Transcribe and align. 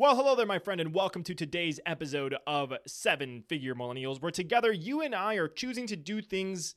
Well, 0.00 0.14
hello 0.14 0.36
there, 0.36 0.46
my 0.46 0.60
friend, 0.60 0.80
and 0.80 0.94
welcome 0.94 1.24
to 1.24 1.34
today's 1.34 1.80
episode 1.84 2.36
of 2.46 2.72
Seven 2.86 3.42
Figure 3.48 3.74
Millennials, 3.74 4.22
where 4.22 4.30
together 4.30 4.70
you 4.70 5.00
and 5.00 5.12
I 5.12 5.34
are 5.34 5.48
choosing 5.48 5.88
to 5.88 5.96
do 5.96 6.22
things 6.22 6.76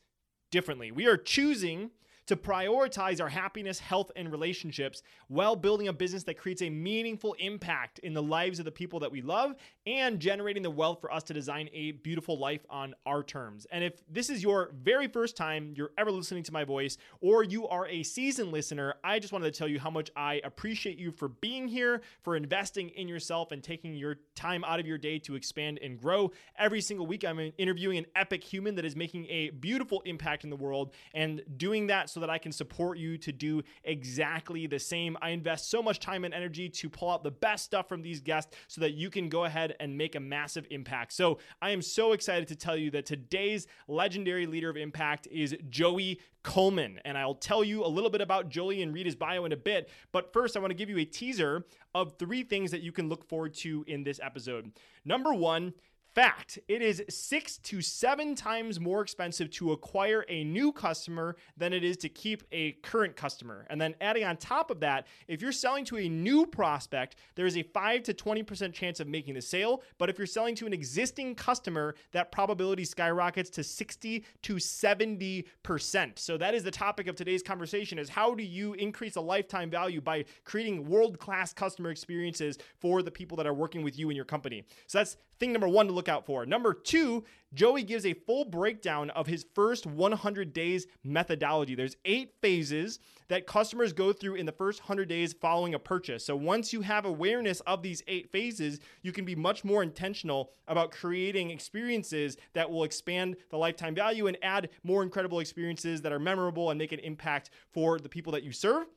differently. 0.50 0.92
We 0.92 1.06
are 1.06 1.18
choosing 1.18 1.92
to 2.32 2.38
prioritize 2.38 3.20
our 3.20 3.28
happiness, 3.28 3.78
health, 3.78 4.10
and 4.16 4.32
relationships 4.32 5.04
while 5.28 5.54
building 5.54 5.90
a 5.90 5.94
business 5.94 6.24
that 6.24 6.38
creates 6.38 6.62
a 6.62 6.70
meaningful 6.70 7.34
impact 7.40 8.00
in 8.00 8.14
the 8.14 8.24
lives 8.24 8.58
of 8.58 8.64
the 8.64 8.72
people 8.72 9.02
that 9.02 9.12
we 9.12 9.22
love 9.22 9.54
and 9.86 10.18
generating 10.18 10.64
the 10.64 10.70
wealth 10.70 11.02
for 11.02 11.12
us 11.12 11.24
to 11.24 11.34
design 11.34 11.70
a 11.74 11.92
beautiful 11.92 12.40
life 12.40 12.62
on 12.70 12.96
our 13.06 13.22
terms. 13.22 13.68
And 13.70 13.84
if 13.84 14.02
this 14.10 14.30
is 14.30 14.42
your 14.42 14.72
very 14.82 15.10
first 15.10 15.36
time 15.36 15.74
you're 15.76 15.92
ever 15.98 16.10
listening 16.10 16.44
to 16.44 16.54
my 16.54 16.64
voice, 16.64 16.98
or 17.20 17.44
you 17.44 17.68
are 17.68 17.86
a 17.88 18.02
seasoned 18.02 18.54
listener, 18.54 18.96
I 19.04 19.20
just 19.20 19.34
wanted 19.34 19.54
to 19.54 19.58
tell 19.58 19.68
you 19.68 19.82
how 19.82 19.90
much 19.90 20.10
I 20.16 20.40
appreciate 20.46 20.98
you 20.98 21.12
for 21.12 21.28
being 21.28 21.68
here, 21.68 22.02
for 22.24 22.38
investing 22.38 22.92
in 22.92 23.10
yourself, 23.10 23.52
and 23.52 23.62
taking 23.62 23.94
your 23.94 24.20
time 24.36 24.64
out 24.64 24.80
of 24.80 24.88
your 24.88 24.98
day 24.98 25.20
to 25.20 25.36
expand 25.36 25.80
and 25.84 26.00
grow. 26.00 26.32
Every 26.58 26.80
single 26.80 27.06
week, 27.06 27.26
I'm 27.26 27.52
interviewing 27.58 27.98
an 27.98 28.06
epic 28.16 28.42
human 28.42 28.76
that 28.76 28.86
is 28.86 28.96
making 28.96 29.26
a 29.26 29.50
beautiful 29.50 30.02
impact 30.06 30.46
in 30.46 30.50
the 30.50 30.56
world 30.56 30.94
and 31.14 31.42
doing 31.58 31.88
that 31.88 32.10
so 32.10 32.21
that 32.22 32.30
I 32.30 32.38
can 32.38 32.52
support 32.52 32.98
you 32.98 33.18
to 33.18 33.32
do 33.32 33.62
exactly 33.84 34.68
the 34.68 34.80
same. 34.80 35.18
I 35.22 35.30
invest 35.30 35.70
so 35.70 35.84
much 35.84 36.00
time 36.00 36.24
and 36.24 36.34
energy 36.34 36.70
to 36.70 36.90
pull 36.90 37.10
out 37.10 37.24
the 37.24 37.32
best 37.32 37.66
stuff 37.66 37.90
from 37.90 38.02
these 38.02 38.22
guests 38.22 38.56
so 38.68 38.82
that 38.82 38.94
you 38.94 39.10
can 39.10 39.30
go 39.30 39.46
ahead 39.46 39.76
and 39.80 39.98
make 39.98 40.16
a 40.16 40.20
massive 40.20 40.66
impact. 40.72 41.14
So 41.14 41.40
I 41.62 41.72
am 41.72 41.82
so 41.82 42.14
excited 42.14 42.48
to 42.48 42.56
tell 42.56 42.78
you 42.78 42.92
that 42.92 43.06
today's 43.06 43.68
legendary 43.88 44.46
leader 44.46 44.70
of 44.70 44.78
impact 44.78 45.28
is 45.30 45.56
Joey 45.70 46.20
Coleman. 46.44 47.00
And 47.06 47.18
I'll 47.18 47.36
tell 47.36 47.64
you 47.64 47.86
a 47.86 47.88
little 47.88 48.10
bit 48.10 48.22
about 48.22 48.50
Joey 48.50 48.82
and 48.82 48.94
read 48.94 49.06
his 49.06 49.16
bio 49.16 49.46
in 49.46 49.52
a 49.52 49.58
bit. 49.58 49.90
But 50.12 50.34
first, 50.34 50.58
I 50.58 50.60
want 50.60 50.72
to 50.72 50.76
give 50.76 50.90
you 50.90 50.98
a 50.98 51.06
teaser 51.06 51.66
of 51.94 52.18
three 52.18 52.44
things 52.44 52.72
that 52.72 52.82
you 52.82 52.92
can 52.92 53.10
look 53.10 53.28
forward 53.28 53.54
to 53.56 53.84
in 53.88 54.04
this 54.04 54.20
episode. 54.24 54.72
Number 55.06 55.34
one, 55.34 55.74
Fact, 56.14 56.60
it 56.68 56.82
is 56.82 57.02
six 57.08 57.58
to 57.60 57.82
seven 57.82 58.36
times 58.36 58.82
more 58.82 59.02
expensive 59.02 59.50
to 59.52 59.72
acquire 59.72 60.26
a 60.28 60.44
new 60.44 60.74
customer 60.74 61.38
than 61.56 61.72
it 61.72 61.86
is 61.86 61.96
to 61.96 62.10
keep 62.10 62.44
a 62.52 62.74
current 62.84 63.16
customer. 63.16 63.66
And 63.70 63.80
then 63.80 63.96
adding 64.02 64.26
on 64.26 64.36
top 64.36 64.72
of 64.72 64.82
that, 64.82 65.08
if 65.30 65.42
you're 65.42 65.54
selling 65.54 65.86
to 65.86 65.98
a 66.00 66.10
new 66.10 66.46
prospect, 66.46 67.16
there 67.36 67.46
is 67.46 67.56
a 67.56 67.64
5 67.64 68.04
to 68.04 68.14
20% 68.14 68.74
chance 68.74 69.00
of 69.00 69.08
making 69.08 69.36
the 69.36 69.42
sale. 69.42 69.84
But 69.98 70.10
if 70.10 70.18
you're 70.18 70.28
selling 70.28 70.54
to 70.56 70.66
an 70.66 70.74
existing 70.74 71.36
customer, 71.36 71.96
that 72.12 72.30
probability 72.30 72.84
skyrockets 72.84 73.50
to 73.52 73.64
60 73.64 74.26
to 74.42 74.56
70%. 74.56 76.20
So 76.20 76.38
that 76.38 76.54
is 76.54 76.64
the 76.64 76.72
topic 76.72 77.08
of 77.08 77.16
today's 77.16 77.42
conversation 77.42 77.98
is 77.98 78.10
how 78.10 78.36
do 78.36 78.44
you 78.44 78.74
increase 78.74 79.16
a 79.16 79.22
lifetime 79.22 79.70
value 79.70 80.02
by 80.02 80.26
creating 80.44 80.90
world-class 80.90 81.54
customer 81.54 81.90
experiences 81.90 82.58
for 82.80 83.02
the 83.02 83.12
people 83.12 83.38
that 83.38 83.48
are 83.48 83.54
working 83.54 83.82
with 83.82 83.98
you 83.98 84.10
in 84.10 84.16
your 84.18 84.26
company. 84.26 84.66
So 84.88 84.98
that's 84.98 85.16
thing 85.40 85.52
number 85.52 85.68
one 85.68 85.88
to 85.88 85.94
look 85.94 86.01
out 86.08 86.26
for. 86.26 86.46
Number 86.46 86.74
two, 86.74 87.24
Joey 87.54 87.84
gives 87.84 88.06
a 88.06 88.14
full 88.14 88.46
breakdown 88.46 89.10
of 89.10 89.28
his 89.28 89.46
first 89.54 89.86
100 89.86 90.54
days 90.54 90.88
methodology. 91.04 91.76
There's 91.76 91.98
eight 92.06 92.34
phases 92.42 93.00
that 93.28 93.46
customers 93.46 93.92
go 93.92 94.14
through 94.14 94.36
in 94.36 94.46
the 94.46 94.52
first 94.54 94.82
100 94.82 95.10
days 95.10 95.34
following 95.34 95.74
a 95.74 95.80
purchase. 95.80 96.26
So 96.26 96.36
once 96.36 96.72
you 96.72 96.82
have 96.82 97.06
awareness 97.06 97.60
of 97.62 97.82
these 97.82 98.04
eight 98.08 98.32
phases, 98.32 98.80
you 99.02 99.12
can 99.12 99.26
be 99.26 99.36
much 99.36 99.66
more 99.66 99.84
intentional 99.84 100.52
about 100.68 100.92
creating 100.92 101.52
experiences 101.52 102.38
that 102.54 102.70
will 102.70 102.84
expand 102.86 103.36
the 103.50 103.58
lifetime 103.58 103.96
value 103.96 104.28
and 104.28 104.38
add 104.42 104.70
more 104.84 105.04
incredible 105.04 105.40
experiences 105.40 106.02
that 106.02 106.14
are 106.14 106.20
memorable 106.20 106.70
and 106.70 106.78
make 106.78 106.94
an 106.94 107.00
impact 107.00 107.50
for 107.74 108.00
the 108.00 108.10
people 108.10 108.32
that 108.32 108.44
you 108.44 108.52
serve. 108.54 108.88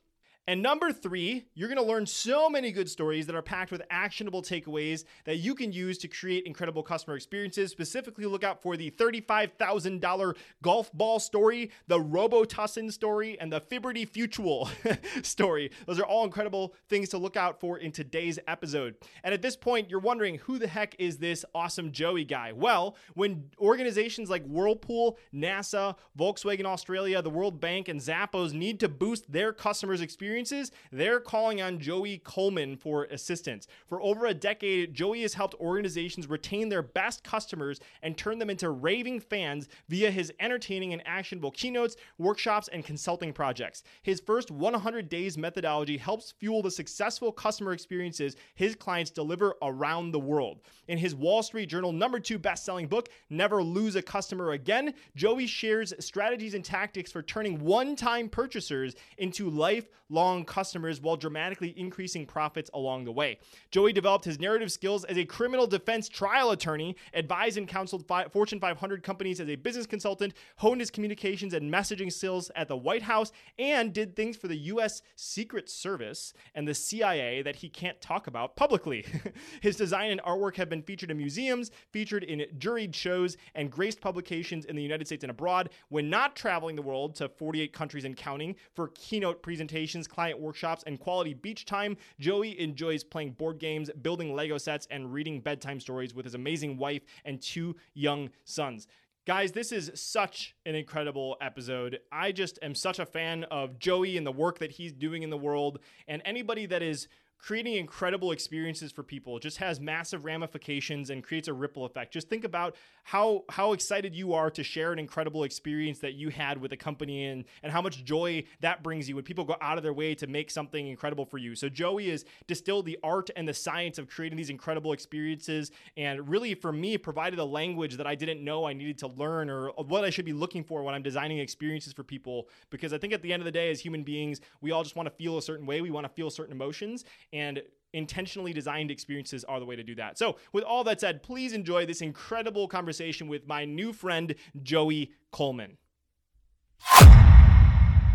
And 0.47 0.61
number 0.61 0.91
three, 0.91 1.47
you're 1.55 1.69
gonna 1.69 1.81
learn 1.81 2.05
so 2.05 2.49
many 2.49 2.71
good 2.71 2.87
stories 2.89 3.25
that 3.25 3.35
are 3.35 3.41
packed 3.41 3.71
with 3.71 3.81
actionable 3.89 4.43
takeaways 4.43 5.03
that 5.25 5.37
you 5.37 5.55
can 5.55 5.71
use 5.71 5.97
to 5.99 6.07
create 6.07 6.45
incredible 6.45 6.83
customer 6.83 7.15
experiences. 7.15 7.71
Specifically, 7.71 8.25
look 8.25 8.43
out 8.43 8.61
for 8.61 8.77
the 8.77 8.91
$35,000 8.91 10.35
golf 10.61 10.93
ball 10.93 11.19
story, 11.19 11.71
the 11.87 11.99
Robitussin 11.99 12.91
story, 12.91 13.39
and 13.39 13.51
the 13.51 13.59
Fiberty 13.59 14.07
Futual 14.07 14.69
story. 15.23 15.71
Those 15.87 15.99
are 15.99 16.05
all 16.05 16.25
incredible 16.25 16.75
things 16.89 17.09
to 17.09 17.17
look 17.17 17.37
out 17.37 17.59
for 17.59 17.79
in 17.79 17.91
today's 17.91 18.37
episode. 18.47 18.95
And 19.23 19.33
at 19.33 19.41
this 19.41 19.55
point, 19.55 19.89
you're 19.89 19.99
wondering 19.99 20.37
who 20.37 20.59
the 20.59 20.67
heck 20.67 20.95
is 20.99 21.17
this 21.17 21.43
awesome 21.55 21.91
Joey 21.91 22.23
guy? 22.23 22.51
Well, 22.51 22.97
when 23.15 23.49
organizations 23.59 24.29
like 24.29 24.45
Whirlpool, 24.45 25.17
NASA, 25.33 25.95
Volkswagen 26.17 26.65
Australia, 26.65 27.21
the 27.23 27.29
World 27.31 27.59
Bank, 27.59 27.87
and 27.87 27.99
Zappos 27.99 28.53
need 28.53 28.79
to 28.81 28.89
boost 28.89 29.31
their 29.31 29.51
customers' 29.51 30.01
experience, 30.01 30.34
experiences, 30.35 30.71
they're 30.91 31.19
calling 31.21 31.61
on 31.61 31.79
Joey 31.79 32.17
Coleman 32.19 32.75
for 32.75 33.05
assistance. 33.05 33.67
For 33.87 34.01
over 34.01 34.25
a 34.25 34.33
decade, 34.33 34.93
Joey 34.93 35.21
has 35.21 35.33
helped 35.33 35.55
organizations 35.61 36.27
retain 36.27 36.67
their 36.67 36.81
best 36.81 37.23
customers 37.23 37.79
and 38.01 38.17
turn 38.17 38.37
them 38.37 38.49
into 38.49 38.69
raving 38.69 39.21
fans 39.21 39.69
via 39.87 40.11
his 40.11 40.33
entertaining 40.41 40.91
and 40.91 41.01
actionable 41.05 41.51
keynotes, 41.51 41.95
workshops, 42.17 42.67
and 42.67 42.83
consulting 42.83 43.31
projects. 43.31 43.83
His 44.01 44.19
first 44.19 44.51
100 44.51 45.07
days 45.07 45.37
methodology 45.37 45.97
helps 45.97 46.33
fuel 46.37 46.61
the 46.61 46.71
successful 46.71 47.31
customer 47.31 47.71
experiences 47.71 48.35
his 48.55 48.75
clients 48.75 49.11
deliver 49.11 49.55
around 49.61 50.11
the 50.11 50.19
world. 50.19 50.59
In 50.89 50.97
his 50.97 51.15
Wall 51.15 51.43
Street 51.43 51.69
Journal 51.69 51.93
number 51.93 52.19
two 52.19 52.37
best-selling 52.37 52.87
book, 52.87 53.07
Never 53.29 53.63
Lose 53.63 53.95
a 53.95 54.01
Customer 54.01 54.51
Again, 54.51 54.93
Joey 55.15 55.47
shares 55.47 55.93
strategies 55.99 56.53
and 56.53 56.65
tactics 56.65 57.11
for 57.11 57.21
turning 57.21 57.59
one-time 57.59 58.27
purchasers 58.27 58.95
into 59.17 59.49
lifelong 59.49 60.24
long 60.25 60.43
customers 60.43 60.99
while 60.99 61.15
dramatically 61.15 61.73
increasing 61.77 62.25
profits 62.25 62.69
along 62.73 63.05
the 63.05 63.11
way. 63.11 63.37
Joey 63.69 63.93
developed 63.93 64.25
his 64.25 64.39
narrative 64.39 64.71
skills 64.71 65.03
as 65.05 65.17
a 65.17 65.25
criminal 65.25 65.67
defense 65.67 66.09
trial 66.09 66.51
attorney, 66.51 66.95
advised 67.13 67.57
and 67.57 67.67
counseled 67.67 68.09
Fortune 68.31 68.59
500 68.59 69.03
companies 69.03 69.39
as 69.39 69.49
a 69.49 69.55
business 69.55 69.85
consultant, 69.85 70.33
honed 70.57 70.81
his 70.81 70.89
communications 70.89 71.53
and 71.53 71.71
messaging 71.71 72.11
skills 72.11 72.49
at 72.55 72.67
the 72.67 72.75
White 72.75 73.03
House, 73.03 73.31
and 73.59 73.93
did 73.93 74.15
things 74.15 74.35
for 74.35 74.47
the 74.47 74.57
U.S. 74.73 75.01
Secret 75.15 75.69
Service 75.69 76.33
and 76.55 76.67
the 76.67 76.73
CIA 76.73 77.43
that 77.43 77.57
he 77.57 77.69
can't 77.69 78.01
talk 78.01 78.27
about 78.27 78.55
publicly. 78.55 79.05
his 79.61 79.75
design 79.75 80.11
and 80.11 80.21
artwork 80.23 80.55
have 80.55 80.69
been 80.69 80.81
featured 80.81 81.11
in 81.11 81.17
museums, 81.17 81.69
featured 81.91 82.23
in 82.23 82.45
juried 82.57 82.95
shows, 82.95 83.37
and 83.53 83.71
graced 83.71 84.01
publications 84.01 84.65
in 84.65 84.75
the 84.75 84.81
United 84.81 85.05
States 85.05 85.23
and 85.23 85.31
abroad. 85.31 85.69
When 85.89 86.09
not 86.09 86.35
traveling 86.35 86.75
the 86.75 86.81
world 86.81 87.15
to 87.15 87.29
48 87.29 87.73
countries 87.73 88.05
and 88.05 88.17
counting 88.17 88.55
for 88.73 88.87
keynote 88.89 89.43
presentations, 89.43 90.07
client 90.15 90.39
workshops, 90.39 90.81
and 90.87 90.97
quality 90.97 91.33
beach 91.33 91.65
time, 91.65 91.97
Joey 92.21 92.57
enjoys 92.57 93.03
playing 93.03 93.31
board 93.31 93.59
games, 93.59 93.89
building 94.01 94.33
Lego 94.33 94.57
sets, 94.57 94.87
and 94.89 95.11
reading 95.11 95.41
bedtime 95.41 95.81
stories 95.81 96.15
with 96.15 96.23
his 96.23 96.35
amazing 96.35 96.77
wife 96.77 97.01
and 97.25 97.41
two 97.41 97.75
young 97.93 98.29
sons. 98.45 98.87
Guys, 99.27 99.51
this 99.51 99.73
is 99.73 99.91
such 99.95 100.55
an 100.65 100.73
incredible 100.73 101.35
episode. 101.41 101.99
I 102.13 102.31
just 102.31 102.59
am 102.61 102.75
such 102.75 102.99
a 102.99 103.05
fan 103.05 103.43
of 103.45 103.77
Joey 103.77 104.15
and 104.15 104.25
the 104.25 104.31
work 104.31 104.59
that 104.59 104.71
he's 104.71 104.93
doing 104.93 105.21
in 105.23 105.29
the 105.29 105.37
world. 105.37 105.79
And 106.07 106.21
anybody 106.23 106.65
that 106.67 106.81
is 106.81 107.09
creating 107.37 107.75
incredible 107.75 108.31
experiences 108.31 108.91
for 108.91 109.03
people 109.03 109.37
just 109.37 109.57
has 109.57 109.79
massive 109.79 110.25
ramifications 110.25 111.09
and 111.09 111.23
creates 111.23 111.47
a 111.47 111.53
ripple 111.53 111.85
effect. 111.85 112.11
Just 112.11 112.27
think 112.27 112.43
about 112.43 112.75
how 113.03 113.43
how 113.49 113.73
excited 113.73 114.15
you 114.15 114.33
are 114.33 114.49
to 114.49 114.63
share 114.63 114.91
an 114.91 114.97
incredible 114.97 115.43
experience 115.43 115.99
that 115.99 116.15
you 116.15 116.29
had 116.29 116.59
with 116.59 116.71
a 116.71 116.77
company 116.77 117.25
and 117.25 117.45
and 117.61 117.71
how 117.71 117.81
much 117.81 118.03
joy 118.03 118.43
that 118.61 118.81
brings 118.81 119.07
you 119.07 119.15
when 119.15 119.23
people 119.23 119.43
go 119.43 119.55
out 119.61 119.77
of 119.77 119.83
their 119.83 119.93
way 119.93 120.15
to 120.15 120.25
make 120.25 120.49
something 120.49 120.87
incredible 120.87 121.23
for 121.23 121.37
you. 121.37 121.55
So 121.55 121.69
Joey 121.69 122.09
has 122.09 122.25
distilled 122.47 122.87
the 122.87 122.97
art 123.03 123.29
and 123.35 123.47
the 123.47 123.53
science 123.53 123.99
of 123.99 124.09
creating 124.09 124.37
these 124.37 124.49
incredible 124.49 124.91
experiences 124.91 125.71
and 125.97 126.27
really 126.27 126.55
for 126.55 126.71
me 126.71 126.97
provided 126.97 127.37
a 127.37 127.45
language 127.45 127.97
that 127.97 128.07
I 128.07 128.15
didn't 128.15 128.43
know 128.43 128.65
I 128.65 128.73
needed 128.73 128.97
to 128.99 129.07
learn 129.07 129.51
or 129.51 129.69
what 129.69 130.03
I 130.03 130.09
should 130.09 130.25
be 130.25 130.33
looking 130.33 130.63
for 130.63 130.81
when 130.81 130.95
I'm 130.95 131.03
designing 131.03 131.37
experiences 131.37 131.93
for 131.93 132.03
people 132.03 132.49
because 132.71 132.91
I 132.91 132.97
think 132.97 133.13
at 133.13 133.21
the 133.21 133.31
end 133.31 133.41
of 133.41 133.45
the 133.45 133.51
day 133.51 133.69
as 133.69 133.79
human 133.79 134.01
beings 134.01 134.41
we 134.61 134.71
all 134.71 134.81
just 134.81 134.95
want 134.95 135.07
to 135.07 135.15
feel 135.15 135.37
a 135.37 135.41
certain 135.43 135.67
way, 135.67 135.81
we 135.81 135.91
want 135.91 136.05
to 136.05 136.13
feel 136.13 136.31
certain 136.31 136.53
emotions 136.53 137.05
and 137.35 137.61
intentionally 137.93 138.53
designed 138.53 138.91
experiences 138.91 139.43
are 139.43 139.59
the 139.59 139.65
way 139.65 139.75
to 139.75 139.83
do 139.83 139.95
that. 139.95 140.17
So, 140.17 140.37
with 140.53 140.63
all 140.63 140.83
that 140.85 140.99
said, 141.01 141.21
please 141.21 141.53
enjoy 141.53 141.85
this 141.85 142.01
incredible 142.01 142.67
conversation 142.67 143.27
with 143.27 143.47
my 143.47 143.65
new 143.65 143.93
friend, 143.93 144.35
Joey 144.63 145.11
Coleman. 145.31 145.77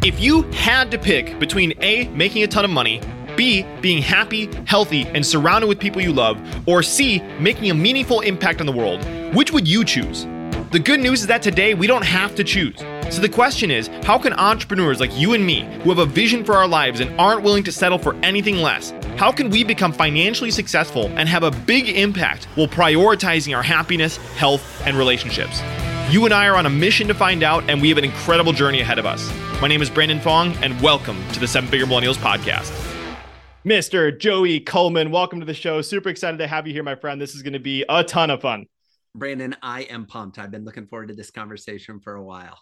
If 0.02 0.18
you 0.18 0.42
had 0.52 0.90
to 0.92 0.98
pick 0.98 1.38
between 1.38 1.74
A, 1.82 2.08
making 2.08 2.42
a 2.42 2.46
ton 2.46 2.64
of 2.64 2.70
money, 2.70 3.00
B, 3.36 3.66
being 3.80 4.02
happy, 4.02 4.48
healthy, 4.66 5.06
and 5.08 5.24
surrounded 5.24 5.66
with 5.66 5.78
people 5.78 6.00
you 6.00 6.12
love, 6.12 6.40
or 6.66 6.82
C, 6.82 7.20
making 7.38 7.70
a 7.70 7.74
meaningful 7.74 8.20
impact 8.20 8.60
on 8.60 8.66
the 8.66 8.72
world, 8.72 9.04
which 9.34 9.52
would 9.52 9.68
you 9.68 9.84
choose? 9.84 10.24
The 10.72 10.80
good 10.82 11.00
news 11.00 11.20
is 11.20 11.26
that 11.26 11.42
today 11.42 11.74
we 11.74 11.86
don't 11.86 12.04
have 12.04 12.34
to 12.36 12.44
choose. 12.44 12.78
So 13.10 13.20
the 13.20 13.28
question 13.28 13.72
is 13.72 13.88
how 14.04 14.18
can 14.18 14.32
entrepreneurs 14.34 15.00
like 15.00 15.10
you 15.18 15.34
and 15.34 15.44
me, 15.44 15.62
who 15.82 15.88
have 15.90 15.98
a 15.98 16.06
vision 16.06 16.44
for 16.44 16.54
our 16.54 16.68
lives 16.68 17.00
and 17.00 17.18
aren't 17.20 17.42
willing 17.42 17.64
to 17.64 17.72
settle 17.72 17.98
for 17.98 18.14
anything 18.22 18.58
less, 18.58 18.92
how 19.16 19.32
can 19.32 19.50
we 19.50 19.64
become 19.64 19.92
financially 19.92 20.52
successful 20.52 21.06
and 21.16 21.28
have 21.28 21.42
a 21.42 21.50
big 21.50 21.88
impact 21.88 22.44
while 22.54 22.68
prioritizing 22.68 23.54
our 23.54 23.64
happiness, 23.64 24.16
health, 24.36 24.80
and 24.86 24.96
relationships? 24.96 25.60
You 26.08 26.24
and 26.24 26.32
I 26.32 26.46
are 26.46 26.54
on 26.54 26.66
a 26.66 26.70
mission 26.70 27.08
to 27.08 27.14
find 27.14 27.42
out, 27.42 27.68
and 27.68 27.82
we 27.82 27.88
have 27.88 27.98
an 27.98 28.04
incredible 28.04 28.52
journey 28.52 28.80
ahead 28.80 29.00
of 29.00 29.06
us. 29.06 29.28
My 29.60 29.66
name 29.66 29.82
is 29.82 29.90
Brandon 29.90 30.20
Fong, 30.20 30.52
and 30.62 30.80
welcome 30.80 31.20
to 31.32 31.40
the 31.40 31.48
Seven 31.48 31.68
Figure 31.68 31.86
Millennials 31.86 32.16
Podcast. 32.16 32.70
Mr. 33.64 34.16
Joey 34.16 34.60
Coleman, 34.60 35.10
welcome 35.10 35.40
to 35.40 35.46
the 35.46 35.52
show. 35.52 35.82
Super 35.82 36.10
excited 36.10 36.38
to 36.38 36.46
have 36.46 36.68
you 36.68 36.72
here, 36.72 36.84
my 36.84 36.94
friend. 36.94 37.20
This 37.20 37.34
is 37.34 37.42
going 37.42 37.54
to 37.54 37.58
be 37.58 37.84
a 37.88 38.04
ton 38.04 38.30
of 38.30 38.40
fun. 38.40 38.66
Brandon, 39.16 39.56
I 39.62 39.82
am 39.82 40.06
pumped. 40.06 40.38
I've 40.38 40.52
been 40.52 40.64
looking 40.64 40.86
forward 40.86 41.08
to 41.08 41.14
this 41.14 41.32
conversation 41.32 41.98
for 41.98 42.14
a 42.14 42.22
while. 42.22 42.56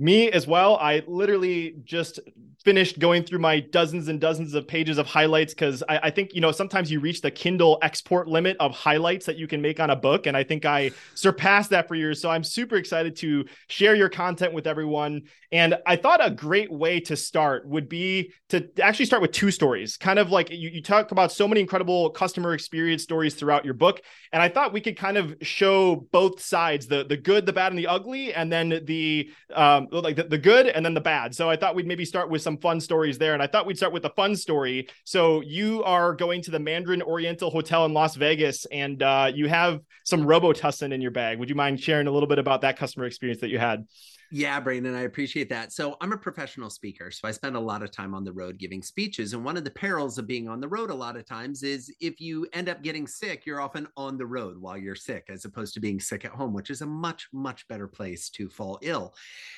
Me 0.00 0.30
as 0.30 0.46
well. 0.46 0.76
I 0.76 1.02
literally 1.08 1.74
just 1.82 2.20
finished 2.64 2.98
going 2.98 3.22
through 3.22 3.38
my 3.38 3.58
dozens 3.58 4.08
and 4.08 4.20
dozens 4.20 4.54
of 4.54 4.66
pages 4.68 4.98
of 4.98 5.06
highlights 5.06 5.54
because 5.54 5.82
I, 5.88 5.98
I, 6.04 6.10
think, 6.10 6.34
you 6.34 6.40
know, 6.40 6.52
sometimes 6.52 6.90
you 6.90 7.00
reach 7.00 7.20
the 7.20 7.30
Kindle 7.30 7.78
export 7.82 8.28
limit 8.28 8.56
of 8.60 8.72
highlights 8.72 9.26
that 9.26 9.36
you 9.36 9.48
can 9.48 9.62
make 9.62 9.80
on 9.80 9.90
a 9.90 9.96
book. 9.96 10.26
And 10.26 10.36
I 10.36 10.44
think 10.44 10.64
I 10.64 10.90
surpassed 11.14 11.70
that 11.70 11.88
for 11.88 11.94
years. 11.94 12.20
So 12.20 12.30
I'm 12.30 12.44
super 12.44 12.76
excited 12.76 13.16
to 13.16 13.44
share 13.68 13.94
your 13.94 14.08
content 14.08 14.52
with 14.52 14.66
everyone. 14.66 15.22
And 15.50 15.76
I 15.86 15.96
thought 15.96 16.24
a 16.24 16.30
great 16.30 16.70
way 16.70 17.00
to 17.00 17.16
start 17.16 17.66
would 17.66 17.88
be 17.88 18.32
to 18.50 18.68
actually 18.82 19.06
start 19.06 19.22
with 19.22 19.32
two 19.32 19.50
stories, 19.50 19.96
kind 19.96 20.18
of 20.18 20.30
like 20.30 20.50
you, 20.50 20.68
you 20.68 20.82
talk 20.82 21.10
about 21.10 21.32
so 21.32 21.48
many 21.48 21.60
incredible 21.60 22.10
customer 22.10 22.52
experience 22.52 23.02
stories 23.02 23.34
throughout 23.34 23.64
your 23.64 23.74
book. 23.74 24.02
And 24.32 24.42
I 24.42 24.48
thought 24.48 24.72
we 24.72 24.80
could 24.80 24.98
kind 24.98 25.16
of 25.16 25.36
show 25.40 26.06
both 26.12 26.40
sides 26.40 26.86
the, 26.86 27.04
the 27.04 27.16
good, 27.16 27.46
the 27.46 27.52
bad, 27.52 27.72
and 27.72 27.78
the 27.78 27.86
ugly, 27.86 28.34
and 28.34 28.52
then 28.52 28.82
the, 28.84 29.30
um, 29.54 29.87
like 29.90 30.16
the, 30.16 30.24
the 30.24 30.38
good 30.38 30.66
and 30.66 30.84
then 30.84 30.94
the 30.94 31.00
bad. 31.00 31.34
So 31.34 31.48
I 31.50 31.56
thought 31.56 31.74
we'd 31.74 31.86
maybe 31.86 32.04
start 32.04 32.30
with 32.30 32.42
some 32.42 32.56
fun 32.58 32.80
stories 32.80 33.18
there. 33.18 33.34
And 33.34 33.42
I 33.42 33.46
thought 33.46 33.66
we'd 33.66 33.76
start 33.76 33.92
with 33.92 34.02
the 34.02 34.10
fun 34.10 34.36
story. 34.36 34.88
So 35.04 35.40
you 35.42 35.82
are 35.84 36.14
going 36.14 36.42
to 36.42 36.50
the 36.50 36.58
Mandarin 36.58 37.02
Oriental 37.02 37.50
Hotel 37.50 37.84
in 37.84 37.92
Las 37.92 38.16
Vegas 38.16 38.66
and 38.66 39.02
uh, 39.02 39.30
you 39.34 39.48
have 39.48 39.80
some 40.04 40.22
Robitussin 40.22 40.92
in 40.92 41.00
your 41.00 41.10
bag. 41.10 41.38
Would 41.38 41.48
you 41.48 41.54
mind 41.54 41.80
sharing 41.80 42.06
a 42.06 42.10
little 42.10 42.28
bit 42.28 42.38
about 42.38 42.62
that 42.62 42.78
customer 42.78 43.06
experience 43.06 43.40
that 43.40 43.50
you 43.50 43.58
had? 43.58 43.86
Yeah, 44.30 44.60
Brandon, 44.60 44.94
I 44.94 45.02
appreciate 45.02 45.48
that. 45.48 45.72
So 45.72 45.96
I'm 46.02 46.12
a 46.12 46.18
professional 46.18 46.68
speaker. 46.68 47.10
So 47.10 47.26
I 47.26 47.30
spend 47.30 47.56
a 47.56 47.60
lot 47.60 47.82
of 47.82 47.90
time 47.90 48.14
on 48.14 48.24
the 48.24 48.32
road 48.32 48.58
giving 48.58 48.82
speeches. 48.82 49.32
And 49.32 49.42
one 49.42 49.56
of 49.56 49.64
the 49.64 49.70
perils 49.70 50.18
of 50.18 50.26
being 50.26 50.48
on 50.48 50.60
the 50.60 50.68
road 50.68 50.90
a 50.90 50.94
lot 50.94 51.16
of 51.16 51.24
times 51.24 51.62
is 51.62 51.90
if 52.02 52.20
you 52.20 52.46
end 52.52 52.68
up 52.68 52.82
getting 52.82 53.06
sick, 53.06 53.46
you're 53.46 53.60
often 53.60 53.88
on 53.96 54.18
the 54.18 54.26
road 54.26 54.58
while 54.58 54.76
you're 54.76 54.94
sick, 54.94 55.24
as 55.30 55.46
opposed 55.46 55.72
to 55.74 55.80
being 55.80 55.98
sick 55.98 56.26
at 56.26 56.32
home, 56.32 56.52
which 56.52 56.68
is 56.68 56.82
a 56.82 56.86
much, 56.86 57.28
much 57.32 57.66
better 57.68 57.88
place 57.88 58.28
to 58.30 58.50
fall 58.50 58.78
ill. 58.82 59.14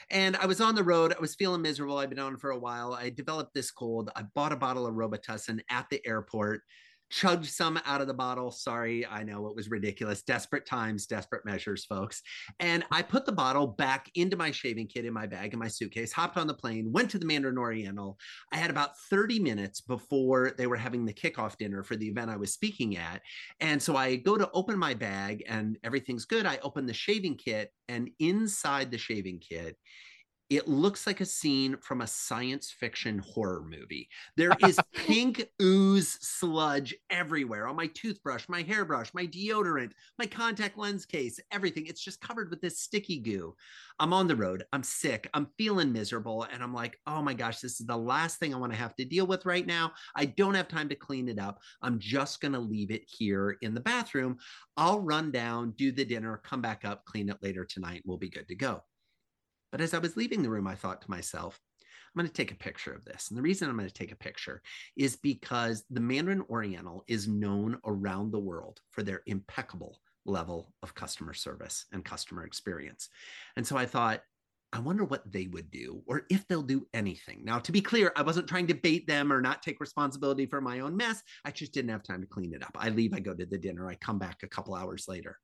And 0.09 0.37
I 0.37 0.47
was 0.47 0.61
on 0.61 0.77
the 0.77 0.85
road. 0.85 1.13
I 1.17 1.21
was 1.21 1.35
feeling 1.35 1.63
miserable. 1.63 1.99
I've 1.99 2.11
been 2.11 2.21
on 2.21 2.37
for 2.37 2.51
a 2.51 2.59
while. 2.59 2.95
I 2.95 3.11
developed 3.11 3.55
this 3.55 3.73
cold. 3.73 4.11
I 4.15 4.23
bought 4.23 4.53
a 4.53 4.57
bottle 4.57 4.87
of 4.87 4.95
Robitussin 4.95 5.63
at 5.69 5.91
the 5.91 6.01
airport 6.07 6.63
chugged 7.11 7.47
some 7.47 7.81
out 7.85 8.01
of 8.01 8.07
the 8.07 8.15
bottle. 8.15 8.51
Sorry, 8.51 9.05
I 9.07 9.23
know 9.23 9.49
it 9.49 9.57
was 9.57 9.71
ridiculous. 9.71 10.23
Desperate 10.23 10.65
times, 10.65 11.07
desperate 11.07 11.45
measures, 11.45 11.85
folks. 11.85 12.23
And 12.61 12.85
I 12.91 13.03
put 13.03 13.27
the 13.27 13.33
bottle 13.33 13.67
back 13.67 14.11
into 14.15 14.37
my 14.37 14.51
shaving 14.51 14.87
kit 14.87 15.05
in 15.05 15.13
my 15.13 15.27
bag 15.27 15.53
in 15.53 15.59
my 15.59 15.69
suitcase, 15.69 16.13
hopped 16.13 16.37
on 16.37 16.47
the 16.47 16.55
plane, 16.55 16.93
went 16.93 17.11
to 17.11 17.19
the 17.19 17.27
Mandarin 17.27 17.59
Oriental. 17.59 18.19
I 18.53 18.57
had 18.57 18.71
about 18.71 18.99
30 19.11 19.41
minutes 19.41 19.81
before 19.81 20.53
they 20.57 20.67
were 20.67 20.77
having 20.77 21.05
the 21.05 21.13
kickoff 21.13 21.57
dinner 21.57 21.83
for 21.83 21.97
the 21.97 22.09
event 22.09 22.31
I 22.31 22.37
was 22.37 22.53
speaking 22.53 22.97
at. 22.97 23.21
And 23.61 23.83
so 23.83 23.97
I 23.97 24.17
go 24.17 24.39
to 24.39 24.51
open 24.53 24.79
my 24.79 24.95
bag 24.95 25.45
and 25.49 25.79
everything's 25.85 26.25
good. 26.25 26.47
I 26.47 26.59
open 26.63 26.87
the 26.87 26.95
shaving 26.95 27.37
kit, 27.37 27.73
and 27.89 28.11
inside 28.21 28.91
the 28.91 28.99
shaving 28.99 29.41
kit 29.41 29.77
it 30.51 30.67
looks 30.67 31.07
like 31.07 31.21
a 31.21 31.25
scene 31.25 31.77
from 31.77 32.01
a 32.01 32.07
science 32.09 32.73
fiction 32.73 33.21
horror 33.21 33.63
movie. 33.63 34.09
There 34.37 34.51
is 34.67 34.81
pink 34.95 35.49
ooze 35.63 36.19
sludge 36.21 36.93
everywhere 37.09 37.69
on 37.69 37.77
my 37.77 37.87
toothbrush, 37.87 38.49
my 38.49 38.63
hairbrush, 38.63 39.15
my 39.15 39.27
deodorant, 39.27 39.93
my 40.19 40.27
contact 40.27 40.77
lens 40.77 41.07
case, 41.07 41.39
everything. 41.53 41.87
It's 41.87 42.03
just 42.03 42.21
covered 42.21 42.51
with 42.51 42.61
this 42.61 42.81
sticky 42.81 43.21
goo. 43.21 43.55
I'm 44.01 44.13
on 44.13 44.27
the 44.27 44.35
road. 44.35 44.65
I'm 44.73 44.83
sick. 44.83 45.31
I'm 45.35 45.47
feeling 45.57 45.93
miserable. 45.93 46.45
And 46.53 46.65
I'm 46.65 46.75
like, 46.75 46.99
oh 47.07 47.23
my 47.23 47.33
gosh, 47.33 47.61
this 47.61 47.81
is 47.81 47.87
the 47.87 47.97
last 47.97 48.41
thing 48.41 48.53
I 48.53 48.59
want 48.59 48.73
to 48.73 48.79
have 48.79 48.97
to 48.97 49.05
deal 49.05 49.29
with 49.29 49.47
right 49.47 49.67
now. 49.67 49.93
I 50.17 50.25
don't 50.25 50.55
have 50.55 50.67
time 50.67 50.89
to 50.89 50.97
clean 50.97 51.29
it 51.29 51.39
up. 51.39 51.61
I'm 51.81 52.01
just 52.01 52.41
going 52.41 52.55
to 52.55 52.59
leave 52.59 52.91
it 52.91 53.05
here 53.07 53.57
in 53.63 53.73
the 53.73 53.81
bathroom. 53.81 54.39
I'll 54.77 55.01
run 55.01 55.31
down, 55.31 55.75
do 55.77 55.93
the 55.93 56.05
dinner, 56.05 56.41
come 56.43 56.61
back 56.61 56.85
up, 56.85 57.05
clean 57.05 57.29
it 57.29 57.37
later 57.41 57.65
tonight. 57.65 58.03
We'll 58.05 58.19
be 58.19 58.31
good 58.31 58.49
to 58.49 58.57
go. 58.57 58.83
But 59.73 59.81
as 59.81 59.95
I 59.95 59.99
was 59.99 60.17
leaving 60.17 60.43
the 60.43 60.51
room, 60.51 60.67
I 60.67 60.75
thought 60.75 61.03
to 61.03 61.11
myself, 61.11 61.61
I'm 61.83 62.21
going 62.21 62.29
to 62.29 62.35
take 62.35 62.51
a 62.51 62.57
picture 62.57 62.93
of 62.93 63.05
this. 63.05 63.29
And 63.29 63.39
the 63.39 63.43
reason 63.43 63.69
I'm 63.69 63.77
going 63.77 63.89
to 63.89 63.95
take 63.95 64.11
a 64.13 64.17
picture 64.17 64.63
is 64.97 65.17
because 65.17 65.85
the 65.91 66.01
Mandarin 66.01 66.43
Oriental 66.51 67.05
is 67.07 67.29
known 67.29 67.79
around 67.85 68.33
the 68.33 68.39
world 68.39 68.81
for 68.91 69.03
their 69.03 69.23
impeccable 69.27 70.01
level 70.27 70.75
of 70.83 70.95
customer 70.95 71.35
service 71.35 71.87
and 71.93 72.05
customer 72.05 72.45
experience. 72.45 73.09
And 73.57 73.67
so 73.67 73.77
I 73.77 73.87
thought, 73.87 74.23
I 74.73 74.79
wonder 74.79 75.05
what 75.05 75.31
they 75.31 75.47
would 75.49 75.71
do 75.71 76.03
or 76.07 76.23
if 76.31 76.47
they'll 76.47 76.63
do 76.63 76.87
anything. 76.95 77.45
Now, 77.45 77.59
to 77.59 77.73
be 77.73 77.81
clear, 77.81 78.13
I 78.15 78.23
wasn't 78.23 78.47
trying 78.47 78.69
to 78.69 78.75
bait 78.75 79.07
them 79.07 79.33
or 79.33 79.41
not 79.41 79.63
take 79.63 79.81
responsibility 79.81 80.47
for 80.47 80.61
my 80.61 80.81
own 80.81 80.97
mess. 80.97 81.23
I 81.45 81.51
just 81.51 81.73
didn't 81.73 81.91
have 81.91 82.05
time 82.05 82.21
to 82.21 82.27
clean 82.29 82.55
it 82.55 82.63
up. 82.63 82.77
I 82.79 82.91
leave, 82.91 83.13
I 83.13 83.21
go 83.21 83.35
to 83.35 83.47
the 83.47 83.59
dinner, 83.59 83.89
I 83.89 83.97
come 83.97 84.19
back 84.19 84.43
a 84.43 84.49
couple 84.49 84.75
hours 84.75 85.07
later. 85.09 85.39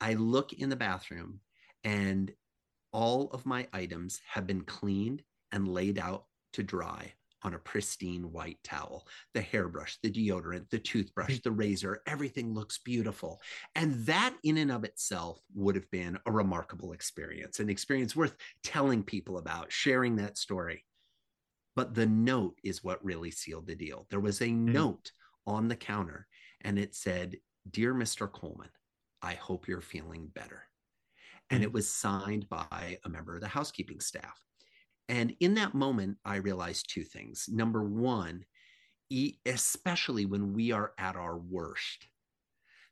I 0.00 0.14
look 0.14 0.52
in 0.52 0.68
the 0.68 0.76
bathroom 0.76 1.40
and 1.84 2.30
all 2.92 3.30
of 3.32 3.46
my 3.46 3.66
items 3.72 4.20
have 4.28 4.46
been 4.46 4.62
cleaned 4.62 5.22
and 5.50 5.68
laid 5.68 5.98
out 5.98 6.26
to 6.52 6.62
dry 6.62 7.12
on 7.44 7.54
a 7.54 7.58
pristine 7.58 8.30
white 8.30 8.58
towel. 8.62 9.06
The 9.34 9.40
hairbrush, 9.40 9.98
the 10.02 10.10
deodorant, 10.10 10.70
the 10.70 10.78
toothbrush, 10.78 11.40
the 11.44 11.50
razor, 11.50 12.02
everything 12.06 12.54
looks 12.54 12.78
beautiful. 12.78 13.40
And 13.74 13.94
that, 14.06 14.34
in 14.44 14.58
and 14.58 14.70
of 14.70 14.84
itself, 14.84 15.40
would 15.54 15.74
have 15.74 15.90
been 15.90 16.18
a 16.26 16.32
remarkable 16.32 16.92
experience, 16.92 17.58
an 17.58 17.68
experience 17.68 18.14
worth 18.14 18.36
telling 18.62 19.02
people 19.02 19.38
about, 19.38 19.72
sharing 19.72 20.16
that 20.16 20.38
story. 20.38 20.84
But 21.74 21.94
the 21.94 22.06
note 22.06 22.58
is 22.62 22.84
what 22.84 23.04
really 23.04 23.30
sealed 23.30 23.66
the 23.66 23.74
deal. 23.74 24.06
There 24.10 24.20
was 24.20 24.40
a 24.40 24.46
mm. 24.46 24.72
note 24.72 25.10
on 25.46 25.68
the 25.68 25.76
counter, 25.76 26.26
and 26.60 26.78
it 26.78 26.94
said, 26.94 27.36
Dear 27.70 27.94
Mr. 27.94 28.30
Coleman, 28.30 28.68
I 29.22 29.34
hope 29.34 29.68
you're 29.68 29.80
feeling 29.80 30.28
better 30.34 30.64
and 31.50 31.62
it 31.62 31.72
was 31.72 31.90
signed 31.90 32.48
by 32.48 32.98
a 33.04 33.08
member 33.08 33.34
of 33.34 33.40
the 33.40 33.48
housekeeping 33.48 34.00
staff. 34.00 34.40
And 35.08 35.34
in 35.40 35.54
that 35.54 35.74
moment, 35.74 36.18
I 36.24 36.36
realized 36.36 36.90
two 36.90 37.04
things. 37.04 37.46
Number 37.48 37.82
one, 37.84 38.44
especially 39.44 40.24
when 40.24 40.54
we 40.54 40.72
are 40.72 40.92
at 40.98 41.16
our 41.16 41.36
worst, 41.36 42.06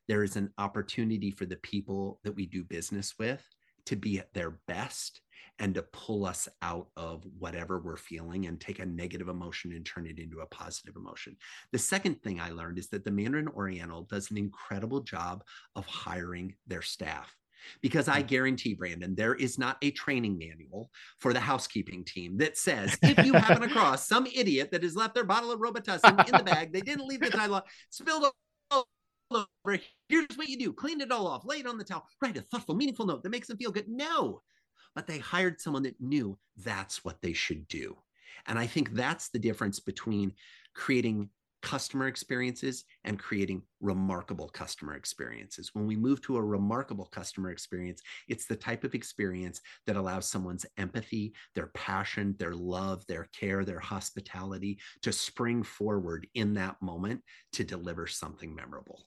there 0.07 0.23
is 0.23 0.35
an 0.35 0.51
opportunity 0.57 1.31
for 1.31 1.45
the 1.45 1.55
people 1.57 2.19
that 2.23 2.35
we 2.35 2.45
do 2.45 2.63
business 2.63 3.15
with 3.17 3.43
to 3.85 3.95
be 3.95 4.19
at 4.19 4.33
their 4.33 4.59
best 4.67 5.21
and 5.59 5.75
to 5.75 5.81
pull 5.93 6.25
us 6.25 6.47
out 6.61 6.87
of 6.97 7.23
whatever 7.37 7.79
we're 7.79 7.97
feeling 7.97 8.45
and 8.45 8.59
take 8.59 8.79
a 8.79 8.85
negative 8.85 9.29
emotion 9.29 9.71
and 9.73 9.85
turn 9.85 10.05
it 10.07 10.19
into 10.19 10.39
a 10.39 10.45
positive 10.47 10.95
emotion. 10.95 11.35
The 11.71 11.79
second 11.79 12.21
thing 12.21 12.39
I 12.39 12.49
learned 12.49 12.79
is 12.79 12.89
that 12.89 13.03
the 13.03 13.11
Mandarin 13.11 13.47
Oriental 13.47 14.03
does 14.03 14.31
an 14.31 14.37
incredible 14.37 15.01
job 15.01 15.43
of 15.75 15.85
hiring 15.85 16.55
their 16.67 16.81
staff 16.81 17.35
because 17.81 18.07
I 18.07 18.21
guarantee, 18.21 18.73
Brandon, 18.73 19.15
there 19.15 19.35
is 19.35 19.57
not 19.57 19.77
a 19.81 19.91
training 19.91 20.37
manual 20.37 20.91
for 21.19 21.33
the 21.33 21.39
housekeeping 21.39 22.03
team 22.03 22.37
that 22.37 22.57
says 22.57 22.97
if 23.01 23.25
you 23.25 23.33
happen 23.33 23.63
across 23.69 24.07
some 24.07 24.27
idiot 24.27 24.71
that 24.71 24.83
has 24.83 24.95
left 24.95 25.15
their 25.15 25.23
bottle 25.23 25.51
of 25.51 25.59
Robitussin 25.59 26.27
in 26.27 26.37
the 26.37 26.43
bag, 26.43 26.71
they 26.71 26.81
didn't 26.81 27.07
leave 27.07 27.21
the 27.21 27.27
Tylenol, 27.31 27.63
spilled 27.89 28.31
all 28.71 28.87
over. 29.31 29.79
Here's 30.09 30.27
what 30.35 30.49
you 30.49 30.57
do: 30.57 30.73
clean 30.73 31.01
it 31.01 31.11
all 31.11 31.27
off, 31.27 31.45
lay 31.45 31.57
it 31.57 31.67
on 31.67 31.77
the 31.77 31.83
towel, 31.83 32.05
write 32.21 32.37
a 32.37 32.41
thoughtful, 32.41 32.75
meaningful 32.75 33.05
note 33.05 33.23
that 33.23 33.29
makes 33.29 33.47
them 33.47 33.57
feel 33.57 33.71
good. 33.71 33.87
No, 33.87 34.41
but 34.95 35.07
they 35.07 35.19
hired 35.19 35.61
someone 35.61 35.83
that 35.83 35.99
knew 36.01 36.37
that's 36.57 37.03
what 37.03 37.21
they 37.21 37.33
should 37.33 37.67
do, 37.67 37.97
and 38.47 38.59
I 38.59 38.67
think 38.67 38.93
that's 38.93 39.29
the 39.29 39.39
difference 39.39 39.79
between 39.79 40.33
creating 40.73 41.29
customer 41.61 42.07
experiences 42.07 42.85
and 43.03 43.19
creating 43.19 43.61
remarkable 43.79 44.49
customer 44.49 44.95
experiences. 44.95 45.71
When 45.73 45.87
we 45.87 45.95
move 45.95 46.21
to 46.23 46.37
a 46.37 46.43
remarkable 46.43 47.05
customer 47.05 47.51
experience, 47.51 48.01
it's 48.27 48.45
the 48.45 48.55
type 48.55 48.83
of 48.83 48.95
experience 48.95 49.61
that 49.87 49.95
allows 49.95 50.29
someone's 50.29 50.65
empathy, 50.77 51.33
their 51.55 51.67
passion, 51.67 52.35
their 52.39 52.55
love, 52.55 53.05
their 53.07 53.27
care, 53.37 53.63
their 53.65 53.79
hospitality 53.79 54.79
to 55.01 55.11
spring 55.11 55.63
forward 55.63 56.27
in 56.35 56.53
that 56.55 56.81
moment 56.81 57.21
to 57.53 57.63
deliver 57.63 58.07
something 58.07 58.53
memorable. 58.53 59.05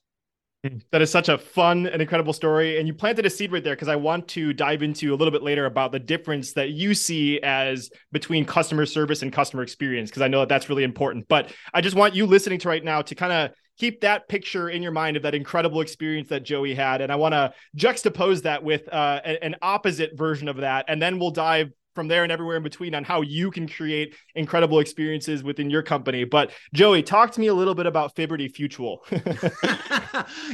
That 0.91 1.01
is 1.01 1.11
such 1.11 1.29
a 1.29 1.37
fun 1.37 1.87
and 1.87 2.01
incredible 2.01 2.33
story. 2.33 2.79
And 2.79 2.87
you 2.87 2.93
planted 2.93 3.25
a 3.25 3.29
seed 3.29 3.51
right 3.51 3.63
there 3.63 3.75
because 3.75 3.87
I 3.87 3.95
want 3.95 4.27
to 4.29 4.53
dive 4.53 4.83
into 4.83 5.13
a 5.13 5.15
little 5.15 5.31
bit 5.31 5.43
later 5.43 5.65
about 5.65 5.91
the 5.91 5.99
difference 5.99 6.53
that 6.53 6.69
you 6.69 6.93
see 6.93 7.39
as 7.41 7.89
between 8.11 8.45
customer 8.45 8.85
service 8.85 9.21
and 9.21 9.31
customer 9.31 9.63
experience, 9.63 10.09
because 10.09 10.21
I 10.21 10.27
know 10.27 10.39
that 10.39 10.49
that's 10.49 10.69
really 10.69 10.83
important. 10.83 11.27
But 11.27 11.53
I 11.73 11.81
just 11.81 11.95
want 11.95 12.15
you 12.15 12.25
listening 12.25 12.59
to 12.59 12.69
right 12.69 12.83
now 12.83 13.01
to 13.03 13.15
kind 13.15 13.33
of 13.33 13.51
keep 13.77 14.01
that 14.01 14.27
picture 14.29 14.69
in 14.69 14.81
your 14.81 14.93
mind 14.93 15.17
of 15.17 15.23
that 15.23 15.35
incredible 15.35 15.81
experience 15.81 16.29
that 16.29 16.43
Joey 16.43 16.73
had. 16.73 17.01
And 17.01 17.11
I 17.11 17.17
want 17.17 17.33
to 17.33 17.53
juxtapose 17.75 18.43
that 18.43 18.63
with 18.63 18.87
uh, 18.91 19.21
an 19.25 19.55
opposite 19.61 20.17
version 20.17 20.47
of 20.47 20.57
that. 20.57 20.85
And 20.87 21.01
then 21.01 21.19
we'll 21.19 21.31
dive 21.31 21.71
from 21.95 22.07
there 22.07 22.23
and 22.23 22.31
everywhere 22.31 22.57
in 22.57 22.63
between 22.63 22.93
on 22.93 23.03
how 23.03 23.21
you 23.21 23.49
can 23.49 23.67
create 23.67 24.15
incredible 24.35 24.79
experiences 24.79 25.43
within 25.43 25.69
your 25.69 25.81
company. 25.81 26.25
But 26.25 26.51
Joey, 26.73 27.01
talk 27.01 27.31
to 27.31 27.39
me 27.39 27.47
a 27.47 27.53
little 27.53 27.73
bit 27.73 27.85
about 27.85 28.15
Fiberty 28.15 28.51
Futual. 28.53 29.03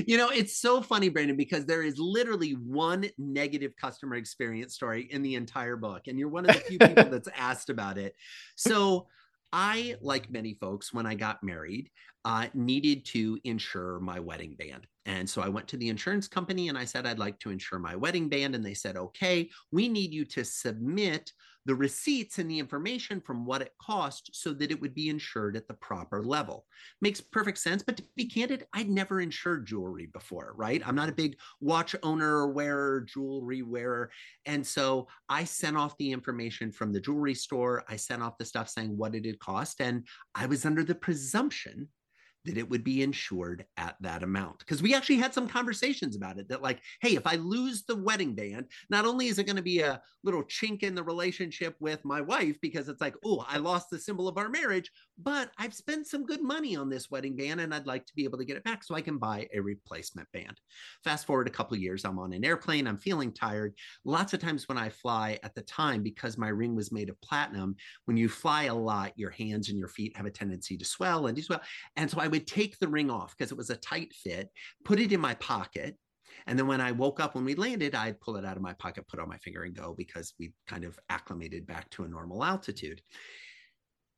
you 0.05 0.17
know, 0.17 0.29
it's 0.29 0.57
so 0.57 0.81
funny, 0.81 1.09
Brandon, 1.09 1.35
because 1.35 1.65
there 1.65 1.81
is 1.81 1.97
literally 1.97 2.51
one 2.51 3.05
negative 3.17 3.75
customer 3.75 4.15
experience 4.15 4.75
story 4.75 5.07
in 5.09 5.21
the 5.21 5.35
entire 5.35 5.75
book, 5.75 6.03
and 6.07 6.17
you're 6.17 6.29
one 6.29 6.47
of 6.47 6.55
the 6.55 6.61
few 6.61 6.79
people 6.79 7.03
that's 7.09 7.29
asked 7.35 7.69
about 7.69 7.97
it. 7.97 8.15
So 8.55 9.07
I, 9.53 9.95
like 10.01 10.31
many 10.31 10.53
folks, 10.53 10.93
when 10.93 11.05
I 11.05 11.15
got 11.15 11.43
married, 11.43 11.89
uh, 12.25 12.47
needed 12.53 13.05
to 13.05 13.39
insure 13.43 13.99
my 13.99 14.19
wedding 14.19 14.55
band. 14.55 14.87
And 15.05 15.29
so 15.29 15.41
I 15.41 15.49
went 15.49 15.67
to 15.69 15.77
the 15.77 15.89
insurance 15.89 16.27
company 16.27 16.69
and 16.69 16.77
I 16.77 16.85
said, 16.85 17.05
I'd 17.05 17.19
like 17.19 17.39
to 17.39 17.49
insure 17.49 17.79
my 17.79 17.95
wedding 17.95 18.29
band. 18.29 18.55
And 18.55 18.63
they 18.63 18.75
said, 18.75 18.97
okay, 18.97 19.49
we 19.71 19.89
need 19.89 20.13
you 20.13 20.25
to 20.25 20.45
submit 20.45 21.31
the 21.65 21.75
receipts 21.75 22.39
and 22.39 22.49
the 22.49 22.59
information 22.59 23.21
from 23.21 23.45
what 23.45 23.61
it 23.61 23.73
cost 23.81 24.31
so 24.33 24.53
that 24.53 24.71
it 24.71 24.81
would 24.81 24.95
be 24.95 25.09
insured 25.09 25.55
at 25.55 25.67
the 25.67 25.73
proper 25.75 26.23
level. 26.23 26.65
Makes 27.01 27.21
perfect 27.21 27.59
sense. 27.59 27.83
But 27.83 27.97
to 27.97 28.03
be 28.15 28.25
candid, 28.25 28.65
I'd 28.73 28.89
never 28.89 29.21
insured 29.21 29.67
jewelry 29.67 30.07
before, 30.07 30.53
right? 30.55 30.81
I'm 30.85 30.95
not 30.95 31.09
a 31.09 31.13
big 31.13 31.37
watch 31.59 31.95
owner 32.03 32.37
or 32.37 32.47
wearer, 32.51 33.01
jewelry 33.01 33.61
wearer. 33.61 34.11
And 34.45 34.65
so 34.65 35.07
I 35.29 35.43
sent 35.43 35.77
off 35.77 35.97
the 35.97 36.11
information 36.11 36.71
from 36.71 36.91
the 36.91 37.01
jewelry 37.01 37.35
store. 37.35 37.83
I 37.87 37.95
sent 37.95 38.23
off 38.23 38.37
the 38.37 38.45
stuff 38.45 38.69
saying 38.69 38.97
what 38.97 39.15
it 39.15 39.25
had 39.25 39.39
cost. 39.39 39.81
And 39.81 40.07
I 40.33 40.47
was 40.47 40.65
under 40.65 40.83
the 40.83 40.95
presumption 40.95 41.89
that 42.45 42.57
it 42.57 42.69
would 42.69 42.83
be 42.83 43.03
insured 43.03 43.65
at 43.77 43.95
that 44.01 44.23
amount. 44.23 44.59
Because 44.59 44.81
we 44.81 44.93
actually 44.93 45.17
had 45.17 45.33
some 45.33 45.47
conversations 45.47 46.15
about 46.15 46.39
it 46.39 46.49
that, 46.49 46.61
like, 46.61 46.81
hey, 47.01 47.15
if 47.15 47.27
I 47.27 47.35
lose 47.35 47.83
the 47.83 47.95
wedding 47.95 48.33
band, 48.35 48.65
not 48.89 49.05
only 49.05 49.27
is 49.27 49.39
it 49.39 49.45
going 49.45 49.55
to 49.55 49.61
be 49.61 49.81
a 49.81 50.01
little 50.23 50.43
chink 50.43 50.83
in 50.83 50.95
the 50.95 51.03
relationship 51.03 51.75
with 51.79 52.03
my 52.05 52.21
wife 52.21 52.57
because 52.61 52.87
it's 52.89 53.01
like, 53.01 53.15
oh, 53.25 53.43
I 53.47 53.57
lost 53.57 53.89
the 53.89 53.99
symbol 53.99 54.27
of 54.27 54.37
our 54.37 54.49
marriage, 54.49 54.91
but 55.17 55.51
I've 55.57 55.73
spent 55.73 56.07
some 56.07 56.25
good 56.25 56.41
money 56.41 56.75
on 56.75 56.89
this 56.89 57.09
wedding 57.09 57.35
band 57.35 57.61
and 57.61 57.73
I'd 57.73 57.87
like 57.87 58.05
to 58.05 58.15
be 58.15 58.23
able 58.23 58.37
to 58.37 58.45
get 58.45 58.57
it 58.57 58.63
back 58.63 58.83
so 58.83 58.95
I 58.95 59.01
can 59.01 59.17
buy 59.17 59.47
a 59.53 59.59
replacement 59.59 60.31
band. 60.31 60.59
Fast 61.03 61.25
forward 61.25 61.47
a 61.47 61.51
couple 61.51 61.77
years, 61.77 62.05
I'm 62.05 62.19
on 62.19 62.33
an 62.33 62.45
airplane, 62.45 62.87
I'm 62.87 62.97
feeling 62.97 63.31
tired. 63.31 63.73
Lots 64.05 64.33
of 64.33 64.39
times 64.39 64.67
when 64.67 64.77
I 64.77 64.89
fly 64.89 65.39
at 65.43 65.55
the 65.55 65.61
time, 65.63 66.03
because 66.03 66.37
my 66.37 66.49
ring 66.49 66.75
was 66.75 66.91
made 66.91 67.09
of 67.09 67.19
platinum, 67.21 67.75
when 68.05 68.17
you 68.17 68.29
fly 68.29 68.63
a 68.63 68.75
lot, 68.75 69.13
your 69.15 69.31
hands 69.31 69.69
and 69.69 69.77
your 69.77 69.87
feet 69.87 70.15
have 70.15 70.25
a 70.25 70.31
tendency 70.31 70.77
to 70.77 70.85
swell 70.85 71.27
and 71.27 71.41
swell. 71.43 71.61
And 71.95 72.09
so 72.09 72.19
I 72.19 72.27
would 72.31 72.47
take 72.47 72.79
the 72.79 72.87
ring 72.87 73.11
off 73.11 73.35
because 73.37 73.51
it 73.51 73.57
was 73.57 73.69
a 73.69 73.75
tight 73.75 74.13
fit, 74.13 74.49
put 74.83 74.99
it 74.99 75.11
in 75.11 75.19
my 75.19 75.35
pocket. 75.35 75.97
And 76.47 76.57
then 76.57 76.67
when 76.67 76.81
I 76.81 76.91
woke 76.91 77.19
up 77.19 77.35
when 77.35 77.45
we 77.45 77.55
landed, 77.55 77.93
I'd 77.93 78.19
pull 78.19 78.37
it 78.37 78.45
out 78.45 78.55
of 78.55 78.63
my 78.63 78.73
pocket, 78.73 79.07
put 79.07 79.19
on 79.19 79.29
my 79.29 79.37
finger, 79.37 79.63
and 79.63 79.75
go 79.75 79.93
because 79.95 80.33
we 80.39 80.53
kind 80.67 80.83
of 80.83 80.97
acclimated 81.09 81.67
back 81.67 81.89
to 81.91 82.03
a 82.03 82.07
normal 82.07 82.43
altitude. 82.43 83.01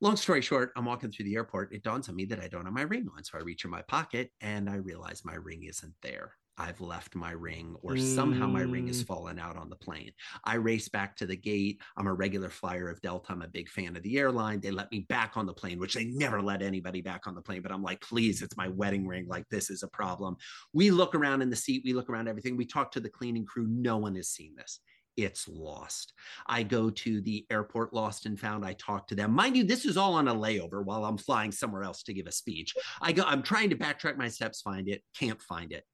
Long 0.00 0.16
story 0.16 0.40
short, 0.40 0.72
I'm 0.76 0.84
walking 0.84 1.10
through 1.10 1.26
the 1.26 1.34
airport. 1.34 1.74
It 1.74 1.82
dawns 1.82 2.08
on 2.08 2.16
me 2.16 2.24
that 2.26 2.40
I 2.40 2.48
don't 2.48 2.64
have 2.64 2.74
my 2.74 2.82
ring 2.82 3.08
on. 3.16 3.24
So 3.24 3.38
I 3.38 3.42
reach 3.42 3.64
in 3.64 3.70
my 3.70 3.82
pocket 3.82 4.30
and 4.40 4.70
I 4.70 4.76
realize 4.76 5.24
my 5.24 5.34
ring 5.34 5.64
isn't 5.64 5.94
there. 6.02 6.32
I've 6.56 6.80
left 6.80 7.14
my 7.14 7.32
ring, 7.32 7.74
or 7.82 7.96
somehow 7.96 8.46
my 8.46 8.62
ring 8.62 8.86
has 8.86 9.02
mm. 9.02 9.06
fallen 9.06 9.38
out 9.38 9.56
on 9.56 9.70
the 9.70 9.76
plane. 9.76 10.12
I 10.44 10.54
race 10.54 10.88
back 10.88 11.16
to 11.16 11.26
the 11.26 11.36
gate. 11.36 11.80
I'm 11.96 12.06
a 12.06 12.14
regular 12.14 12.48
flyer 12.48 12.88
of 12.88 13.00
Delta. 13.00 13.32
I'm 13.32 13.42
a 13.42 13.48
big 13.48 13.68
fan 13.68 13.96
of 13.96 14.02
the 14.02 14.18
airline. 14.18 14.60
They 14.60 14.70
let 14.70 14.90
me 14.92 15.00
back 15.08 15.36
on 15.36 15.46
the 15.46 15.52
plane, 15.52 15.80
which 15.80 15.94
they 15.94 16.04
never 16.04 16.40
let 16.40 16.62
anybody 16.62 17.00
back 17.00 17.26
on 17.26 17.34
the 17.34 17.42
plane. 17.42 17.62
But 17.62 17.72
I'm 17.72 17.82
like, 17.82 18.00
please, 18.00 18.40
it's 18.42 18.56
my 18.56 18.68
wedding 18.68 19.06
ring. 19.06 19.26
Like, 19.26 19.48
this 19.50 19.68
is 19.68 19.82
a 19.82 19.88
problem. 19.88 20.36
We 20.72 20.90
look 20.90 21.14
around 21.14 21.42
in 21.42 21.50
the 21.50 21.56
seat, 21.56 21.82
we 21.84 21.92
look 21.92 22.08
around 22.08 22.28
everything. 22.28 22.56
We 22.56 22.66
talk 22.66 22.92
to 22.92 23.00
the 23.00 23.10
cleaning 23.10 23.46
crew. 23.46 23.66
No 23.68 23.96
one 23.96 24.14
has 24.16 24.28
seen 24.28 24.54
this 24.56 24.80
it's 25.16 25.46
lost. 25.46 26.12
I 26.46 26.64
go 26.64 26.90
to 26.90 27.20
the 27.20 27.46
airport 27.48 27.94
lost 27.94 28.26
and 28.26 28.38
found. 28.38 28.64
I 28.64 28.72
talk 28.74 29.06
to 29.08 29.14
them. 29.14 29.30
Mind 29.30 29.56
you, 29.56 29.62
this 29.62 29.84
is 29.84 29.96
all 29.96 30.14
on 30.14 30.26
a 30.26 30.34
layover 30.34 30.84
while 30.84 31.04
I'm 31.04 31.18
flying 31.18 31.52
somewhere 31.52 31.84
else 31.84 32.02
to 32.04 32.12
give 32.12 32.26
a 32.26 32.32
speech. 32.32 32.74
I 33.00 33.12
go, 33.12 33.22
I'm 33.24 33.44
trying 33.44 33.70
to 33.70 33.76
backtrack 33.76 34.16
my 34.16 34.28
steps, 34.28 34.60
find 34.60 34.88
it, 34.88 35.02
can't 35.16 35.40
find 35.40 35.72
it 35.72 35.84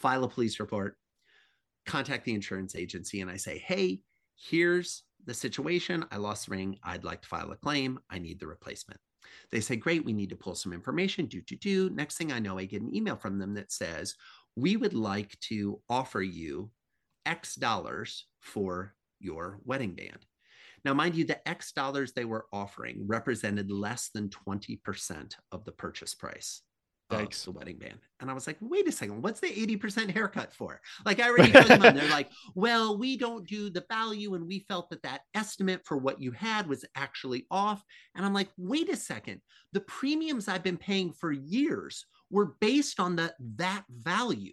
file 0.00 0.24
a 0.24 0.28
police 0.28 0.58
report, 0.60 0.96
contact 1.86 2.24
the 2.24 2.34
insurance 2.34 2.74
agency, 2.74 3.20
and 3.20 3.30
I 3.30 3.36
say, 3.36 3.58
hey, 3.58 4.00
here's 4.36 5.02
the 5.26 5.34
situation. 5.34 6.04
I 6.10 6.16
lost 6.16 6.46
the 6.46 6.52
ring. 6.52 6.78
I'd 6.82 7.04
like 7.04 7.22
to 7.22 7.28
file 7.28 7.52
a 7.52 7.56
claim. 7.56 8.00
I 8.10 8.18
need 8.18 8.40
the 8.40 8.46
replacement. 8.46 9.00
They 9.52 9.60
say, 9.60 9.76
great, 9.76 10.04
we 10.04 10.12
need 10.12 10.30
to 10.30 10.36
pull 10.36 10.54
some 10.54 10.72
information. 10.72 11.26
Do, 11.26 11.42
do, 11.42 11.56
do. 11.56 11.90
Next 11.90 12.16
thing 12.16 12.32
I 12.32 12.38
know, 12.38 12.58
I 12.58 12.64
get 12.64 12.82
an 12.82 12.94
email 12.94 13.16
from 13.16 13.38
them 13.38 13.54
that 13.54 13.70
says, 13.70 14.14
we 14.56 14.76
would 14.76 14.94
like 14.94 15.38
to 15.40 15.80
offer 15.88 16.22
you 16.22 16.70
X 17.26 17.54
dollars 17.54 18.26
for 18.40 18.94
your 19.20 19.60
wedding 19.64 19.94
band. 19.94 20.26
Now, 20.84 20.94
mind 20.94 21.14
you, 21.14 21.24
the 21.24 21.46
X 21.46 21.72
dollars 21.72 22.12
they 22.12 22.24
were 22.24 22.46
offering 22.52 23.06
represented 23.06 23.70
less 23.70 24.08
than 24.14 24.30
20% 24.30 25.34
of 25.52 25.64
the 25.64 25.72
purchase 25.72 26.14
price. 26.14 26.62
Oh. 27.10 27.16
Thanks. 27.16 27.44
the 27.44 27.50
wedding 27.50 27.76
band. 27.76 27.98
And 28.20 28.30
I 28.30 28.34
was 28.34 28.46
like, 28.46 28.56
wait 28.60 28.86
a 28.86 28.92
second, 28.92 29.22
what's 29.22 29.40
the 29.40 29.48
80% 29.48 30.10
haircut 30.10 30.52
for? 30.52 30.80
Like 31.04 31.20
I 31.20 31.28
already 31.28 31.52
told 31.52 31.66
them, 31.66 31.96
they're 31.96 32.10
like, 32.10 32.30
well, 32.54 32.96
we 32.96 33.16
don't 33.16 33.46
do 33.46 33.70
the 33.70 33.84
value. 33.88 34.34
And 34.34 34.46
we 34.46 34.64
felt 34.68 34.90
that 34.90 35.02
that 35.02 35.22
estimate 35.34 35.84
for 35.84 35.96
what 35.96 36.20
you 36.20 36.30
had 36.32 36.68
was 36.68 36.84
actually 36.94 37.46
off. 37.50 37.82
And 38.14 38.24
I'm 38.24 38.34
like, 38.34 38.50
wait 38.56 38.88
a 38.88 38.96
second, 38.96 39.40
the 39.72 39.80
premiums 39.80 40.48
I've 40.48 40.62
been 40.62 40.76
paying 40.76 41.12
for 41.12 41.32
years 41.32 42.04
were 42.30 42.54
based 42.60 43.00
on 43.00 43.16
the 43.16 43.34
that 43.56 43.84
value 43.90 44.52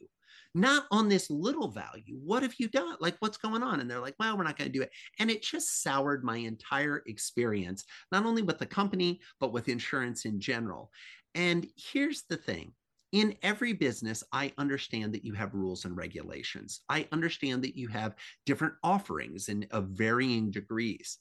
not 0.57 0.85
on 0.91 1.07
this 1.07 1.29
little 1.29 1.67
value. 1.67 2.17
What 2.23 2.41
have 2.41 2.55
you 2.57 2.67
done? 2.67 2.95
Like, 2.99 3.15
what's 3.19 3.37
going 3.37 3.61
on? 3.61 3.79
And 3.79 3.89
they're 3.89 3.99
like, 3.99 4.15
well, 4.19 4.35
we're 4.35 4.43
not 4.43 4.57
going 4.57 4.71
to 4.71 4.77
do 4.77 4.81
it. 4.81 4.89
And 5.19 5.29
it 5.29 5.43
just 5.43 5.83
soured 5.83 6.23
my 6.23 6.37
entire 6.37 7.03
experience, 7.05 7.85
not 8.11 8.25
only 8.25 8.41
with 8.41 8.57
the 8.57 8.65
company, 8.65 9.19
but 9.39 9.53
with 9.53 9.69
insurance 9.69 10.25
in 10.25 10.39
general. 10.39 10.91
And 11.35 11.67
here's 11.75 12.23
the 12.23 12.37
thing 12.37 12.73
in 13.13 13.35
every 13.41 13.73
business, 13.73 14.23
I 14.33 14.51
understand 14.57 15.13
that 15.13 15.23
you 15.23 15.33
have 15.33 15.53
rules 15.53 15.85
and 15.85 15.95
regulations. 15.95 16.81
I 16.89 17.07
understand 17.11 17.63
that 17.63 17.77
you 17.77 17.87
have 17.87 18.15
different 18.45 18.73
offerings 18.83 19.47
and 19.47 19.65
of 19.71 19.85
varying 19.89 20.51
degrees. 20.51 21.19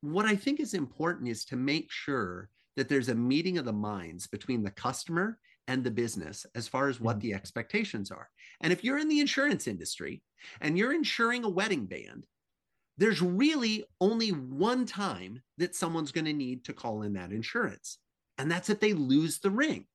What 0.00 0.26
I 0.26 0.34
think 0.34 0.60
is 0.60 0.74
important 0.74 1.28
is 1.28 1.44
to 1.46 1.56
make 1.56 1.90
sure 1.90 2.50
that 2.76 2.88
there's 2.88 3.08
a 3.08 3.14
meeting 3.14 3.58
of 3.58 3.64
the 3.64 3.72
minds 3.72 4.26
between 4.26 4.62
the 4.64 4.72
customer 4.72 5.38
and 5.68 5.84
the 5.84 5.90
business 5.90 6.44
as 6.54 6.68
far 6.68 6.88
as 6.88 7.00
what 7.00 7.18
mm-hmm. 7.18 7.28
the 7.28 7.34
expectations 7.34 8.10
are. 8.10 8.28
And 8.60 8.72
if 8.72 8.82
you're 8.82 8.98
in 8.98 9.08
the 9.08 9.20
insurance 9.20 9.66
industry 9.66 10.22
and 10.60 10.76
you're 10.76 10.92
insuring 10.92 11.44
a 11.44 11.48
wedding 11.48 11.86
band, 11.86 12.26
there's 12.98 13.22
really 13.22 13.84
only 14.00 14.30
one 14.30 14.84
time 14.84 15.42
that 15.58 15.74
someone's 15.74 16.12
going 16.12 16.26
to 16.26 16.32
need 16.32 16.64
to 16.64 16.72
call 16.72 17.02
in 17.02 17.14
that 17.14 17.32
insurance 17.32 17.98
and 18.38 18.50
that's 18.50 18.70
if 18.70 18.80
they 18.80 18.92
lose 18.92 19.38
the 19.38 19.50
ring. 19.50 19.86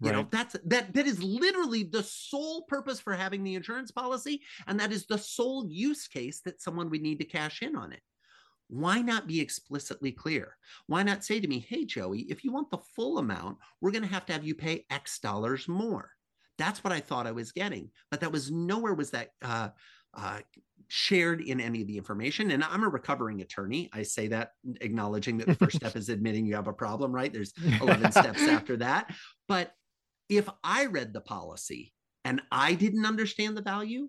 You 0.00 0.10
right. 0.10 0.16
know, 0.16 0.28
that's 0.30 0.56
that 0.64 0.92
that 0.94 1.06
is 1.06 1.22
literally 1.22 1.84
the 1.84 2.02
sole 2.02 2.62
purpose 2.62 3.00
for 3.00 3.14
having 3.14 3.44
the 3.44 3.54
insurance 3.54 3.90
policy, 3.90 4.42
and 4.66 4.78
that 4.80 4.92
is 4.92 5.06
the 5.06 5.18
sole 5.18 5.66
use 5.68 6.08
case 6.08 6.40
that 6.44 6.60
someone 6.60 6.90
would 6.90 7.00
need 7.00 7.20
to 7.20 7.24
cash 7.24 7.62
in 7.62 7.76
on 7.76 7.92
it. 7.92 8.00
Why 8.68 9.00
not 9.02 9.28
be 9.28 9.40
explicitly 9.40 10.10
clear? 10.10 10.56
Why 10.88 11.02
not 11.04 11.24
say 11.24 11.38
to 11.38 11.46
me, 11.46 11.64
hey, 11.68 11.84
Joey, 11.84 12.20
if 12.22 12.44
you 12.44 12.52
want 12.52 12.70
the 12.70 12.78
full 12.96 13.18
amount, 13.18 13.58
we're 13.80 13.92
going 13.92 14.02
to 14.02 14.08
have 14.08 14.26
to 14.26 14.32
have 14.32 14.44
you 14.44 14.54
pay 14.54 14.84
X 14.90 15.20
dollars 15.20 15.68
more. 15.68 16.10
That's 16.58 16.82
what 16.82 16.92
I 16.92 17.00
thought 17.00 17.26
I 17.26 17.32
was 17.32 17.52
getting, 17.52 17.90
but 18.10 18.20
that 18.20 18.32
was 18.32 18.50
nowhere 18.50 18.94
was 18.94 19.10
that 19.10 19.30
uh, 19.42 19.68
uh, 20.16 20.40
shared 20.88 21.40
in 21.40 21.60
any 21.60 21.80
of 21.82 21.88
the 21.88 21.96
information. 21.96 22.50
And 22.50 22.62
I'm 22.62 22.84
a 22.84 22.88
recovering 22.88 23.40
attorney. 23.40 23.90
I 23.92 24.02
say 24.02 24.28
that 24.28 24.50
acknowledging 24.80 25.38
that 25.38 25.46
the 25.46 25.54
first 25.54 25.76
step 25.76 25.96
is 25.96 26.08
admitting 26.08 26.46
you 26.46 26.54
have 26.54 26.68
a 26.68 26.72
problem, 26.72 27.12
right? 27.12 27.32
There's 27.32 27.52
11 27.80 28.12
steps 28.12 28.42
after 28.42 28.76
that. 28.78 29.12
But 29.48 29.72
if 30.28 30.48
I 30.62 30.86
read 30.86 31.12
the 31.12 31.20
policy 31.20 31.92
and 32.24 32.40
I 32.50 32.74
didn't 32.74 33.06
understand 33.06 33.56
the 33.56 33.62
value, 33.62 34.08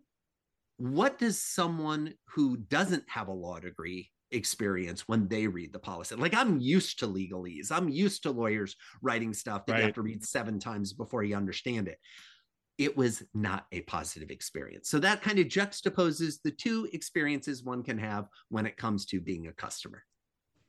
what 0.77 1.17
does 1.17 1.41
someone 1.41 2.13
who 2.29 2.57
doesn't 2.57 3.03
have 3.07 3.29
a 3.29 3.33
law 3.33 3.59
degree 3.59 4.11
experience 4.31 5.07
when 5.07 5.27
they 5.27 5.47
read 5.47 5.71
the 5.71 5.79
policy? 5.79 6.15
Like 6.15 6.35
I'm 6.35 6.59
used 6.59 6.99
to 6.99 7.07
legalese. 7.07 7.71
I'm 7.71 7.89
used 7.89 8.23
to 8.23 8.31
lawyers 8.31 8.75
writing 9.01 9.33
stuff 9.33 9.65
that 9.65 9.73
right. 9.73 9.79
you 9.79 9.85
have 9.85 9.95
to 9.95 10.01
read 10.01 10.25
seven 10.25 10.59
times 10.59 10.93
before 10.93 11.23
you 11.23 11.35
understand 11.35 11.87
it 11.87 11.97
it 12.77 12.95
was 12.95 13.23
not 13.33 13.67
a 13.71 13.81
positive 13.81 14.31
experience. 14.31 14.89
So 14.89 14.99
that 14.99 15.21
kind 15.21 15.39
of 15.39 15.47
juxtaposes 15.47 16.41
the 16.43 16.51
two 16.51 16.87
experiences 16.93 17.63
one 17.63 17.83
can 17.83 17.97
have 17.97 18.27
when 18.49 18.65
it 18.65 18.77
comes 18.77 19.05
to 19.07 19.21
being 19.21 19.47
a 19.47 19.53
customer. 19.53 20.03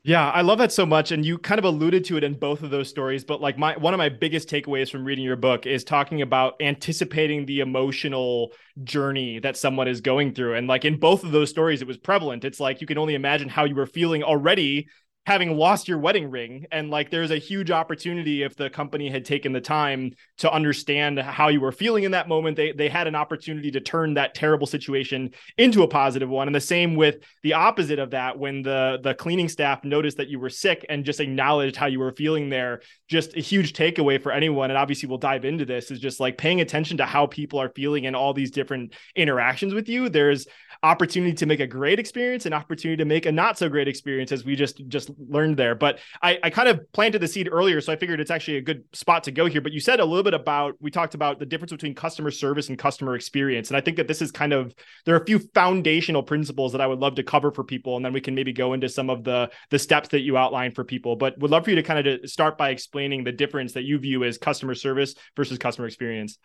Yeah, 0.07 0.31
I 0.31 0.43
love 0.43 0.59
that 0.59 0.71
so 0.71 0.87
much 0.87 1.11
and 1.11 1.27
you 1.27 1.37
kind 1.37 1.59
of 1.59 1.65
alluded 1.65 2.05
to 2.05 2.17
it 2.17 2.23
in 2.23 2.35
both 2.35 2.63
of 2.63 2.71
those 2.71 2.89
stories, 2.89 3.25
but 3.25 3.41
like 3.41 3.59
my 3.59 3.77
one 3.77 3.93
of 3.93 3.99
my 3.99 4.09
biggest 4.09 4.49
takeaways 4.49 4.89
from 4.89 5.05
reading 5.05 5.25
your 5.25 5.35
book 5.35 5.67
is 5.67 5.83
talking 5.83 6.23
about 6.23 6.55
anticipating 6.61 7.45
the 7.45 7.59
emotional 7.59 8.53
journey 8.85 9.41
that 9.41 9.57
someone 9.57 9.89
is 9.89 10.01
going 10.01 10.33
through 10.33 10.55
and 10.55 10.69
like 10.69 10.85
in 10.85 11.01
both 11.01 11.25
of 11.25 11.33
those 11.33 11.51
stories 11.51 11.83
it 11.83 11.89
was 11.89 11.99
prevalent. 11.99 12.45
It's 12.45 12.61
like 12.61 12.81
you 12.81 12.87
can 12.87 12.99
only 12.99 13.17
imagine 13.17 13.49
how 13.49 13.65
you 13.65 13.75
were 13.75 13.85
feeling 13.85 14.23
already 14.23 14.87
having 15.27 15.57
lost 15.57 15.89
your 15.89 15.99
wedding 15.99 16.31
ring. 16.31 16.67
And 16.71 16.89
like 16.89 17.11
there's 17.11 17.33
a 17.33 17.39
huge 17.39 17.73
opportunity 17.73 18.45
if 18.45 18.55
the 18.55 18.71
company 18.71 19.11
had 19.11 19.25
taken 19.25 19.53
the 19.53 19.61
time 19.61 20.13
to 20.39 20.51
understand 20.51 21.19
how 21.19 21.49
you 21.49 21.61
were 21.61 21.73
feeling 21.73 22.05
in 22.05 22.13
that 22.13 22.29
moment. 22.29 22.57
They 22.57 22.73
they 22.73 22.89
had 22.89 23.09
an 23.09 23.17
opportunity 23.17 23.73
to 23.73 23.81
turn 23.81 24.15
that 24.15 24.35
terrible 24.35 24.69
situation 24.69 25.33
into 25.59 25.83
a 25.83 25.89
positive 25.89 26.29
one. 26.29 26.47
And 26.47 26.55
the 26.55 26.61
same 26.61 26.95
with 26.95 27.17
the 27.43 27.55
opposite 27.55 27.99
of 27.99 28.11
that 28.11 28.39
when 28.39 28.63
the 28.63 29.01
the 29.03 29.15
cleaning 29.15 29.49
staff 29.49 29.85
noticed 29.85 30.17
that 30.19 30.29
you 30.29 30.39
were 30.39 30.51
sick 30.51 30.87
and 30.89 31.05
just 31.05 31.21
acknowledged 31.21 31.77
how 31.77 31.87
you 31.87 31.99
were 31.99 32.13
feeling 32.13 32.49
there 32.49 32.81
just 33.09 33.37
a 33.37 33.41
huge 33.41 33.73
takeaway 33.73 34.21
for 34.21 34.33
anyone 34.33 34.71
and 34.71 34.79
obviously 34.79 35.09
we'll 35.09 35.19
dive 35.19 35.45
into 35.45 35.65
this 35.65 35.91
is 35.91 35.99
just 35.99 36.21
like 36.21 36.39
paying 36.39 36.61
attention 36.61 36.97
to 36.99 37.05
how 37.05 37.27
people 37.27 37.61
are 37.61 37.69
feeling 37.71 38.05
in 38.05 38.15
all 38.15 38.33
these 38.33 38.51
different 38.51 38.95
interactions 39.17 39.75
with 39.75 39.89
you. 39.89 40.09
There's 40.09 40.47
opportunity 40.83 41.33
to 41.35 41.47
make 41.47 41.61
a 41.61 41.67
great 41.67 41.99
experience 41.99 42.47
and 42.47 42.55
opportunity 42.55 42.97
to 42.97 43.05
make 43.05 43.27
a 43.27 43.33
not 43.33 43.59
so 43.59 43.69
great 43.69 43.89
experience 43.89 44.33
as 44.33 44.45
we 44.45 44.57
just 44.57 44.87
just 44.89 45.11
learned 45.29 45.57
there. 45.57 45.75
But 45.75 45.99
I, 46.23 46.39
I 46.43 46.51
kind 46.51 46.69
of 46.69 46.81
planted 46.93 47.21
the 47.21 47.29
seed 47.29 47.49
earlier 47.51 47.81
so 47.81 47.93
i 47.93 47.97
figured 47.97 48.21
it's 48.21 48.31
actually 48.31 48.57
a 48.59 48.63
good 48.63 48.85
spot 48.93 49.25
to 49.25 49.31
go 49.31 49.47
here. 49.47 49.61
But 49.61 49.73
you 49.73 49.81
said 49.81 50.01
a 50.01 50.05
little 50.05 50.23
bit 50.23 50.35
about 50.35 50.75
we 50.81 50.91
talked 50.91 51.15
about 51.15 51.39
the 51.39 51.47
difference 51.47 51.73
between 51.73 51.95
customer 51.95 52.31
service 52.31 52.69
and 52.69 52.79
customer 52.79 53.15
experience. 53.15 53.69
And 53.71 53.77
i 53.77 53.81
think 53.81 53.97
that 53.97 54.09
this 54.09 54.23
is 54.23 54.31
kind 54.31 54.53
of 54.53 54.75
there 55.05 55.15
are 55.15 55.21
a 55.21 55.27
few 55.27 55.39
foundational 55.55 56.23
principles 56.23 56.73
that 56.73 56.81
i 56.81 56.87
would 56.87 56.99
love 56.99 57.15
to 57.17 57.23
cover 57.23 57.51
for 57.51 57.65
people 57.65 57.97
and 57.97 58.05
then 58.05 58.13
we 58.13 58.21
can 58.21 58.35
maybe 58.35 58.53
go 58.53 58.73
into 58.73 58.89
some 58.89 59.11
of 59.11 59.25
the 59.25 59.51
the 59.71 59.79
steps 59.79 60.09
that 60.11 60.21
you 60.21 60.37
outlined 60.37 60.75
for 60.75 60.85
people. 60.85 61.17
But 61.17 61.39
would 61.39 61.51
love 61.51 61.65
for 61.65 61.71
you 61.71 61.77
to 61.77 61.83
kind 61.83 62.07
of 62.07 62.29
start 62.29 62.59
by 62.59 62.71
explaining 62.71 63.25
the 63.25 63.33
difference 63.33 63.73
that 63.73 63.85
you 63.85 63.99
view 63.99 64.25
as 64.25 64.39
customer 64.39 64.75
service 64.75 65.15
versus 65.37 65.59
customer 65.59 65.87
experience 65.87 66.39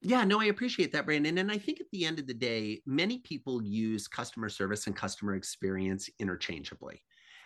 yeah, 0.00 0.24
no, 0.24 0.40
I 0.40 0.46
appreciate 0.46 0.92
that, 0.92 1.06
Brandon. 1.06 1.38
And 1.38 1.50
I 1.50 1.58
think 1.58 1.80
at 1.80 1.90
the 1.92 2.04
end 2.04 2.18
of 2.18 2.26
the 2.26 2.34
day, 2.34 2.80
many 2.86 3.18
people 3.18 3.62
use 3.62 4.06
customer 4.06 4.48
service 4.48 4.86
and 4.86 4.94
customer 4.94 5.34
experience 5.34 6.08
interchangeably. 6.18 7.02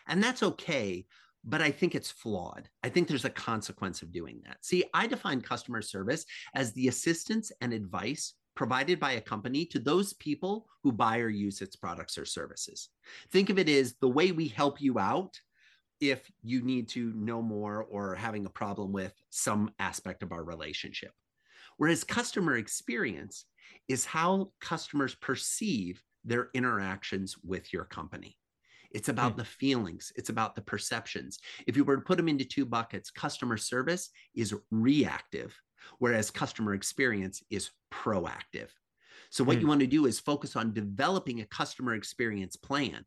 And 0.07 0.23
that's 0.23 0.43
okay, 0.43 1.07
but 1.45 1.63
I 1.63 1.71
think 1.71 1.95
it's 1.95 2.11
flawed. 2.11 2.69
I 2.83 2.89
think 2.89 3.09
there's 3.09 3.25
a 3.25 3.31
consequence 3.31 4.03
of 4.03 4.13
doing 4.13 4.43
that. 4.45 4.59
See, 4.65 4.85
I 4.93 5.07
define 5.07 5.41
customer 5.41 5.81
service 5.81 6.27
as 6.55 6.73
the 6.73 6.89
assistance 6.89 7.51
and 7.61 7.73
advice 7.73 8.35
provided 8.55 9.01
by 9.01 9.13
a 9.13 9.21
company 9.21 9.65
to 9.65 9.79
those 9.79 10.13
people 10.15 10.67
who 10.83 10.93
buy 10.93 11.19
or 11.21 11.29
use 11.29 11.63
its 11.63 11.75
products 11.75 12.19
or 12.19 12.27
services. 12.27 12.91
Think 13.31 13.49
of 13.49 13.59
it 13.59 13.69
as 13.69 13.95
the 14.01 14.09
way 14.09 14.31
we 14.31 14.49
help 14.49 14.81
you 14.81 14.99
out 14.99 15.41
if 16.01 16.31
you 16.43 16.61
need 16.63 16.89
to 16.89 17.13
know 17.15 17.41
more 17.41 17.85
or 17.85 18.15
having 18.15 18.45
a 18.45 18.51
problem 18.51 18.93
with 18.93 19.15
some 19.31 19.71
aspect 19.79 20.23
of 20.23 20.33
our 20.33 20.45
relationship. 20.45 21.13
Whereas 21.83 22.05
customer 22.05 22.59
experience 22.59 23.45
is 23.89 24.05
how 24.05 24.53
customers 24.61 25.17
perceive 25.17 26.01
their 26.25 26.49
interactions 26.55 27.35
with 27.43 27.73
your 27.73 27.87
company. 27.87 28.39
It's 28.93 29.09
about 29.09 29.33
mm. 29.33 29.39
the 29.39 29.45
feelings, 29.45 30.13
it's 30.15 30.29
about 30.29 30.55
the 30.55 30.63
perceptions. 30.63 31.41
If 31.67 31.77
you 31.77 31.83
were 31.83 31.97
to 31.97 32.03
put 32.03 32.19
them 32.19 32.29
into 32.29 32.45
two 32.45 32.67
buckets, 32.67 33.11
customer 33.11 33.57
service 33.57 34.11
is 34.33 34.55
reactive, 34.71 35.61
whereas 35.99 36.31
customer 36.31 36.75
experience 36.75 37.43
is 37.51 37.73
proactive. 37.93 38.69
So, 39.31 39.43
what 39.43 39.57
mm. 39.57 39.63
you 39.63 39.67
want 39.67 39.81
to 39.81 39.89
do 39.89 40.07
is 40.07 40.21
focus 40.21 40.55
on 40.55 40.73
developing 40.73 41.41
a 41.41 41.47
customer 41.47 41.95
experience 41.95 42.55
plan, 42.55 43.05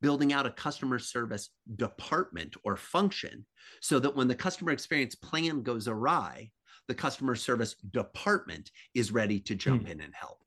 building 0.00 0.32
out 0.32 0.46
a 0.46 0.52
customer 0.52 1.00
service 1.00 1.48
department 1.74 2.54
or 2.62 2.76
function 2.76 3.46
so 3.80 3.98
that 3.98 4.14
when 4.14 4.28
the 4.28 4.36
customer 4.36 4.70
experience 4.70 5.16
plan 5.16 5.64
goes 5.64 5.88
awry, 5.88 6.52
the 6.88 6.94
customer 6.94 7.34
service 7.34 7.76
department 7.90 8.70
is 8.94 9.12
ready 9.12 9.40
to 9.40 9.54
jump 9.54 9.84
mm. 9.84 9.90
in 9.90 10.00
and 10.00 10.14
help. 10.14 10.38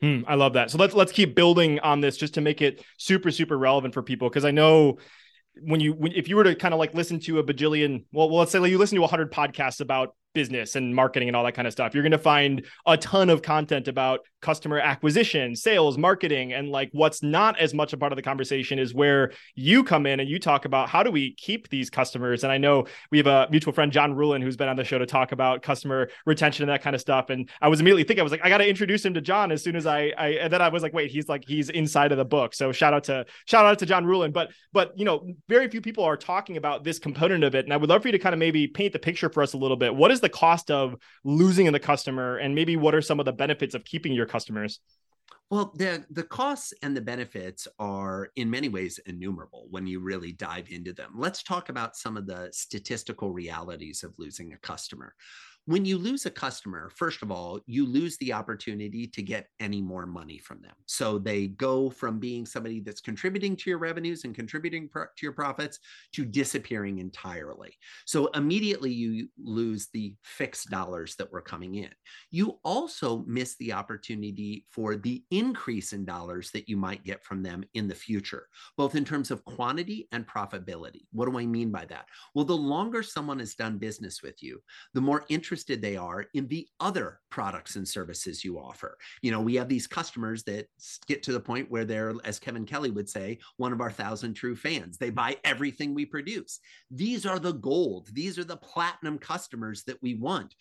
Hmm, 0.00 0.20
I 0.26 0.34
love 0.34 0.54
that. 0.54 0.70
So 0.70 0.78
let's 0.78 0.94
let's 0.94 1.12
keep 1.12 1.34
building 1.34 1.80
on 1.80 2.00
this 2.00 2.16
just 2.16 2.34
to 2.34 2.40
make 2.40 2.60
it 2.60 2.84
super 2.98 3.30
super 3.30 3.56
relevant 3.56 3.94
for 3.94 4.02
people 4.02 4.28
because 4.28 4.44
I 4.44 4.50
know 4.50 4.98
when 5.62 5.80
you 5.80 5.94
when, 5.94 6.12
if 6.12 6.28
you 6.28 6.36
were 6.36 6.44
to 6.44 6.54
kind 6.54 6.74
of 6.74 6.78
like 6.78 6.92
listen 6.94 7.18
to 7.20 7.38
a 7.38 7.44
bajillion 7.44 8.04
well, 8.12 8.28
well 8.28 8.40
let's 8.40 8.52
say 8.52 8.58
like 8.58 8.70
you 8.70 8.78
listen 8.78 8.96
to 8.96 9.02
100 9.02 9.32
podcasts 9.32 9.80
about 9.80 10.14
business 10.36 10.76
and 10.76 10.94
marketing 10.94 11.30
and 11.30 11.34
all 11.34 11.44
that 11.44 11.54
kind 11.54 11.66
of 11.66 11.72
stuff. 11.72 11.94
You're 11.94 12.02
going 12.02 12.12
to 12.12 12.18
find 12.18 12.66
a 12.84 12.98
ton 12.98 13.30
of 13.30 13.40
content 13.40 13.88
about 13.88 14.20
customer 14.42 14.78
acquisition, 14.78 15.56
sales, 15.56 15.96
marketing, 15.96 16.52
and 16.52 16.68
like 16.68 16.90
what's 16.92 17.22
not 17.22 17.58
as 17.58 17.72
much 17.72 17.94
a 17.94 17.96
part 17.96 18.12
of 18.12 18.16
the 18.16 18.22
conversation 18.22 18.78
is 18.78 18.92
where 18.92 19.32
you 19.54 19.82
come 19.82 20.04
in 20.04 20.20
and 20.20 20.28
you 20.28 20.38
talk 20.38 20.66
about 20.66 20.90
how 20.90 21.02
do 21.02 21.10
we 21.10 21.34
keep 21.36 21.70
these 21.70 21.88
customers. 21.88 22.44
And 22.44 22.52
I 22.52 22.58
know 22.58 22.84
we 23.10 23.16
have 23.16 23.26
a 23.26 23.48
mutual 23.50 23.72
friend, 23.72 23.90
John 23.90 24.14
Ruhlin, 24.14 24.42
who's 24.42 24.58
been 24.58 24.68
on 24.68 24.76
the 24.76 24.84
show 24.84 24.98
to 24.98 25.06
talk 25.06 25.32
about 25.32 25.62
customer 25.62 26.10
retention 26.26 26.64
and 26.64 26.70
that 26.70 26.82
kind 26.82 26.94
of 26.94 27.00
stuff. 27.00 27.30
And 27.30 27.48
I 27.62 27.68
was 27.68 27.80
immediately 27.80 28.04
thinking, 28.04 28.20
I 28.20 28.24
was 28.24 28.30
like, 28.30 28.44
I 28.44 28.50
got 28.50 28.58
to 28.58 28.68
introduce 28.68 29.02
him 29.06 29.14
to 29.14 29.22
John 29.22 29.50
as 29.50 29.64
soon 29.64 29.74
as 29.74 29.86
I, 29.86 30.12
I, 30.18 30.28
and 30.32 30.52
then 30.52 30.60
I 30.60 30.68
was 30.68 30.82
like, 30.82 30.92
wait, 30.92 31.10
he's 31.10 31.30
like, 31.30 31.44
he's 31.48 31.70
inside 31.70 32.12
of 32.12 32.18
the 32.18 32.24
book. 32.26 32.52
So 32.52 32.72
shout 32.72 32.92
out 32.92 33.04
to, 33.04 33.24
shout 33.46 33.64
out 33.64 33.78
to 33.78 33.86
John 33.86 34.04
Ruhlin. 34.04 34.34
But, 34.34 34.50
but, 34.74 34.92
you 34.98 35.06
know, 35.06 35.26
very 35.48 35.66
few 35.70 35.80
people 35.80 36.04
are 36.04 36.16
talking 36.16 36.58
about 36.58 36.84
this 36.84 36.98
component 36.98 37.42
of 37.42 37.54
it. 37.54 37.64
And 37.64 37.72
I 37.72 37.78
would 37.78 37.88
love 37.88 38.02
for 38.02 38.08
you 38.08 38.12
to 38.12 38.18
kind 38.18 38.34
of 38.34 38.38
maybe 38.38 38.68
paint 38.68 38.92
the 38.92 38.98
picture 38.98 39.30
for 39.30 39.42
us 39.42 39.54
a 39.54 39.58
little 39.58 39.78
bit. 39.78 39.94
What 39.94 40.10
is 40.12 40.20
the 40.20 40.25
cost 40.28 40.70
of 40.70 40.96
losing 41.24 41.70
the 41.72 41.80
customer 41.80 42.36
and 42.36 42.54
maybe 42.54 42.76
what 42.76 42.94
are 42.94 43.02
some 43.02 43.20
of 43.20 43.26
the 43.26 43.32
benefits 43.32 43.74
of 43.74 43.84
keeping 43.84 44.12
your 44.12 44.26
customers 44.26 44.80
well, 45.48 45.72
the 45.76 46.04
the 46.10 46.24
costs 46.24 46.74
and 46.82 46.96
the 46.96 47.00
benefits 47.00 47.68
are 47.78 48.30
in 48.34 48.50
many 48.50 48.68
ways 48.68 48.98
innumerable 49.06 49.68
when 49.70 49.86
you 49.86 50.00
really 50.00 50.32
dive 50.32 50.66
into 50.70 50.92
them. 50.92 51.12
Let's 51.14 51.44
talk 51.44 51.68
about 51.68 51.96
some 51.96 52.16
of 52.16 52.26
the 52.26 52.48
statistical 52.52 53.32
realities 53.32 54.02
of 54.02 54.12
losing 54.18 54.52
a 54.52 54.58
customer 54.58 55.14
when 55.66 55.84
you 55.84 55.98
lose 55.98 56.26
a 56.26 56.30
customer, 56.30 56.90
first 56.94 57.22
of 57.22 57.32
all, 57.32 57.60
you 57.66 57.84
lose 57.84 58.16
the 58.18 58.32
opportunity 58.32 59.04
to 59.08 59.20
get 59.20 59.48
any 59.58 59.82
more 59.82 60.06
money 60.06 60.38
from 60.38 60.62
them. 60.62 60.74
So 60.86 61.18
they 61.18 61.48
go 61.48 61.90
from 61.90 62.20
being 62.20 62.46
somebody 62.46 62.78
that's 62.78 63.00
contributing 63.00 63.56
to 63.56 63.70
your 63.70 63.80
revenues 63.80 64.22
and 64.22 64.32
contributing 64.32 64.88
pro- 64.88 65.06
to 65.06 65.22
your 65.22 65.32
profits 65.32 65.80
to 66.12 66.24
disappearing 66.24 66.98
entirely. 66.98 67.76
So 68.04 68.28
immediately 68.28 68.92
you 68.92 69.28
lose 69.42 69.88
the 69.92 70.14
fixed 70.22 70.70
dollars 70.70 71.16
that 71.16 71.32
were 71.32 71.40
coming 71.40 71.74
in. 71.74 71.90
You 72.30 72.60
also 72.64 73.24
miss 73.26 73.56
the 73.56 73.72
opportunity 73.72 74.66
for 74.70 74.94
the 74.94 75.24
increase 75.32 75.92
in 75.92 76.04
dollars 76.04 76.52
that 76.52 76.68
you 76.68 76.76
might 76.76 77.02
get 77.02 77.24
from 77.24 77.42
them 77.42 77.64
in 77.74 77.88
the 77.88 77.94
future, 77.94 78.46
both 78.76 78.94
in 78.94 79.04
terms 79.04 79.32
of 79.32 79.44
quantity 79.44 80.06
and 80.12 80.28
profitability. 80.28 81.06
What 81.10 81.28
do 81.28 81.36
I 81.36 81.44
mean 81.44 81.72
by 81.72 81.86
that? 81.86 82.06
Well, 82.36 82.44
the 82.44 82.56
longer 82.56 83.02
someone 83.02 83.40
has 83.40 83.56
done 83.56 83.78
business 83.78 84.22
with 84.22 84.40
you, 84.44 84.62
the 84.94 85.00
more 85.00 85.24
interested 85.28 85.55
interested 85.56 85.80
they 85.80 85.96
are 85.96 86.26
in 86.34 86.46
the 86.48 86.68
other 86.80 87.18
products 87.30 87.76
and 87.76 87.88
services 87.88 88.44
you 88.44 88.58
offer. 88.58 88.98
You 89.22 89.30
know, 89.30 89.40
we 89.40 89.54
have 89.54 89.70
these 89.70 89.86
customers 89.86 90.42
that 90.42 90.66
get 91.06 91.22
to 91.22 91.32
the 91.32 91.40
point 91.40 91.70
where 91.70 91.86
they're, 91.86 92.12
as 92.24 92.38
Kevin 92.38 92.66
Kelly 92.66 92.90
would 92.90 93.08
say, 93.08 93.38
one 93.56 93.72
of 93.72 93.80
our 93.80 93.90
thousand 93.90 94.34
true 94.34 94.54
fans. 94.54 94.98
They 94.98 95.08
buy 95.08 95.38
everything 95.44 95.94
we 95.94 96.04
produce. 96.04 96.60
These 96.90 97.24
are 97.24 97.38
the 97.38 97.54
gold, 97.54 98.08
these 98.12 98.38
are 98.38 98.44
the 98.44 98.58
platinum 98.58 99.18
customers 99.18 99.82
that 99.84 99.96
we 100.02 100.14
want. 100.14 100.54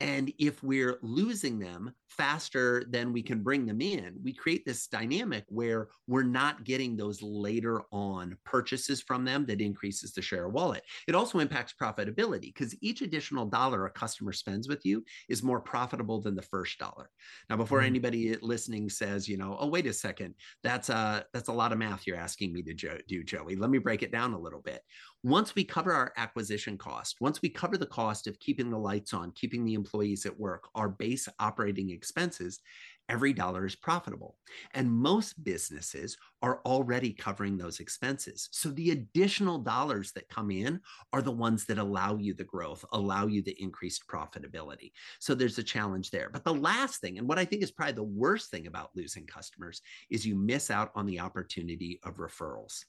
And 0.00 0.32
if 0.38 0.62
we're 0.62 0.98
losing 1.02 1.58
them 1.58 1.92
faster 2.08 2.84
than 2.88 3.12
we 3.12 3.22
can 3.22 3.42
bring 3.42 3.66
them 3.66 3.80
in, 3.80 4.14
we 4.22 4.32
create 4.32 4.64
this 4.64 4.86
dynamic 4.86 5.44
where 5.48 5.88
we're 6.06 6.22
not 6.22 6.64
getting 6.64 6.96
those 6.96 7.20
later 7.20 7.82
on 7.92 8.36
purchases 8.44 9.02
from 9.02 9.24
them 9.24 9.44
that 9.46 9.60
increases 9.60 10.12
the 10.12 10.22
share 10.22 10.46
of 10.46 10.52
wallet. 10.52 10.82
It 11.06 11.14
also 11.14 11.40
impacts 11.40 11.74
profitability 11.80 12.52
because 12.54 12.76
each 12.80 13.02
additional 13.02 13.46
dollar 13.46 13.86
a 13.86 13.90
customer 13.90 14.32
spends 14.32 14.68
with 14.68 14.84
you 14.84 15.04
is 15.28 15.42
more 15.42 15.60
profitable 15.60 16.20
than 16.20 16.36
the 16.36 16.42
first 16.42 16.78
dollar. 16.78 17.10
Now, 17.50 17.56
before 17.56 17.78
mm-hmm. 17.78 17.86
anybody 17.86 18.36
listening 18.40 18.88
says, 18.88 19.28
you 19.28 19.36
know, 19.36 19.56
oh, 19.58 19.68
wait 19.68 19.86
a 19.86 19.92
second, 19.92 20.34
that's 20.62 20.88
a 20.88 21.24
that's 21.32 21.48
a 21.48 21.52
lot 21.52 21.72
of 21.72 21.78
math 21.78 22.06
you're 22.06 22.16
asking 22.16 22.52
me 22.52 22.62
to 22.62 22.74
jo- 22.74 22.98
do, 23.08 23.24
Joey. 23.24 23.56
Let 23.56 23.70
me 23.70 23.78
break 23.78 24.02
it 24.02 24.12
down 24.12 24.32
a 24.32 24.40
little 24.40 24.60
bit. 24.60 24.82
Once 25.24 25.56
we 25.56 25.64
cover 25.64 25.92
our 25.92 26.12
acquisition 26.16 26.78
cost, 26.78 27.16
once 27.20 27.42
we 27.42 27.48
cover 27.48 27.76
the 27.76 27.84
cost 27.84 28.28
of 28.28 28.38
keeping 28.38 28.70
the 28.70 28.78
lights 28.78 29.12
on, 29.12 29.32
keeping 29.32 29.64
the 29.64 29.74
employees 29.74 30.24
at 30.24 30.38
work, 30.38 30.68
our 30.76 30.88
base 30.88 31.28
operating 31.40 31.90
expenses, 31.90 32.60
every 33.08 33.32
dollar 33.32 33.66
is 33.66 33.74
profitable. 33.74 34.36
And 34.74 34.88
most 34.88 35.42
businesses 35.42 36.16
are 36.40 36.60
already 36.64 37.12
covering 37.12 37.58
those 37.58 37.80
expenses. 37.80 38.48
So 38.52 38.68
the 38.68 38.92
additional 38.92 39.58
dollars 39.58 40.12
that 40.12 40.28
come 40.28 40.52
in 40.52 40.80
are 41.12 41.22
the 41.22 41.32
ones 41.32 41.64
that 41.64 41.78
allow 41.78 42.16
you 42.16 42.32
the 42.32 42.44
growth, 42.44 42.84
allow 42.92 43.26
you 43.26 43.42
the 43.42 43.60
increased 43.60 44.04
profitability. 44.06 44.92
So 45.18 45.34
there's 45.34 45.58
a 45.58 45.64
challenge 45.64 46.12
there. 46.12 46.30
But 46.32 46.44
the 46.44 46.54
last 46.54 47.00
thing, 47.00 47.18
and 47.18 47.28
what 47.28 47.40
I 47.40 47.44
think 47.44 47.64
is 47.64 47.72
probably 47.72 47.94
the 47.94 48.04
worst 48.04 48.52
thing 48.52 48.68
about 48.68 48.90
losing 48.94 49.26
customers, 49.26 49.82
is 50.10 50.24
you 50.24 50.36
miss 50.36 50.70
out 50.70 50.92
on 50.94 51.06
the 51.06 51.18
opportunity 51.18 51.98
of 52.04 52.18
referrals. 52.18 52.84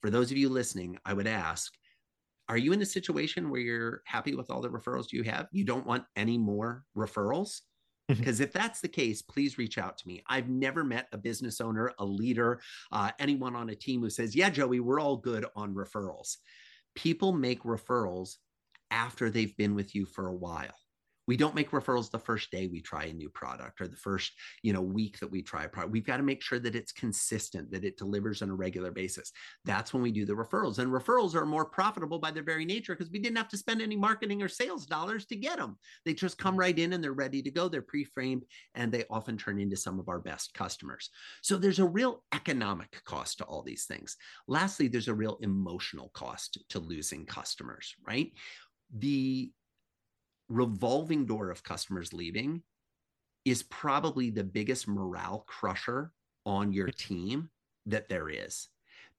For 0.00 0.10
those 0.10 0.30
of 0.30 0.36
you 0.36 0.48
listening, 0.48 0.98
I 1.04 1.12
would 1.12 1.26
ask, 1.26 1.72
are 2.48 2.58
you 2.58 2.72
in 2.72 2.82
a 2.82 2.86
situation 2.86 3.50
where 3.50 3.60
you're 3.60 4.02
happy 4.06 4.34
with 4.34 4.50
all 4.50 4.60
the 4.60 4.68
referrals 4.68 5.12
you 5.12 5.22
have? 5.24 5.46
You 5.52 5.64
don't 5.64 5.86
want 5.86 6.04
any 6.16 6.38
more 6.38 6.84
referrals? 6.96 7.60
Because 8.08 8.40
if 8.40 8.52
that's 8.52 8.80
the 8.80 8.88
case, 8.88 9.22
please 9.22 9.56
reach 9.56 9.78
out 9.78 9.96
to 9.98 10.08
me. 10.08 10.20
I've 10.26 10.48
never 10.48 10.82
met 10.82 11.06
a 11.12 11.18
business 11.18 11.60
owner, 11.60 11.92
a 12.00 12.04
leader, 12.04 12.60
uh, 12.90 13.12
anyone 13.20 13.54
on 13.54 13.70
a 13.70 13.76
team 13.76 14.00
who 14.00 14.10
says, 14.10 14.34
Yeah, 14.34 14.50
Joey, 14.50 14.80
we're 14.80 14.98
all 14.98 15.16
good 15.16 15.46
on 15.54 15.74
referrals. 15.74 16.38
People 16.96 17.32
make 17.32 17.62
referrals 17.62 18.38
after 18.90 19.30
they've 19.30 19.56
been 19.56 19.76
with 19.76 19.94
you 19.94 20.06
for 20.06 20.26
a 20.26 20.34
while 20.34 20.74
we 21.30 21.36
don't 21.36 21.54
make 21.54 21.70
referrals 21.70 22.10
the 22.10 22.18
first 22.18 22.50
day 22.50 22.66
we 22.66 22.80
try 22.80 23.04
a 23.04 23.12
new 23.12 23.30
product 23.30 23.80
or 23.80 23.86
the 23.86 23.96
first 23.96 24.32
you 24.64 24.72
know 24.72 24.80
week 24.80 25.16
that 25.20 25.30
we 25.30 25.40
try 25.40 25.62
a 25.62 25.68
product. 25.68 25.92
We've 25.92 26.04
got 26.04 26.16
to 26.16 26.24
make 26.24 26.42
sure 26.42 26.58
that 26.58 26.74
it's 26.74 26.90
consistent 26.90 27.70
that 27.70 27.84
it 27.84 27.96
delivers 27.96 28.42
on 28.42 28.50
a 28.50 28.54
regular 28.56 28.90
basis. 28.90 29.30
That's 29.64 29.94
when 29.94 30.02
we 30.02 30.10
do 30.10 30.26
the 30.26 30.32
referrals 30.32 30.80
and 30.80 30.90
referrals 30.90 31.36
are 31.36 31.46
more 31.46 31.66
profitable 31.66 32.18
by 32.18 32.32
their 32.32 32.42
very 32.42 32.64
nature 32.64 32.96
because 32.96 33.12
we 33.12 33.20
didn't 33.20 33.36
have 33.36 33.46
to 33.50 33.56
spend 33.56 33.80
any 33.80 33.94
marketing 33.94 34.42
or 34.42 34.48
sales 34.48 34.86
dollars 34.86 35.24
to 35.26 35.36
get 35.36 35.58
them 35.58 35.76
they 36.04 36.14
just 36.14 36.36
come 36.36 36.56
right 36.56 36.76
in 36.76 36.94
and 36.94 37.04
they're 37.04 37.12
ready 37.12 37.42
to 37.42 37.50
go. 37.52 37.68
They're 37.68 37.80
pre-framed 37.80 38.44
and 38.74 38.90
they 38.90 39.04
often 39.08 39.38
turn 39.38 39.60
into 39.60 39.76
some 39.76 40.00
of 40.00 40.08
our 40.08 40.18
best 40.18 40.52
customers. 40.54 41.10
So 41.42 41.56
there's 41.56 41.78
a 41.78 41.86
real 41.86 42.24
economic 42.34 43.00
cost 43.04 43.38
to 43.38 43.44
all 43.44 43.62
these 43.62 43.84
things. 43.84 44.16
Lastly 44.48 44.88
there's 44.88 45.06
a 45.06 45.14
real 45.14 45.38
emotional 45.42 46.10
cost 46.12 46.58
to 46.70 46.80
losing 46.80 47.24
customers 47.24 47.94
right? 48.04 48.32
The 48.98 49.52
revolving 50.50 51.24
door 51.24 51.50
of 51.50 51.62
customers 51.62 52.12
leaving 52.12 52.62
is 53.44 53.62
probably 53.62 54.30
the 54.30 54.44
biggest 54.44 54.86
morale 54.86 55.44
crusher 55.46 56.12
on 56.44 56.72
your 56.72 56.88
team 56.88 57.48
that 57.86 58.08
there 58.08 58.28
is 58.28 58.68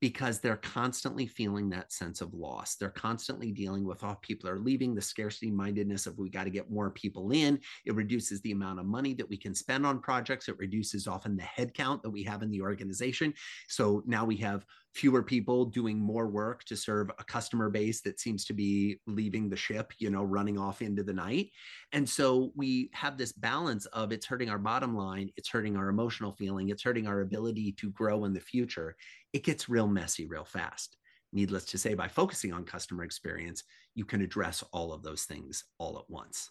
because 0.01 0.39
they're 0.39 0.57
constantly 0.57 1.27
feeling 1.27 1.69
that 1.69 1.93
sense 1.93 2.21
of 2.21 2.33
loss. 2.33 2.75
They're 2.75 2.89
constantly 2.89 3.51
dealing 3.51 3.85
with, 3.85 4.03
oh, 4.03 4.17
people 4.23 4.49
are 4.49 4.59
leaving, 4.59 4.95
the 4.95 5.01
scarcity 5.01 5.51
mindedness 5.51 6.07
of 6.07 6.17
we 6.17 6.29
got 6.29 6.45
to 6.45 6.49
get 6.49 6.71
more 6.71 6.89
people 6.89 7.31
in. 7.31 7.59
It 7.85 7.93
reduces 7.93 8.41
the 8.41 8.51
amount 8.51 8.79
of 8.79 8.87
money 8.87 9.13
that 9.13 9.29
we 9.29 9.37
can 9.37 9.53
spend 9.53 9.85
on 9.85 9.99
projects. 9.99 10.49
It 10.49 10.57
reduces 10.57 11.07
often 11.07 11.37
the 11.37 11.43
headcount 11.43 12.01
that 12.01 12.09
we 12.09 12.23
have 12.23 12.41
in 12.41 12.49
the 12.49 12.61
organization. 12.61 13.31
So 13.67 14.01
now 14.07 14.25
we 14.25 14.37
have 14.37 14.65
fewer 14.93 15.23
people 15.23 15.65
doing 15.65 15.97
more 15.97 16.27
work 16.27 16.63
to 16.65 16.75
serve 16.75 17.09
a 17.17 17.23
customer 17.23 17.69
base 17.69 18.01
that 18.01 18.19
seems 18.19 18.43
to 18.45 18.53
be 18.53 18.99
leaving 19.07 19.49
the 19.49 19.55
ship, 19.55 19.93
you 19.99 20.09
know, 20.09 20.23
running 20.23 20.57
off 20.57 20.81
into 20.81 21.03
the 21.03 21.13
night. 21.13 21.49
And 21.93 22.07
so 22.07 22.51
we 22.55 22.89
have 22.93 23.17
this 23.17 23.31
balance 23.31 23.85
of 23.87 24.11
it's 24.11 24.25
hurting 24.25 24.49
our 24.49 24.57
bottom 24.57 24.95
line, 24.95 25.29
it's 25.37 25.49
hurting 25.49 25.77
our 25.77 25.87
emotional 25.87 26.33
feeling, 26.33 26.69
it's 26.69 26.83
hurting 26.83 27.07
our 27.07 27.21
ability 27.21 27.71
to 27.73 27.89
grow 27.91 28.25
in 28.25 28.33
the 28.33 28.39
future. 28.39 28.95
It 29.33 29.43
gets 29.43 29.69
real 29.69 29.87
messy 29.87 30.25
real 30.25 30.45
fast. 30.45 30.97
Needless 31.33 31.65
to 31.65 31.77
say, 31.77 31.93
by 31.93 32.09
focusing 32.09 32.51
on 32.51 32.65
customer 32.65 33.03
experience, 33.03 33.63
you 33.95 34.03
can 34.03 34.21
address 34.21 34.63
all 34.73 34.91
of 34.91 35.01
those 35.01 35.23
things 35.23 35.63
all 35.77 35.97
at 35.97 36.09
once. 36.09 36.49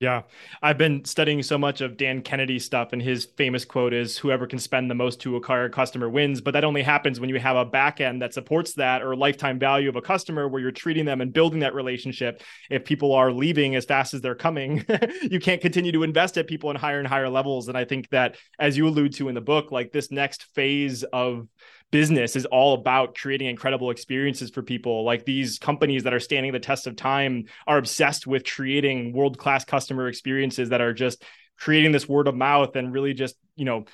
Yeah. 0.00 0.22
I've 0.62 0.78
been 0.78 1.04
studying 1.04 1.42
so 1.42 1.58
much 1.58 1.80
of 1.80 1.96
Dan 1.96 2.22
Kennedy 2.22 2.60
stuff, 2.60 2.92
and 2.92 3.02
his 3.02 3.26
famous 3.36 3.64
quote 3.64 3.92
is 3.92 4.16
whoever 4.16 4.46
can 4.46 4.60
spend 4.60 4.88
the 4.88 4.94
most 4.94 5.20
to 5.22 5.34
acquire 5.34 5.64
a 5.64 5.70
customer 5.70 6.08
wins. 6.08 6.40
But 6.40 6.52
that 6.52 6.62
only 6.62 6.84
happens 6.84 7.18
when 7.18 7.28
you 7.28 7.40
have 7.40 7.56
a 7.56 7.64
back 7.64 8.00
end 8.00 8.22
that 8.22 8.32
supports 8.32 8.74
that 8.74 9.02
or 9.02 9.16
lifetime 9.16 9.58
value 9.58 9.88
of 9.88 9.96
a 9.96 10.00
customer 10.00 10.46
where 10.46 10.62
you're 10.62 10.70
treating 10.70 11.04
them 11.04 11.20
and 11.20 11.32
building 11.32 11.60
that 11.60 11.74
relationship. 11.74 12.42
If 12.70 12.84
people 12.84 13.12
are 13.12 13.32
leaving 13.32 13.74
as 13.74 13.86
fast 13.86 14.14
as 14.14 14.20
they're 14.20 14.36
coming, 14.36 14.86
you 15.22 15.40
can't 15.40 15.60
continue 15.60 15.90
to 15.90 16.04
invest 16.04 16.38
at 16.38 16.46
people 16.46 16.70
in 16.70 16.76
higher 16.76 17.00
and 17.00 17.08
higher 17.08 17.28
levels. 17.28 17.66
And 17.66 17.76
I 17.76 17.84
think 17.84 18.08
that, 18.10 18.36
as 18.60 18.76
you 18.76 18.86
allude 18.86 19.14
to 19.14 19.28
in 19.28 19.34
the 19.34 19.40
book, 19.40 19.72
like 19.72 19.90
this 19.90 20.12
next 20.12 20.44
phase 20.54 21.02
of 21.02 21.48
business 21.90 22.36
is 22.36 22.46
all 22.46 22.74
about 22.74 23.14
creating 23.14 23.48
incredible 23.48 23.90
experiences 23.90 24.50
for 24.50 24.62
people. 24.62 25.04
Like 25.04 25.24
these 25.24 25.58
companies 25.58 26.04
that 26.04 26.14
are 26.14 26.20
standing 26.20 26.52
the 26.52 26.60
test 26.60 26.86
of 26.86 26.96
time 26.96 27.44
are 27.66 27.78
obsessed 27.78 28.26
with 28.26 28.44
creating 28.44 29.12
world 29.12 29.38
class 29.38 29.64
customer 29.64 30.08
experiences 30.08 30.68
that 30.68 30.80
are 30.80 30.92
just 30.92 31.22
creating 31.58 31.92
this 31.92 32.08
word 32.08 32.28
of 32.28 32.34
mouth 32.34 32.76
and 32.76 32.92
really 32.92 33.14
just 33.14 33.36
you 33.58 33.64
know 33.64 33.84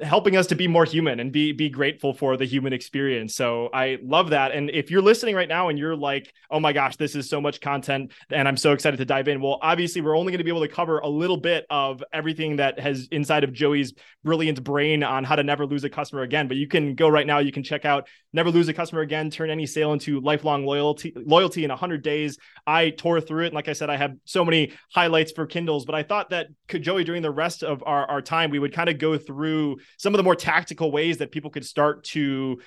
helping 0.00 0.36
us 0.36 0.46
to 0.46 0.54
be 0.54 0.66
more 0.66 0.84
human 0.84 1.20
and 1.20 1.32
be 1.32 1.52
be 1.52 1.68
grateful 1.68 2.14
for 2.14 2.36
the 2.36 2.44
human 2.44 2.72
experience. 2.72 3.34
So 3.34 3.68
I 3.72 3.98
love 4.02 4.30
that. 4.30 4.52
And 4.52 4.70
if 4.70 4.90
you're 4.90 5.02
listening 5.02 5.34
right 5.34 5.48
now 5.48 5.68
and 5.68 5.78
you're 5.78 5.96
like, 5.96 6.32
"Oh 6.50 6.60
my 6.60 6.72
gosh, 6.72 6.96
this 6.96 7.14
is 7.14 7.28
so 7.28 7.40
much 7.40 7.60
content 7.60 8.12
and 8.30 8.48
I'm 8.48 8.56
so 8.56 8.72
excited 8.72 8.96
to 8.98 9.04
dive 9.04 9.28
in." 9.28 9.40
Well, 9.40 9.58
obviously 9.60 10.00
we're 10.00 10.16
only 10.16 10.32
going 10.32 10.38
to 10.38 10.44
be 10.44 10.50
able 10.50 10.62
to 10.62 10.68
cover 10.68 10.98
a 10.98 11.08
little 11.08 11.36
bit 11.36 11.66
of 11.70 12.02
everything 12.12 12.56
that 12.56 12.78
has 12.80 13.08
inside 13.10 13.44
of 13.44 13.52
Joey's 13.52 13.92
brilliant 14.24 14.62
brain 14.62 15.02
on 15.02 15.24
how 15.24 15.36
to 15.36 15.42
never 15.42 15.66
lose 15.66 15.84
a 15.84 15.90
customer 15.90 16.22
again, 16.22 16.48
but 16.48 16.56
you 16.56 16.68
can 16.68 16.94
go 16.94 17.08
right 17.08 17.26
now, 17.26 17.40
you 17.40 17.52
can 17.52 17.62
check 17.62 17.84
out 17.84 18.08
Never 18.32 18.50
Lose 18.50 18.68
a 18.68 18.72
Customer 18.72 19.02
Again, 19.02 19.30
turn 19.30 19.50
any 19.50 19.66
sale 19.66 19.92
into 19.92 20.20
lifelong 20.20 20.64
loyalty 20.64 21.12
loyalty 21.14 21.64
in 21.64 21.70
100 21.70 22.02
days. 22.02 22.38
I 22.66 22.90
tore 22.90 23.20
through 23.20 23.44
it 23.44 23.46
and 23.48 23.54
like 23.54 23.68
I 23.68 23.72
said 23.72 23.90
I 23.90 23.96
have 23.96 24.14
so 24.24 24.44
many 24.44 24.72
highlights 24.94 25.32
for 25.32 25.46
Kindles, 25.46 25.84
but 25.84 25.94
I 25.94 26.02
thought 26.02 26.30
that 26.30 26.46
Joey 26.68 27.04
during 27.04 27.22
the 27.22 27.30
rest 27.30 27.62
of 27.62 27.82
our 27.84 28.08
our 28.08 28.22
time 28.22 28.50
we 28.50 28.58
would 28.58 28.72
kind 28.72 28.88
of 28.88 28.98
go 28.98 29.11
through 29.18 29.78
some 29.98 30.14
of 30.14 30.18
the 30.18 30.22
more 30.22 30.36
tactical 30.36 30.90
ways 30.90 31.18
that 31.18 31.32
people 31.32 31.50
could 31.50 31.64
start 31.64 32.04
to 32.04 32.60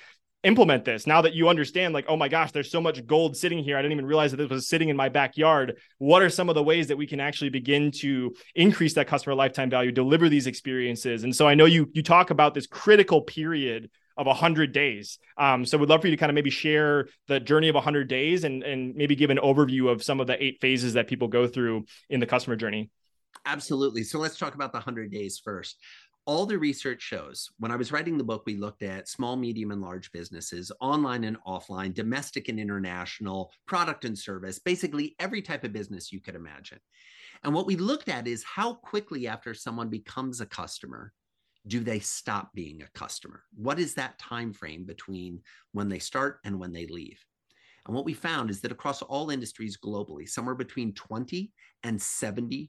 implement 0.46 0.84
this. 0.84 1.06
Now 1.06 1.22
that 1.22 1.34
you 1.34 1.48
understand 1.48 1.92
like 1.92 2.06
oh 2.08 2.16
my 2.16 2.28
gosh 2.28 2.52
there's 2.52 2.70
so 2.70 2.80
much 2.80 3.04
gold 3.06 3.36
sitting 3.36 3.58
here 3.58 3.76
i 3.76 3.82
didn't 3.82 3.92
even 3.92 4.06
realize 4.06 4.30
that 4.30 4.36
this 4.36 4.48
was 4.48 4.68
sitting 4.68 4.88
in 4.88 4.96
my 4.96 5.08
backyard. 5.08 5.78
What 5.98 6.22
are 6.22 6.30
some 6.30 6.48
of 6.48 6.54
the 6.54 6.62
ways 6.62 6.88
that 6.88 6.96
we 6.96 7.06
can 7.06 7.20
actually 7.20 7.50
begin 7.50 7.90
to 7.92 8.34
increase 8.54 8.94
that 8.94 9.08
customer 9.08 9.34
lifetime 9.34 9.70
value 9.70 9.92
deliver 9.92 10.28
these 10.28 10.46
experiences? 10.46 11.24
And 11.24 11.34
so 11.34 11.48
i 11.48 11.54
know 11.54 11.64
you 11.64 11.90
you 11.92 12.02
talk 12.02 12.30
about 12.30 12.54
this 12.54 12.66
critical 12.66 13.22
period 13.22 13.90
of 14.16 14.26
100 14.26 14.72
days. 14.72 15.18
Um, 15.36 15.66
so 15.66 15.76
we'd 15.76 15.90
love 15.90 16.00
for 16.00 16.06
you 16.06 16.12
to 16.12 16.16
kind 16.16 16.30
of 16.30 16.34
maybe 16.34 16.48
share 16.48 17.08
the 17.28 17.38
journey 17.38 17.68
of 17.68 17.74
100 17.74 18.08
days 18.08 18.44
and 18.44 18.62
and 18.62 18.94
maybe 18.94 19.16
give 19.16 19.30
an 19.30 19.38
overview 19.38 19.90
of 19.90 20.02
some 20.02 20.20
of 20.20 20.26
the 20.26 20.42
eight 20.42 20.58
phases 20.60 20.94
that 20.94 21.08
people 21.08 21.28
go 21.28 21.46
through 21.46 21.84
in 22.08 22.20
the 22.20 22.26
customer 22.26 22.56
journey. 22.56 22.90
Absolutely. 23.44 24.02
So 24.02 24.18
let's 24.18 24.38
talk 24.38 24.54
about 24.54 24.72
the 24.72 24.78
100 24.78 25.10
days 25.10 25.40
first 25.42 25.76
all 26.26 26.44
the 26.44 26.58
research 26.58 27.00
shows 27.00 27.48
when 27.58 27.70
I 27.70 27.76
was 27.76 27.92
writing 27.92 28.18
the 28.18 28.24
book, 28.24 28.42
we 28.46 28.56
looked 28.56 28.82
at 28.82 29.08
small, 29.08 29.36
medium, 29.36 29.70
and 29.70 29.80
large 29.80 30.10
businesses, 30.12 30.72
online 30.80 31.24
and 31.24 31.36
offline, 31.46 31.94
domestic 31.94 32.48
and 32.48 32.58
international, 32.58 33.52
product 33.66 34.04
and 34.04 34.18
service, 34.18 34.58
basically 34.58 35.14
every 35.20 35.40
type 35.40 35.64
of 35.64 35.72
business 35.72 36.12
you 36.12 36.20
could 36.20 36.34
imagine. 36.34 36.80
And 37.44 37.54
what 37.54 37.66
we 37.66 37.76
looked 37.76 38.08
at 38.08 38.26
is 38.26 38.42
how 38.42 38.74
quickly 38.74 39.28
after 39.28 39.54
someone 39.54 39.88
becomes 39.88 40.40
a 40.40 40.46
customer 40.46 41.12
do 41.68 41.80
they 41.80 41.98
stop 41.98 42.52
being 42.54 42.82
a 42.82 42.98
customer? 42.98 43.42
What 43.56 43.80
is 43.80 43.94
that 43.94 44.18
time 44.20 44.52
frame 44.52 44.84
between 44.84 45.40
when 45.72 45.88
they 45.88 45.98
start 45.98 46.38
and 46.44 46.60
when 46.60 46.72
they 46.72 46.86
leave? 46.86 47.18
And 47.86 47.94
what 47.94 48.04
we 48.04 48.14
found 48.14 48.50
is 48.50 48.60
that 48.60 48.72
across 48.72 49.02
all 49.02 49.30
industries 49.30 49.76
globally, 49.76 50.28
somewhere 50.28 50.54
between 50.54 50.94
20 50.94 51.52
and 51.82 51.98
70% 51.98 52.68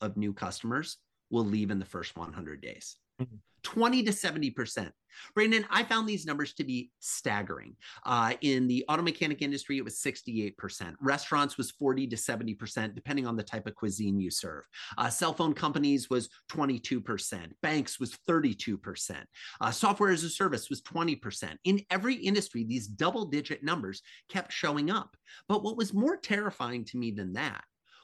of 0.00 0.16
new 0.16 0.32
customers 0.32 0.98
will 1.30 1.44
leave 1.44 1.70
in 1.70 1.78
the 1.78 1.84
first 1.84 2.16
100 2.16 2.60
days. 2.60 2.96
Mm-hmm. 3.20 3.36
20 3.62 4.02
to 4.04 4.10
70%. 4.10 4.90
Brandon, 5.34 5.66
I 5.70 5.82
found 5.82 6.08
these 6.08 6.24
numbers 6.24 6.54
to 6.54 6.64
be 6.64 6.90
staggering. 7.00 7.76
Uh, 8.06 8.34
in 8.40 8.68
the 8.68 8.84
auto 8.88 9.02
mechanic 9.02 9.42
industry, 9.42 9.76
it 9.76 9.84
was 9.84 9.98
68%. 9.98 10.94
Restaurants 11.00 11.58
was 11.58 11.70
40 11.72 12.06
to 12.08 12.16
70%, 12.16 12.94
depending 12.94 13.26
on 13.26 13.36
the 13.36 13.42
type 13.42 13.66
of 13.66 13.74
cuisine 13.74 14.20
you 14.20 14.30
serve. 14.30 14.64
Uh, 14.96 15.10
cell 15.10 15.34
phone 15.34 15.52
companies 15.52 16.08
was 16.08 16.28
22%. 16.50 17.52
Banks 17.60 18.00
was 18.00 18.16
32%. 18.28 19.16
Uh, 19.60 19.70
software 19.70 20.10
as 20.10 20.24
a 20.24 20.30
service 20.30 20.70
was 20.70 20.80
20%. 20.82 21.56
In 21.64 21.80
every 21.90 22.14
industry, 22.14 22.64
these 22.64 22.86
double 22.86 23.26
digit 23.26 23.62
numbers 23.62 24.02
kept 24.28 24.52
showing 24.52 24.90
up. 24.90 25.16
But 25.48 25.62
what 25.62 25.76
was 25.76 25.92
more 25.92 26.16
terrifying 26.16 26.84
to 26.86 26.96
me 26.96 27.10
than 27.10 27.34
that 27.34 27.62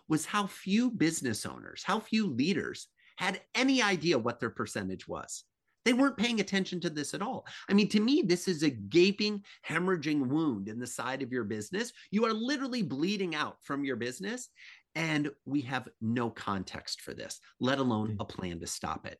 was 0.08 0.26
how 0.26 0.46
few 0.46 0.90
business 0.90 1.46
owners, 1.46 1.82
how 1.84 1.98
few 1.98 2.28
leaders 2.28 2.88
had 3.16 3.40
any 3.54 3.82
idea 3.82 4.18
what 4.18 4.40
their 4.40 4.50
percentage 4.50 5.08
was. 5.08 5.44
They 5.84 5.92
weren't 5.92 6.16
paying 6.16 6.40
attention 6.40 6.80
to 6.80 6.90
this 6.90 7.14
at 7.14 7.22
all. 7.22 7.46
I 7.68 7.72
mean, 7.72 7.88
to 7.90 8.00
me, 8.00 8.22
this 8.26 8.48
is 8.48 8.64
a 8.64 8.70
gaping, 8.70 9.44
hemorrhaging 9.68 10.26
wound 10.26 10.68
in 10.68 10.80
the 10.80 10.86
side 10.86 11.22
of 11.22 11.30
your 11.30 11.44
business. 11.44 11.92
You 12.10 12.24
are 12.26 12.32
literally 12.32 12.82
bleeding 12.82 13.36
out 13.36 13.58
from 13.62 13.84
your 13.84 13.94
business, 13.94 14.48
and 14.96 15.30
we 15.44 15.60
have 15.60 15.88
no 16.00 16.28
context 16.28 17.02
for 17.02 17.14
this, 17.14 17.38
let 17.60 17.78
alone 17.78 18.12
hmm. 18.12 18.20
a 18.20 18.24
plan 18.24 18.58
to 18.60 18.66
stop 18.66 19.06
it. 19.06 19.18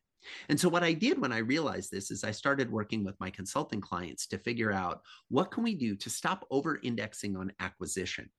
And 0.49 0.59
so 0.59 0.67
what 0.67 0.83
I 0.83 0.91
did 0.91 1.21
when 1.21 1.31
I 1.31 1.37
realized 1.37 1.89
this 1.89 2.11
is 2.11 2.23
I 2.23 2.31
started 2.31 2.69
working 2.69 3.05
with 3.05 3.15
my 3.19 3.29
consulting 3.29 3.79
clients 3.79 4.27
to 4.27 4.37
figure 4.37 4.73
out 4.73 5.01
what 5.29 5.51
can 5.51 5.63
we 5.63 5.75
do 5.75 5.95
to 5.95 6.09
stop 6.09 6.45
over 6.51 6.79
indexing 6.83 7.37
on 7.37 7.53
acquisition 7.59 8.29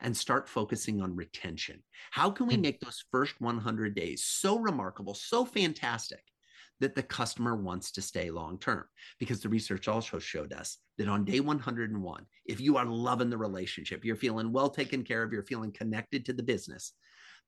and 0.00 0.16
start 0.16 0.48
focusing 0.48 1.00
on 1.00 1.16
retention. 1.16 1.82
How 2.10 2.30
can 2.30 2.46
we 2.46 2.54
hmm. 2.54 2.62
make 2.62 2.80
those 2.80 3.04
first 3.10 3.40
100 3.40 3.94
days 3.94 4.24
so 4.24 4.58
remarkable, 4.58 5.14
so 5.14 5.44
fantastic 5.44 6.22
that 6.80 6.94
the 6.94 7.02
customer 7.02 7.56
wants 7.56 7.90
to 7.92 8.02
stay 8.02 8.30
long 8.30 8.58
term 8.58 8.84
because 9.18 9.40
the 9.40 9.48
research 9.48 9.88
also 9.88 10.18
showed 10.18 10.52
us 10.52 10.78
that 10.96 11.08
on 11.08 11.24
day 11.24 11.40
101 11.40 12.26
if 12.46 12.60
you 12.60 12.76
are 12.76 12.86
loving 12.86 13.30
the 13.30 13.38
relationship 13.38 14.04
you're 14.04 14.16
feeling 14.16 14.52
well 14.52 14.70
taken 14.70 15.02
care 15.02 15.22
of 15.22 15.32
you're 15.32 15.42
feeling 15.42 15.72
connected 15.72 16.24
to 16.24 16.32
the 16.32 16.42
business 16.42 16.92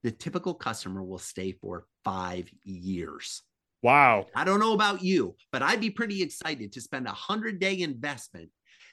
the 0.03 0.11
typical 0.11 0.55
customer 0.55 1.03
will 1.03 1.19
stay 1.19 1.53
for 1.53 1.87
5 2.05 2.49
years 2.65 3.43
wow 3.83 4.27
i 4.35 4.45
don't 4.45 4.61
know 4.61 4.75
about 4.75 5.03
you 5.03 5.35
but 5.53 5.63
i'd 5.63 5.81
be 5.81 5.91
pretty 5.91 6.23
excited 6.23 6.73
to 6.73 6.81
spend 6.81 7.07
a 7.07 7.11
100 7.11 7.59
day 7.59 7.81
investment 7.81 8.51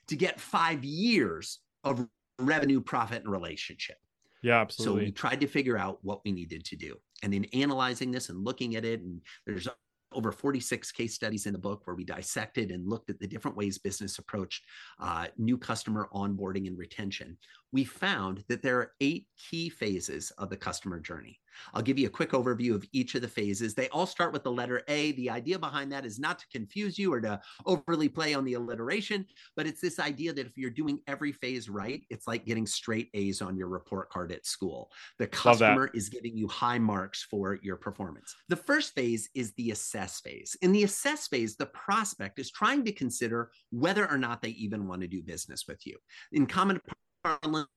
to 0.08 0.16
get 0.16 0.40
5 0.40 0.84
years 0.84 1.60
of 1.84 2.08
revenue 2.40 2.82
profit 2.82 3.24
and 3.24 3.32
relationship 3.32 3.98
yeah, 4.44 4.62
absolutely. 4.62 5.02
So 5.02 5.06
we 5.06 5.12
tried 5.12 5.42
to 5.42 5.48
figure 5.48 5.78
out 5.78 6.00
what 6.04 6.22
we 6.24 6.32
needed 6.32 6.64
to 6.66 6.76
do. 6.76 6.96
And 7.24 7.34
in 7.34 7.46
analyzing 7.46 8.12
this 8.12 8.30
and 8.30 8.44
looking 8.44 8.76
at 8.76 8.86
it, 8.86 9.02
and 9.02 9.22
there's 9.46 9.68
over 10.14 10.32
46 10.32 10.92
case 10.94 11.14
studies 11.14 11.46
in 11.46 11.54
the 11.54 11.60
book 11.60 11.86
where 11.86 11.96
we 11.96 12.04
dissected 12.04 12.72
and 12.72 12.88
looked 12.88 13.10
at 13.10 13.20
the 13.20 13.28
different 13.28 13.58
ways 13.58 13.78
business 13.78 14.20
approached 14.20 14.64
uh, 15.02 15.28
new 15.38 15.58
customer 15.58 16.08
onboarding 16.14 16.68
and 16.68 16.78
retention. 16.78 17.38
We 17.72 17.84
found 17.84 18.44
that 18.48 18.62
there 18.62 18.78
are 18.80 18.92
eight 19.02 19.28
key 19.38 19.70
phases 19.70 20.32
of 20.38 20.50
the 20.50 20.58
customer 20.58 21.00
journey. 21.00 21.40
I'll 21.74 21.82
give 21.82 22.00
you 22.00 22.08
a 22.08 22.12
quick 22.12 22.32
overview 22.32 22.76
of 22.76 22.86
each 22.94 23.16
of 23.16 23.22
the 23.22 23.28
phases. 23.28 23.74
They 23.74 23.90
all 23.90 24.06
start 24.06 24.34
with 24.34 24.44
the 24.44 24.52
letter 24.52 24.84
A. 24.88 25.12
The 25.14 25.30
idea 25.30 25.60
behind 25.60 25.92
that 25.92 26.06
is 26.06 26.20
not 26.20 26.40
to 26.40 26.46
confuse 26.52 26.98
you 26.98 27.14
or 27.14 27.22
to 27.22 27.40
overly 27.66 28.10
play 28.10 28.34
on 28.34 28.46
the 28.46 28.54
alliteration, 28.54 29.26
but 29.56 29.68
it's 29.68 29.82
this 29.82 30.00
idea 30.00 30.34
that 30.34 30.48
if 30.48 30.58
you're 30.58 30.70
doing 30.70 31.00
every 31.08 31.32
phase 31.32 31.70
right, 31.70 32.04
it's 32.10 32.28
like 32.28 32.46
getting 32.46 32.66
straight 32.66 33.10
A's 33.14 33.42
on 33.42 33.58
your 33.58 33.68
report 33.68 34.10
card 34.10 34.32
at 34.32 34.46
school. 34.46 34.92
The 35.20 35.28
customer 35.28 35.90
is 35.94 36.10
giving 36.10 36.38
you 36.38 36.48
high 36.48 36.80
marks 36.80 37.24
for 37.24 37.60
your 37.62 37.76
performance. 37.76 38.36
The 38.50 38.56
first 38.56 38.94
phase 38.96 39.30
is 39.36 39.54
the 39.54 39.72
assess 39.72 40.20
phase. 40.22 40.56
In 40.62 40.72
the 40.72 40.84
assess 40.84 41.28
phase, 41.28 41.56
the 41.56 41.68
prospect 41.68 42.40
is 42.40 42.52
trying 42.52 42.84
to 42.86 42.92
consider 42.92 43.52
whether 43.72 44.10
or 44.10 44.18
not 44.18 44.42
they 44.42 44.50
even 44.50 44.88
want 44.88 45.02
to 45.02 45.08
do 45.08 45.22
business 45.22 45.66
with 45.68 45.86
you. 45.86 45.98
In 46.32 46.46
common 46.46 46.82
parlance, 47.24 47.68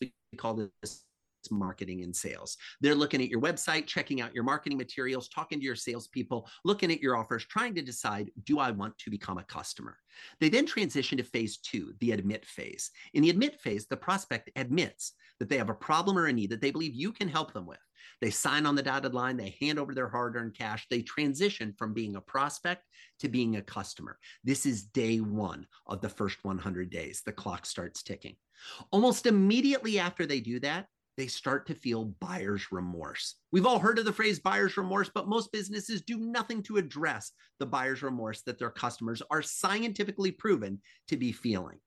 we 0.00 0.12
call 0.36 0.54
this 0.82 1.04
marketing 1.50 2.02
and 2.02 2.14
sales. 2.14 2.56
They're 2.80 2.94
looking 2.94 3.22
at 3.22 3.28
your 3.28 3.40
website, 3.40 3.86
checking 3.86 4.20
out 4.20 4.34
your 4.34 4.44
marketing 4.44 4.78
materials, 4.78 5.28
talking 5.28 5.58
to 5.58 5.64
your 5.64 5.76
salespeople, 5.76 6.48
looking 6.64 6.92
at 6.92 7.00
your 7.00 7.16
offers, 7.16 7.44
trying 7.44 7.74
to 7.74 7.82
decide 7.82 8.30
do 8.44 8.58
I 8.58 8.70
want 8.70 8.96
to 8.98 9.10
become 9.10 9.38
a 9.38 9.44
customer? 9.44 9.96
They 10.40 10.48
then 10.48 10.66
transition 10.66 11.18
to 11.18 11.24
phase 11.24 11.58
two, 11.58 11.94
the 12.00 12.12
admit 12.12 12.44
phase. 12.46 12.90
In 13.14 13.22
the 13.22 13.30
admit 13.30 13.60
phase, 13.60 13.86
the 13.86 13.96
prospect 13.96 14.50
admits 14.56 15.12
that 15.38 15.48
they 15.48 15.58
have 15.58 15.70
a 15.70 15.74
problem 15.74 16.16
or 16.16 16.26
a 16.26 16.32
need 16.32 16.50
that 16.50 16.60
they 16.60 16.70
believe 16.70 16.94
you 16.94 17.12
can 17.12 17.28
help 17.28 17.52
them 17.52 17.66
with. 17.66 17.78
They 18.20 18.30
sign 18.30 18.66
on 18.66 18.74
the 18.74 18.82
dotted 18.82 19.14
line, 19.14 19.36
they 19.36 19.56
hand 19.60 19.78
over 19.78 19.94
their 19.94 20.08
hard 20.08 20.36
earned 20.36 20.56
cash, 20.56 20.86
they 20.88 21.02
transition 21.02 21.74
from 21.76 21.94
being 21.94 22.16
a 22.16 22.20
prospect 22.20 22.84
to 23.20 23.28
being 23.28 23.56
a 23.56 23.62
customer. 23.62 24.18
This 24.42 24.66
is 24.66 24.84
day 24.84 25.18
one 25.18 25.66
of 25.86 26.00
the 26.00 26.08
first 26.08 26.38
100 26.42 26.90
days. 26.90 27.22
The 27.24 27.32
clock 27.32 27.66
starts 27.66 28.02
ticking. 28.02 28.36
Almost 28.90 29.26
immediately 29.26 29.98
after 29.98 30.26
they 30.26 30.40
do 30.40 30.60
that, 30.60 30.86
they 31.16 31.26
start 31.26 31.66
to 31.66 31.74
feel 31.74 32.06
buyer's 32.20 32.72
remorse. 32.72 33.36
We've 33.52 33.66
all 33.66 33.78
heard 33.78 33.98
of 33.98 34.04
the 34.04 34.12
phrase 34.12 34.38
buyer's 34.38 34.76
remorse, 34.76 35.10
but 35.14 35.28
most 35.28 35.52
businesses 35.52 36.02
do 36.02 36.18
nothing 36.18 36.62
to 36.64 36.76
address 36.76 37.32
the 37.58 37.66
buyer's 37.66 38.02
remorse 38.02 38.42
that 38.42 38.58
their 38.58 38.70
customers 38.70 39.22
are 39.30 39.42
scientifically 39.42 40.32
proven 40.32 40.80
to 41.08 41.16
be 41.16 41.32
feeling. 41.32 41.78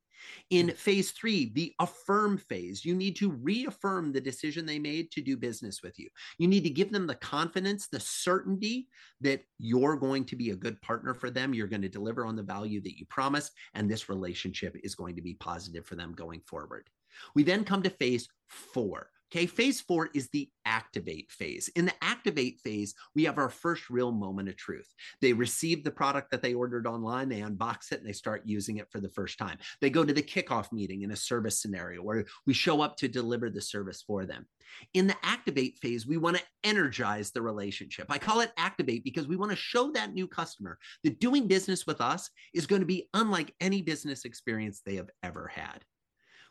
In 0.50 0.70
hmm. 0.70 0.76
phase 0.76 1.12
three, 1.12 1.52
the 1.54 1.74
affirm 1.80 2.38
phase, 2.38 2.86
you 2.86 2.96
need 2.96 3.16
to 3.18 3.32
reaffirm 3.32 4.12
the 4.12 4.22
decision 4.22 4.66
they 4.66 4.80
made 4.80 5.12
to 5.12 5.22
do 5.22 5.38
business 5.38 5.84
with 5.84 6.00
you. 6.00 6.10
You 6.38 6.48
need 6.48 6.64
to 6.64 6.70
give 6.70 6.92
them 6.92 7.08
the 7.08 7.16
confidence, 7.16 7.88
the 7.88 8.00
certainty 8.00 8.88
that 9.22 9.44
you're 9.58 9.96
going 9.96 10.26
to 10.26 10.36
be 10.36 10.52
a 10.52 10.56
good 10.56 10.82
partner 10.82 11.14
for 11.14 11.30
them. 11.30 11.54
You're 11.54 11.68
going 11.68 11.82
to 11.82 11.90
deliver 11.90 12.26
on 12.26 12.36
the 12.36 12.44
value 12.44 12.82
that 12.82 12.98
you 12.98 13.06
promised, 13.06 13.54
and 13.74 13.90
this 13.90 14.10
relationship 14.10 14.76
is 14.84 14.96
going 14.96 15.16
to 15.16 15.22
be 15.22 15.36
positive 15.36 15.86
for 15.86 15.96
them 15.96 16.14
going 16.14 16.42
forward. 16.42 16.90
We 17.36 17.44
then 17.44 17.64
come 17.64 17.84
to 17.84 17.90
phase 17.90 18.28
four. 18.48 19.10
Okay, 19.30 19.46
phase 19.46 19.82
four 19.82 20.10
is 20.14 20.30
the 20.30 20.50
activate 20.66 21.30
phase. 21.32 21.70
In 21.76 21.86
the 21.86 21.94
activate 22.02 22.62
phase, 22.62 22.94
we 23.14 23.26
have 23.26 23.38
our 23.38 23.50
first 23.50 23.90
real 23.90 24.14
moment 24.14 24.48
of 24.48 24.56
truth. 24.56 24.88
They 25.22 25.34
receive 25.34 25.84
the 25.84 25.92
product 25.92 26.32
that 26.32 26.42
they 26.42 26.54
ordered 26.54 26.88
online, 26.88 27.28
they 27.28 27.42
unbox 27.42 27.92
it, 27.92 28.00
and 28.00 28.08
they 28.08 28.14
start 28.14 28.44
using 28.46 28.78
it 28.78 28.90
for 28.90 29.02
the 29.02 29.10
first 29.10 29.38
time. 29.38 29.58
They 29.82 29.90
go 29.90 30.06
to 30.06 30.14
the 30.14 30.24
kickoff 30.24 30.72
meeting 30.72 31.02
in 31.02 31.12
a 31.12 31.16
service 31.16 31.62
scenario 31.62 32.02
where 32.02 32.26
we 32.46 32.54
show 32.54 32.80
up 32.80 32.96
to 32.98 33.10
deliver 33.10 33.50
the 33.50 33.62
service 33.62 34.02
for 34.02 34.26
them. 34.26 34.46
In 34.94 35.08
the 35.08 35.16
activate 35.24 35.78
phase, 35.80 36.08
we 36.08 36.18
want 36.18 36.38
to 36.38 36.44
energize 36.64 37.32
the 37.32 37.42
relationship. 37.42 38.08
I 38.10 38.20
call 38.20 38.40
it 38.40 38.52
activate 38.58 39.04
because 39.04 39.28
we 39.28 39.36
want 39.36 39.52
to 39.52 39.58
show 39.58 39.92
that 39.92 40.14
new 40.14 40.28
customer 40.28 40.78
that 41.04 41.20
doing 41.20 41.48
business 41.48 41.86
with 41.86 42.00
us 42.00 42.30
is 42.54 42.66
going 42.66 42.82
to 42.82 42.86
be 42.86 43.10
unlike 43.14 43.54
any 43.60 43.82
business 43.82 44.24
experience 44.24 44.82
they 44.86 44.96
have 44.96 45.10
ever 45.22 45.48
had. 45.48 45.84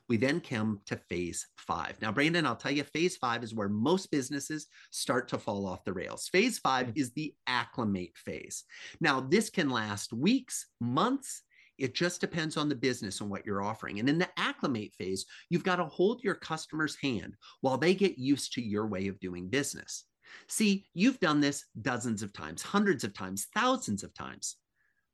We 0.09 0.17
then 0.17 0.41
come 0.41 0.81
to 0.87 0.97
phase 1.09 1.47
five. 1.57 2.01
Now, 2.01 2.13
Brandon, 2.13 2.47
I'll 2.47 2.57
tell 2.57 2.71
you, 2.71 2.85
phase 2.85 3.17
five 3.17 3.43
is 3.43 3.55
where 3.55 3.69
most 3.69 4.11
businesses 4.11 4.67
start 4.91 5.29
to 5.29 5.39
fall 5.39 5.67
off 5.67 5.85
the 5.85 5.93
rails. 5.93 6.29
Phase 6.29 6.59
five 6.59 6.89
mm. 6.89 6.93
is 6.97 7.13
the 7.13 7.35
acclimate 7.47 8.13
phase. 8.17 8.65
Now, 9.01 9.21
this 9.21 9.51
can 9.51 9.69
last 9.69 10.13
weeks, 10.13 10.67
months, 10.81 11.43
it 11.79 11.95
just 11.95 12.21
depends 12.21 12.57
on 12.57 12.69
the 12.69 12.75
business 12.75 13.21
and 13.21 13.29
what 13.29 13.45
you're 13.45 13.63
offering. 13.63 14.01
And 14.01 14.09
in 14.09 14.19
the 14.19 14.29
acclimate 14.39 14.95
phase, 14.95 15.27
you've 15.51 15.65
got 15.65 15.77
to 15.77 15.85
hold 15.87 16.23
your 16.23 16.35
customer's 16.35 16.97
hand 16.97 17.35
while 17.61 17.77
they 17.77 17.95
get 17.95 18.19
used 18.19 18.53
to 18.55 18.63
your 18.63 18.87
way 18.87 19.09
of 19.09 19.21
doing 19.21 19.49
business. 19.49 20.05
See, 20.49 20.87
you've 20.95 21.21
done 21.21 21.41
this 21.41 21.65
dozens 21.83 22.23
of 22.23 22.33
times, 22.33 22.63
hundreds 22.63 23.05
of 23.05 23.15
times, 23.15 23.49
thousands 23.55 24.03
of 24.03 24.15
times. 24.15 24.57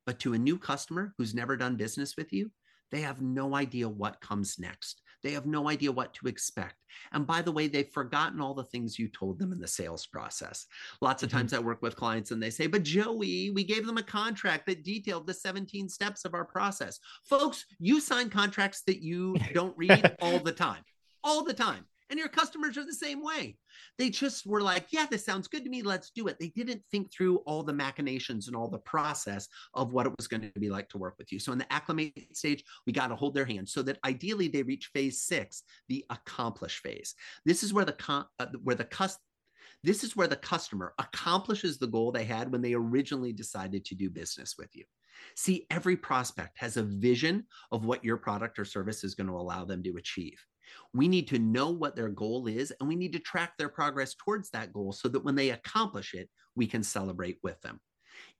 But 0.05 0.19
to 0.19 0.33
a 0.33 0.37
new 0.37 0.57
customer 0.57 1.13
who's 1.17 1.33
never 1.33 1.55
done 1.55 1.75
business 1.77 2.15
with 2.17 2.33
you, 2.33 2.51
they 2.93 3.01
have 3.01 3.23
no 3.23 3.55
idea 3.55 3.89
what 3.89 4.21
comes 4.21 4.59
next. 4.59 5.01
They 5.23 5.31
have 5.31 5.47
no 5.47 5.67
idea 5.67 5.91
what 5.91 6.13
to 6.15 6.27
expect. 6.27 6.75
And 7.11 7.25
by 7.25 7.41
the 7.41 7.51
way, 7.51 7.67
they've 7.67 7.89
forgotten 7.89 8.39
all 8.39 8.53
the 8.53 8.65
things 8.65 8.99
you 8.99 9.07
told 9.07 9.39
them 9.39 9.51
in 9.51 9.59
the 9.59 9.67
sales 9.67 10.05
process. 10.05 10.67
Lots 11.01 11.23
of 11.23 11.29
mm-hmm. 11.29 11.39
times 11.39 11.53
I 11.53 11.59
work 11.59 11.81
with 11.81 11.95
clients 11.95 12.29
and 12.29 12.43
they 12.43 12.51
say, 12.51 12.67
But 12.67 12.83
Joey, 12.83 13.49
we 13.49 13.63
gave 13.63 13.87
them 13.87 13.97
a 13.97 14.03
contract 14.03 14.67
that 14.67 14.83
detailed 14.83 15.25
the 15.25 15.33
17 15.33 15.89
steps 15.89 16.23
of 16.23 16.35
our 16.35 16.45
process. 16.45 16.99
Folks, 17.23 17.65
you 17.79 17.99
sign 17.99 18.29
contracts 18.29 18.83
that 18.83 19.01
you 19.01 19.37
don't 19.53 19.75
read 19.75 20.15
all 20.21 20.37
the 20.37 20.51
time, 20.51 20.83
all 21.23 21.43
the 21.43 21.53
time. 21.53 21.85
And 22.09 22.19
your 22.19 22.27
customers 22.27 22.77
are 22.77 22.85
the 22.85 22.93
same 22.93 23.23
way. 23.23 23.57
They 23.97 24.09
just 24.09 24.45
were 24.45 24.61
like, 24.61 24.87
yeah, 24.91 25.05
this 25.09 25.25
sounds 25.25 25.47
good 25.47 25.63
to 25.63 25.69
me. 25.69 25.81
Let's 25.81 26.11
do 26.11 26.27
it. 26.27 26.37
They 26.39 26.49
didn't 26.49 26.83
think 26.91 27.11
through 27.11 27.37
all 27.37 27.63
the 27.63 27.73
machinations 27.73 28.47
and 28.47 28.55
all 28.55 28.67
the 28.67 28.77
process 28.79 29.47
of 29.73 29.93
what 29.93 30.05
it 30.05 30.13
was 30.17 30.27
going 30.27 30.41
to 30.41 30.59
be 30.59 30.69
like 30.69 30.89
to 30.89 30.97
work 30.97 31.15
with 31.17 31.31
you. 31.31 31.39
So 31.39 31.51
in 31.51 31.57
the 31.57 31.71
acclimate 31.73 32.13
stage, 32.33 32.63
we 32.85 32.93
got 32.93 33.07
to 33.07 33.15
hold 33.15 33.33
their 33.33 33.45
hand 33.45 33.67
so 33.67 33.81
that 33.83 33.99
ideally 34.05 34.47
they 34.47 34.63
reach 34.63 34.91
phase 34.93 35.21
six, 35.21 35.63
the 35.89 36.05
accomplish 36.09 36.81
phase. 36.81 37.15
This 37.45 37.63
is 37.63 37.73
where 37.73 37.85
the 37.85 37.95
uh, 38.39 38.47
where 38.63 38.75
the 38.75 38.85
cus- 38.85 39.19
this 39.83 40.03
is 40.03 40.15
where 40.15 40.27
the 40.27 40.35
customer 40.35 40.93
accomplishes 40.99 41.77
the 41.77 41.87
goal 41.87 42.11
they 42.11 42.25
had 42.25 42.51
when 42.51 42.61
they 42.61 42.73
originally 42.73 43.33
decided 43.33 43.83
to 43.85 43.95
do 43.95 44.09
business 44.09 44.55
with 44.57 44.69
you. 44.75 44.85
See, 45.35 45.67
every 45.69 45.95
prospect 45.95 46.57
has 46.57 46.77
a 46.77 46.83
vision 46.83 47.45
of 47.71 47.85
what 47.85 48.03
your 48.03 48.17
product 48.17 48.59
or 48.59 48.65
service 48.65 49.03
is 49.03 49.15
going 49.15 49.27
to 49.27 49.33
allow 49.33 49.65
them 49.65 49.83
to 49.83 49.97
achieve. 49.97 50.39
We 50.93 51.07
need 51.07 51.27
to 51.29 51.39
know 51.39 51.69
what 51.69 51.95
their 51.95 52.09
goal 52.09 52.47
is 52.47 52.73
and 52.79 52.87
we 52.87 52.95
need 52.95 53.13
to 53.13 53.19
track 53.19 53.53
their 53.57 53.69
progress 53.69 54.15
towards 54.15 54.49
that 54.51 54.73
goal 54.73 54.91
so 54.91 55.07
that 55.09 55.23
when 55.23 55.35
they 55.35 55.51
accomplish 55.51 56.13
it, 56.13 56.29
we 56.55 56.67
can 56.67 56.83
celebrate 56.83 57.37
with 57.43 57.59
them. 57.61 57.79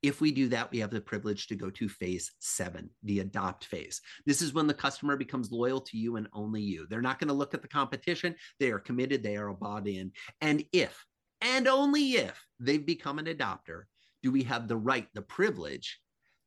If 0.02 0.22
we 0.22 0.32
do 0.32 0.50
that, 0.50 0.72
we 0.72 0.80
have 0.80 0.92
the 0.92 1.02
privilege 1.02 1.48
to 1.48 1.56
go 1.56 1.70
to 1.72 1.90
phase 1.90 2.32
seven, 2.40 2.90
the 3.04 3.20
adopt 3.22 3.66
phase. 3.66 4.02
This 4.26 4.42
is 4.42 4.54
when 4.54 4.68
the 4.68 4.74
customer 4.74 5.16
becomes 5.16 5.52
loyal 5.52 5.82
to 5.82 5.98
you 5.98 6.18
and 6.18 6.28
only 6.34 6.62
you. 6.62 6.86
They're 6.90 7.02
not 7.02 7.20
going 7.20 7.30
to 7.30 7.34
look 7.34 7.54
at 7.54 7.62
the 7.62 7.68
competition. 7.68 8.36
They 8.60 8.72
are 8.72 8.80
committed, 8.80 9.24
they 9.24 9.38
are 9.38 9.54
bought 9.54 9.88
in. 9.88 10.12
And 10.42 10.64
if, 10.74 11.06
and 11.42 11.68
only 11.68 12.14
if, 12.14 12.40
they've 12.60 12.86
become 12.86 13.20
an 13.20 13.26
adopter, 13.26 13.84
do 14.22 14.32
we 14.32 14.44
have 14.44 14.68
the 14.68 14.78
right, 14.78 15.08
the 15.14 15.22
privilege 15.22 16.00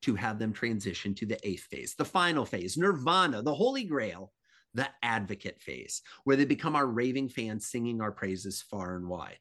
to 0.02 0.14
have 0.14 0.38
them 0.38 0.52
transition 0.52 1.14
to 1.14 1.26
the 1.26 1.38
eighth 1.46 1.64
phase, 1.64 1.94
the 1.96 2.04
final 2.04 2.44
phase, 2.44 2.76
nirvana, 2.76 3.42
the 3.42 3.54
holy 3.54 3.84
grail 3.84 4.32
the 4.76 4.88
advocate 5.02 5.60
phase, 5.60 6.02
where 6.24 6.36
they 6.36 6.44
become 6.44 6.76
our 6.76 6.86
raving 6.86 7.30
fans 7.30 7.66
singing 7.66 8.00
our 8.00 8.12
praises 8.12 8.62
far 8.62 8.96
and 8.96 9.08
wide. 9.08 9.38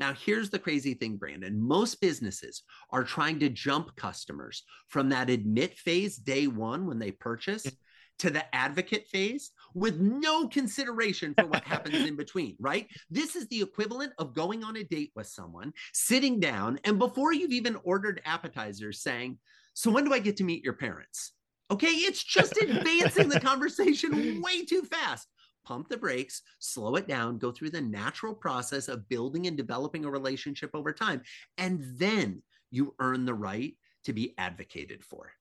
Now, 0.00 0.12
here's 0.12 0.50
the 0.50 0.58
crazy 0.58 0.94
thing, 0.94 1.16
Brandon. 1.16 1.60
Most 1.60 2.00
businesses 2.00 2.62
are 2.90 3.04
trying 3.04 3.38
to 3.40 3.48
jump 3.48 3.94
customers 3.94 4.64
from 4.88 5.08
that 5.10 5.30
admit 5.30 5.78
phase, 5.78 6.16
day 6.16 6.48
one, 6.48 6.86
when 6.86 6.98
they 6.98 7.12
purchase, 7.12 7.64
to 8.18 8.30
the 8.30 8.54
advocate 8.54 9.06
phase 9.08 9.52
with 9.74 9.98
no 9.98 10.48
consideration 10.48 11.34
for 11.38 11.46
what 11.46 11.64
happens 11.64 11.94
in 12.08 12.16
between, 12.16 12.56
right? 12.58 12.88
This 13.10 13.36
is 13.36 13.46
the 13.48 13.60
equivalent 13.60 14.12
of 14.18 14.34
going 14.34 14.64
on 14.64 14.76
a 14.76 14.84
date 14.84 15.12
with 15.14 15.26
someone, 15.26 15.72
sitting 15.92 16.40
down, 16.40 16.80
and 16.84 16.98
before 16.98 17.32
you've 17.32 17.52
even 17.52 17.76
ordered 17.84 18.20
appetizers, 18.24 19.02
saying, 19.02 19.38
So 19.74 19.90
when 19.90 20.04
do 20.04 20.12
I 20.12 20.18
get 20.18 20.36
to 20.38 20.44
meet 20.44 20.64
your 20.64 20.74
parents? 20.74 21.32
Okay, 21.74 21.88
it's 21.88 22.22
just 22.22 22.56
advancing 22.62 23.28
the 23.28 23.40
conversation 23.40 24.40
way 24.40 24.64
too 24.64 24.82
fast. 24.82 25.26
Pump 25.64 25.88
the 25.88 25.96
brakes, 25.96 26.42
slow 26.60 26.94
it 26.94 27.08
down, 27.08 27.36
go 27.36 27.50
through 27.50 27.70
the 27.70 27.80
natural 27.80 28.32
process 28.32 28.86
of 28.86 29.08
building 29.08 29.48
and 29.48 29.56
developing 29.56 30.04
a 30.04 30.10
relationship 30.10 30.70
over 30.72 30.92
time. 30.92 31.20
And 31.58 31.80
then 31.98 32.44
you 32.70 32.94
earn 33.00 33.24
the 33.24 33.34
right 33.34 33.74
to 34.04 34.12
be 34.12 34.34
advocated 34.38 35.02
for. 35.02 35.32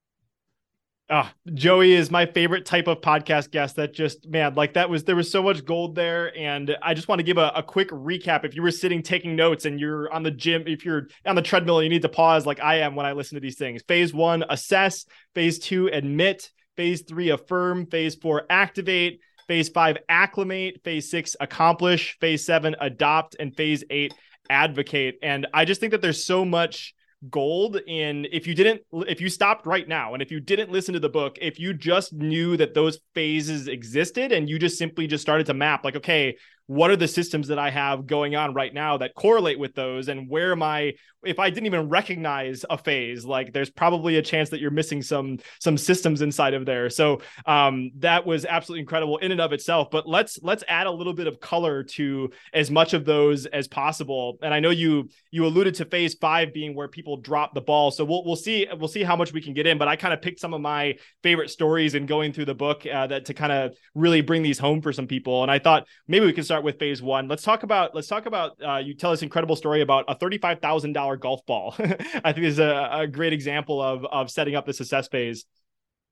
Oh, 1.10 1.30
Joey 1.54 1.94
is 1.94 2.10
my 2.10 2.26
favorite 2.26 2.66
type 2.66 2.88
of 2.88 3.02
podcast 3.02 3.52
guest 3.52 3.76
that 3.76 3.94
just, 3.94 4.28
man, 4.28 4.56
like 4.56 4.74
that 4.74 4.89
was, 4.89 5.04
there 5.04 5.18
was 5.18 5.30
so 5.30 5.44
much 5.44 5.66
gold 5.66 5.96
there. 5.96 6.36
And 6.38 6.76
I 6.82 6.94
just 6.94 7.10
want 7.10 7.20
to 7.20 7.24
give 7.24 7.38
a, 7.38 7.52
a, 7.56 7.62
quick 7.62 7.89
recap. 7.89 8.46
If 8.46 8.56
you 8.56 8.62
were 8.62 8.72
sitting 8.72 9.04
taking 9.04 9.36
notes 9.36 9.66
and 9.66 9.80
you're 9.80 10.12
on 10.13 10.24
the 10.24 10.32
gym, 10.32 10.63
if 10.66 10.86
you're 10.86 11.10
on 11.26 11.36
the 11.36 11.42
treadmill, 11.42 11.84
you 11.84 11.89
need 11.89 12.04
to 12.04 12.10
pause 12.10 12.46
like 12.46 12.62
I 12.62 12.80
am 12.80 12.96
when 12.96 13.06
I 13.06 13.12
listen 13.12 13.36
to 13.36 13.42
these 13.42 13.58
things. 13.58 13.84
Phase 13.86 14.13
one, 14.13 14.46
assess. 14.50 15.06
Phase 15.36 15.60
two, 15.60 15.88
admit. 15.88 16.50
Phase 16.78 17.02
three, 17.02 17.30
affirm. 17.32 17.86
Phase 17.88 18.16
four, 18.16 18.44
activate. 18.50 19.20
Phase 19.48 19.68
five, 19.70 19.98
acclimate. 20.08 20.82
Phase 20.86 21.12
six, 21.12 21.36
accomplish. 21.39 22.18
Phase 22.22 22.46
seven, 22.46 22.78
adopt. 22.80 23.36
And 23.39 23.54
phase 23.56 23.84
eight, 23.89 24.13
advocate. 24.50 25.20
And 25.22 25.48
I 25.54 25.66
just 25.66 25.82
think 25.82 25.92
that 25.92 26.02
there's 26.02 26.26
so 26.26 26.46
much 26.46 26.96
gold 27.29 27.77
in 27.88 28.27
if 28.31 28.45
you 28.45 28.53
didn't 28.53 28.81
if 29.07 29.21
you 29.21 29.29
stopped 29.29 29.65
right 29.65 29.88
now 29.88 30.13
and 30.13 30.21
if 30.21 30.31
you 30.31 30.39
didn't 30.39 30.71
listen 30.71 30.93
to 30.93 30.99
the 30.99 31.09
book 31.09 31.38
if 31.39 31.59
you 31.59 31.73
just 31.73 32.12
knew 32.13 32.57
that 32.57 32.73
those 32.73 32.99
phases 33.15 33.67
existed 33.67 34.31
and 34.31 34.49
you 34.49 34.59
just 34.59 34.77
simply 34.77 35.07
just 35.07 35.21
started 35.21 35.45
to 35.45 35.53
map 35.53 35.86
like 35.86 35.95
okay 35.95 36.36
what 36.67 36.89
are 36.89 36.95
the 36.95 37.08
systems 37.08 37.49
that 37.49 37.60
I 37.60 37.69
have 37.69 38.08
going 38.08 38.36
on 38.36 38.54
right 38.54 38.73
now 38.73 38.97
that 38.97 39.15
correlate 39.15 39.60
with 39.60 39.76
those? 39.76 40.08
And 40.08 40.30
where 40.30 40.52
am 40.52 40.63
I 40.63 40.93
if 41.26 41.39
I 41.39 41.49
didn't 41.49 41.67
even 41.67 41.89
recognize 41.89 42.65
a 42.69 42.78
phase 42.78 43.26
like 43.26 43.54
there's 43.54 43.69
probably 43.69 44.17
a 44.17 44.21
chance 44.21 44.49
that 44.49 44.60
you're 44.60 44.71
missing 44.71 45.02
some 45.02 45.39
some 45.60 45.78
systems 45.78 46.21
inside 46.21 46.54
of 46.54 46.65
there. 46.65 46.89
So 46.89 47.21
um 47.45 47.91
that 47.99 48.26
was 48.26 48.45
absolutely 48.45 48.82
incredible 48.82 49.17
in 49.17 49.32
and 49.32 49.41
of 49.41 49.54
itself 49.54 49.89
but 49.91 50.08
let's 50.08 50.39
let's 50.41 50.63
add 50.67 50.88
a 50.88 50.91
little 50.91 51.13
bit 51.13 51.28
of 51.28 51.39
color 51.39 51.84
to 51.84 52.30
as 52.54 52.69
much 52.71 52.93
of 52.93 53.06
those 53.06 53.45
as 53.47 53.67
possible. 53.67 54.38
And 54.41 54.54
I 54.54 54.60
know 54.60 54.69
you 54.69 55.10
you 55.32 55.45
alluded 55.45 55.76
to 55.76 55.86
phase 55.86 56.13
5 56.15 56.54
being 56.54 56.76
where 56.76 56.88
people 56.88 57.17
drop 57.17 57.54
the 57.54 57.62
ball. 57.62 57.91
So 57.91 58.06
we'll 58.06 58.23
we'll 58.23 58.36
see 58.36 58.67
we'll 58.78 58.88
see 58.88 59.04
how 59.04 59.15
much 59.15 59.34
we 59.34 59.41
can 59.41 59.54
get 59.54 59.67
in 59.67 59.78
but 59.78 59.88
I 59.88 59.95
kind 59.95 60.13
of 60.13 60.21
picked 60.21 60.39
some 60.39 60.54
of 60.54 60.62
my 60.62 60.95
favorite 61.23 61.49
stories 61.49 61.95
and 61.95 62.08
going 62.08 62.34
through 62.34 62.45
the 62.45 62.56
book 62.56 62.86
uh, 62.86 63.08
that 63.08 63.26
to 63.26 63.34
kind 63.34 63.52
of 63.52 63.76
really 63.95 64.21
bring 64.21 64.43
these 64.43 64.60
home 64.60 64.82
for 64.82 64.93
some 64.93 65.08
people. 65.08 65.41
And 65.41 65.52
I 65.52 65.60
thought 65.60 65.88
maybe 66.08 66.26
we 66.26 66.34
could 66.34 66.45
start 66.45 66.53
with 66.62 66.78
phase 66.78 67.02
one. 67.02 67.28
Let's 67.28 67.44
talk 67.44 67.63
about 67.63 67.96
let's 67.96 68.08
talk 68.08 68.26
about 68.26 68.58
uh, 68.62 68.78
you 68.78 68.94
tell 68.94 69.12
this 69.12 69.22
incredible 69.22 69.56
story 69.56 69.82
about 69.82 70.06
a 70.08 70.16
thirty 70.16 70.38
five 70.38 70.60
thousand 70.60 70.94
dollar 70.94 71.16
golf 71.16 71.46
ball. 71.46 71.74
I 71.80 72.34
think 72.34 72.46
is 72.46 72.60
a, 72.60 72.89
a 72.92 73.08
great 73.08 73.32
example 73.32 73.82
of 73.82 74.06
of 74.06 74.30
setting 74.30 74.56
up 74.56 74.66
the 74.66 74.74
success 74.74 75.08
phase. 75.08 75.46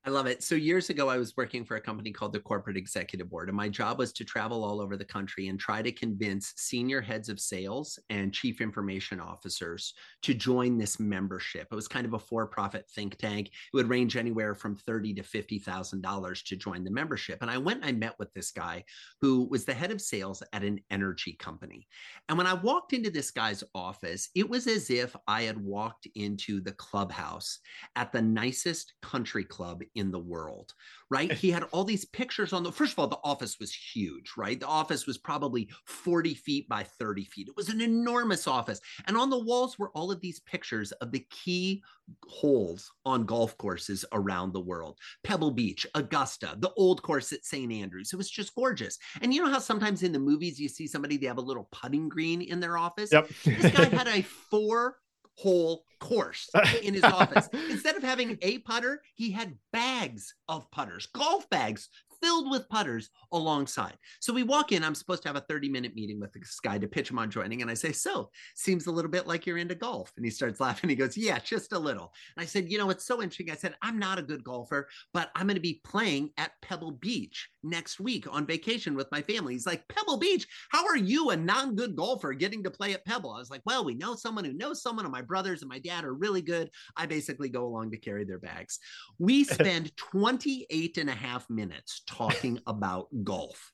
I 0.04 0.10
love 0.10 0.26
it. 0.26 0.42
So 0.42 0.56
years 0.56 0.90
ago, 0.90 1.10
I 1.10 1.18
was 1.18 1.38
working 1.38 1.64
for 1.64 1.76
a 1.76 1.82
company 1.82 2.12
called 2.12 2.34
the 2.34 2.40
Corporate 2.40 2.76
Executive 2.76 3.30
Board, 3.30 3.50
and 3.50 3.56
my 3.56 3.70
job 3.70 4.00
was 4.00 4.12
to 4.14 4.26
travel 4.26 4.64
all 4.64 4.82
over 4.82 4.98
the 4.98 5.06
country 5.06 5.48
and 5.48 5.60
try 5.60 5.84
to 5.84 5.92
convince 5.92 6.54
senior 6.58 7.02
heads 7.02 7.30
of 7.30 7.40
sales 7.40 8.00
and 8.10 8.34
chief 8.34 8.62
information 8.62 9.20
officers 9.20 9.94
to 10.24 10.34
join 10.34 10.80
this 10.80 11.00
membership. 11.00 11.68
It 11.72 11.76
was 11.76 11.88
kind 11.88 12.08
of 12.08 12.14
a 12.14 12.20
for-profit 12.20 12.90
think 12.90 13.20
tank. 13.20 13.50
It 13.50 13.76
would 13.76 13.90
range 13.90 14.18
anywhere 14.18 14.56
from 14.56 14.76
thirty 14.76 15.14
to 15.14 15.22
fifty 15.22 15.60
thousand 15.60 16.02
dollars 16.02 16.42
to 16.44 16.56
join 16.56 16.84
the 16.84 16.90
membership. 16.90 17.38
And 17.44 17.52
I 17.52 17.60
went 17.60 17.82
and 17.82 17.90
I 17.90 17.92
met 17.92 18.18
with 18.18 18.34
this 18.34 18.50
guy 18.50 18.84
who 19.22 19.48
was 19.52 19.66
the 19.66 19.74
head 19.76 19.92
of 19.92 20.02
sales 20.02 20.42
at 20.52 20.64
an 20.64 20.80
energy 20.90 21.34
company. 21.34 21.88
And 22.28 22.40
when 22.40 22.48
I 22.48 22.56
walked 22.56 22.94
into 22.94 23.12
this 23.12 23.30
guy's 23.30 23.64
office, 23.76 24.30
it 24.34 24.50
was 24.50 24.66
as 24.66 24.90
if 24.90 25.16
I 25.28 25.44
had 25.44 25.64
walked 25.64 26.08
into 26.16 26.60
the 26.60 26.72
clubhouse 26.72 27.60
at 27.96 28.12
the 28.12 28.22
nicest 28.24 28.94
country 29.04 29.44
club 29.44 29.84
in 29.96 30.12
the 30.12 30.20
world, 30.20 30.74
right? 31.10 31.32
Eh. 31.32 31.36
He 31.36 31.52
had 31.52 31.64
all 31.72 31.84
these 31.84 32.06
pictures 32.06 32.54
on 32.54 32.64
the 32.64 32.72
first 32.72 32.94
of 32.94 33.00
all, 33.00 33.08
the 33.08 33.18
office 33.24 33.60
was 33.60 33.74
huge, 33.74 34.32
right? 34.38 34.60
The 34.60 34.68
office 34.68 35.06
was 35.06 35.18
probably 35.18 35.70
40 35.86 36.34
feet 36.34 36.68
by 36.70 36.84
30 36.84 37.26
feet. 37.26 37.48
It 37.48 37.58
was 37.58 37.70
an 37.70 37.82
enormous 37.82 38.48
office. 38.48 38.80
And 39.08 39.18
on 39.18 39.30
the 39.30 39.44
walls 39.44 39.78
were 39.78 39.90
all 39.92 40.12
of 40.12 40.22
these 40.22 40.40
pictures 40.42 40.92
of 40.94 41.12
the 41.12 41.26
key 41.30 41.84
holes 42.28 42.92
on 43.06 43.26
golf 43.26 43.58
courses 43.58 44.04
around 44.12 44.54
the 44.54 44.60
world 44.60 44.98
Pebble 45.24 45.52
Beach, 45.52 45.86
Augusta, 45.96 46.56
the 46.60 46.72
old 46.78 47.02
course 47.02 47.32
at 47.32 47.46
St. 47.46 47.72
Andrews. 47.72 48.12
It 48.14 48.18
was 48.18 48.30
just 48.30 48.56
gorgeous. 48.56 48.98
And 49.22 49.34
you 49.34 49.44
know 49.44 49.52
how 49.52 49.60
sometimes 49.60 50.04
in 50.04 50.12
the 50.12 50.20
movies 50.20 50.60
you 50.60 50.70
see 50.70 50.88
somebody, 50.88 51.18
they 51.18 51.28
have 51.28 51.38
a 51.38 51.42
little 51.42 51.68
putting 51.72 52.10
green 52.10 52.42
in 52.42 52.60
their 52.60 52.78
office? 52.78 53.12
Yep. 53.12 53.30
this 53.46 53.72
guy 53.72 53.86
had 53.98 54.08
a 54.08 54.22
four 54.22 54.98
hole 55.36 55.84
course 56.00 56.50
in 56.84 56.94
his 56.94 57.04
office. 57.04 57.48
Instead 57.70 57.96
of 57.96 58.04
having 58.04 58.38
a 58.42 58.60
putter, 58.60 59.02
he 59.16 59.32
had 59.32 59.58
bags 59.72 60.34
of 60.48 60.70
putters, 60.72 61.08
golf 61.08 61.50
bags 61.50 61.90
filled 62.22 62.50
with 62.50 62.70
putters 62.70 63.10
alongside. 63.32 63.98
So 64.20 64.34
we 64.34 64.44
walk 64.44 64.72
in. 64.72 64.84
I'm 64.84 64.96
supposed 64.96 65.24
to 65.24 65.30
have 65.30 65.36
a 65.36 65.42
30 65.42 65.70
minute 65.70 65.96
meeting 65.96 66.20
with 66.20 66.34
this 66.34 66.60
guy 66.60 66.78
to 66.78 66.88
pitch 66.88 67.10
him 67.10 67.20
on 67.20 67.32
joining. 67.32 67.62
And 67.62 67.72
I 67.72 67.74
say, 67.74 67.92
So, 67.92 68.30
seems 68.56 68.88
a 68.88 68.92
little 68.92 69.12
bit 69.12 69.28
like 69.28 69.46
you're 69.46 69.58
into 69.58 69.76
golf. 69.76 70.12
And 70.18 70.26
he 70.26 70.32
starts 70.32 70.60
laughing. 70.60 70.90
He 70.90 70.96
goes, 70.96 71.18
Yeah, 71.18 71.40
just 71.40 71.74
a 71.74 71.80
little. 71.80 72.14
And 72.36 72.44
I 72.44 72.46
said, 72.46 72.70
You 72.70 72.78
know, 72.78 72.90
it's 72.90 73.06
so 73.06 73.22
interesting. 73.22 73.52
I 73.52 73.56
said, 73.56 73.76
I'm 73.82 74.00
not 74.00 74.20
a 74.20 74.24
good 74.24 74.44
golfer, 74.44 74.88
but 75.14 75.32
I'm 75.36 75.48
going 75.48 75.56
to 75.56 75.62
be 75.62 75.82
playing 75.84 76.32
at 76.38 76.52
Pebble 76.62 76.92
Beach 76.92 77.50
next 77.64 78.00
week 78.00 78.26
on 78.30 78.46
vacation 78.46 78.96
with 78.96 79.12
my 79.12 79.22
family. 79.22 79.54
He's 79.54 79.66
like, 79.66 79.88
Pebble 79.88 80.18
Beach, 80.18 80.48
how 80.70 80.86
are 80.86 80.98
you, 80.98 81.30
a 81.32 81.38
non 81.38 81.76
good 81.76 81.96
golfer, 81.96 82.34
getting 82.34 82.64
to 82.64 82.72
play 82.72 82.94
at 82.94 83.06
Pebble? 83.06 83.32
I 83.32 83.40
was 83.40 83.50
like, 83.50 83.62
Well, 83.66 83.84
we 83.84 83.96
know 83.96 84.16
someone 84.16 84.46
who 84.46 84.54
knows 84.54 84.82
someone, 84.82 85.06
and 85.06 85.12
my 85.12 85.22
brothers 85.22 85.62
and 85.62 85.70
my 85.70 85.80
dad 85.80 86.04
are 86.04 86.14
really 86.14 86.42
good. 86.42 86.70
I 86.96 87.06
basically 87.06 87.50
go 87.50 87.66
along 87.66 87.92
to 87.92 87.98
carry 87.98 88.24
their 88.24 88.40
bags. 88.40 88.80
We 89.20 89.44
spend 89.44 89.96
28 89.98 90.98
and 90.98 91.10
a 91.10 91.14
half 91.14 91.50
minutes 91.50 92.02
talking 92.12 92.60
about 92.68 93.08
golf. 93.24 93.72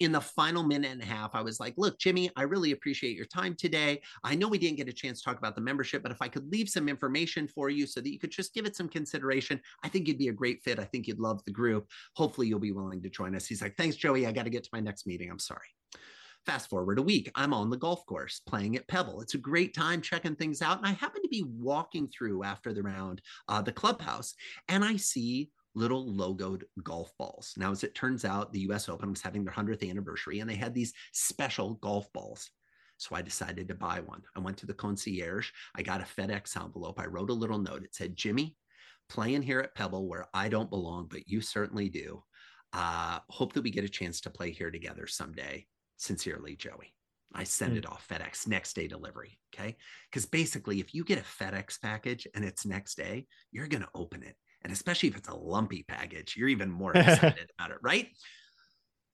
In 0.00 0.12
the 0.12 0.20
final 0.20 0.62
minute 0.62 0.90
and 0.90 1.02
a 1.02 1.06
half, 1.06 1.34
I 1.34 1.42
was 1.42 1.60
like, 1.60 1.74
Look, 1.76 1.98
Jimmy, 1.98 2.30
I 2.36 2.42
really 2.42 2.72
appreciate 2.72 3.16
your 3.16 3.26
time 3.26 3.54
today. 3.54 4.00
I 4.24 4.34
know 4.34 4.48
we 4.48 4.58
didn't 4.58 4.78
get 4.78 4.88
a 4.88 4.92
chance 4.92 5.18
to 5.18 5.24
talk 5.24 5.38
about 5.38 5.54
the 5.54 5.60
membership, 5.60 6.02
but 6.02 6.12
if 6.12 6.22
I 6.22 6.28
could 6.28 6.50
leave 6.50 6.68
some 6.68 6.88
information 6.88 7.46
for 7.46 7.68
you 7.68 7.86
so 7.86 8.00
that 8.00 8.10
you 8.10 8.18
could 8.18 8.30
just 8.30 8.54
give 8.54 8.66
it 8.66 8.76
some 8.76 8.88
consideration, 8.88 9.60
I 9.82 9.88
think 9.88 10.08
you'd 10.08 10.18
be 10.18 10.28
a 10.28 10.32
great 10.32 10.62
fit. 10.62 10.78
I 10.78 10.84
think 10.84 11.06
you'd 11.06 11.20
love 11.20 11.44
the 11.44 11.52
group. 11.52 11.88
Hopefully, 12.14 12.46
you'll 12.46 12.58
be 12.58 12.72
willing 12.72 13.02
to 13.02 13.10
join 13.10 13.34
us. 13.34 13.46
He's 13.46 13.62
like, 13.62 13.76
Thanks, 13.76 13.96
Joey. 13.96 14.26
I 14.26 14.32
got 14.32 14.44
to 14.44 14.50
get 14.50 14.64
to 14.64 14.70
my 14.72 14.80
next 14.80 15.06
meeting. 15.06 15.30
I'm 15.30 15.38
sorry. 15.38 15.68
Fast 16.46 16.70
forward 16.70 17.00
a 17.00 17.02
week, 17.02 17.28
I'm 17.34 17.52
on 17.52 17.70
the 17.70 17.76
golf 17.76 18.06
course 18.06 18.40
playing 18.46 18.76
at 18.76 18.86
Pebble. 18.86 19.20
It's 19.20 19.34
a 19.34 19.38
great 19.38 19.74
time 19.74 20.00
checking 20.00 20.36
things 20.36 20.62
out. 20.62 20.78
And 20.78 20.86
I 20.86 20.92
happen 20.92 21.20
to 21.22 21.28
be 21.28 21.44
walking 21.44 22.06
through 22.06 22.44
after 22.44 22.72
the 22.72 22.84
round, 22.84 23.20
uh, 23.48 23.62
the 23.62 23.72
clubhouse, 23.72 24.32
and 24.68 24.84
I 24.84 24.94
see 24.94 25.50
little 25.76 26.06
logoed 26.06 26.64
golf 26.82 27.12
balls. 27.18 27.54
Now, 27.56 27.70
as 27.70 27.84
it 27.84 27.94
turns 27.94 28.24
out, 28.24 28.52
the 28.52 28.66
US 28.70 28.88
Open 28.88 29.10
was 29.10 29.22
having 29.22 29.44
their 29.44 29.54
100th 29.54 29.88
anniversary 29.88 30.40
and 30.40 30.50
they 30.50 30.56
had 30.56 30.74
these 30.74 30.92
special 31.12 31.74
golf 31.74 32.12
balls. 32.12 32.50
So 32.96 33.14
I 33.14 33.22
decided 33.22 33.68
to 33.68 33.74
buy 33.74 34.00
one. 34.00 34.22
I 34.34 34.40
went 34.40 34.56
to 34.58 34.66
the 34.66 34.74
concierge. 34.74 35.50
I 35.74 35.82
got 35.82 36.00
a 36.00 36.04
FedEx 36.04 36.60
envelope. 36.60 36.98
I 36.98 37.06
wrote 37.06 37.30
a 37.30 37.34
little 37.34 37.58
note. 37.58 37.84
It 37.84 37.94
said, 37.94 38.16
Jimmy, 38.16 38.56
playing 39.10 39.42
here 39.42 39.60
at 39.60 39.74
Pebble 39.74 40.08
where 40.08 40.26
I 40.32 40.48
don't 40.48 40.70
belong, 40.70 41.08
but 41.10 41.28
you 41.28 41.42
certainly 41.42 41.90
do. 41.90 42.24
Uh, 42.72 43.18
hope 43.28 43.52
that 43.52 43.62
we 43.62 43.70
get 43.70 43.84
a 43.84 43.88
chance 43.88 44.22
to 44.22 44.30
play 44.30 44.50
here 44.50 44.70
together 44.70 45.06
someday. 45.06 45.66
Sincerely, 45.98 46.56
Joey. 46.56 46.94
I 47.34 47.44
send 47.44 47.74
mm. 47.74 47.78
it 47.78 47.86
off 47.86 48.06
FedEx 48.08 48.48
next 48.48 48.74
day 48.74 48.86
delivery. 48.86 49.38
Okay. 49.54 49.76
Because 50.10 50.24
basically, 50.24 50.80
if 50.80 50.94
you 50.94 51.04
get 51.04 51.18
a 51.18 51.44
FedEx 51.44 51.80
package 51.80 52.26
and 52.34 52.44
it's 52.44 52.64
next 52.64 52.96
day, 52.96 53.26
you're 53.52 53.68
going 53.68 53.82
to 53.82 53.88
open 53.94 54.22
it 54.22 54.36
and 54.66 54.72
especially 54.72 55.08
if 55.08 55.16
it's 55.16 55.28
a 55.28 55.34
lumpy 55.34 55.84
package, 55.86 56.34
you're 56.36 56.48
even 56.48 56.68
more 56.68 56.92
excited 56.96 57.48
about 57.56 57.70
it, 57.70 57.78
right? 57.82 58.08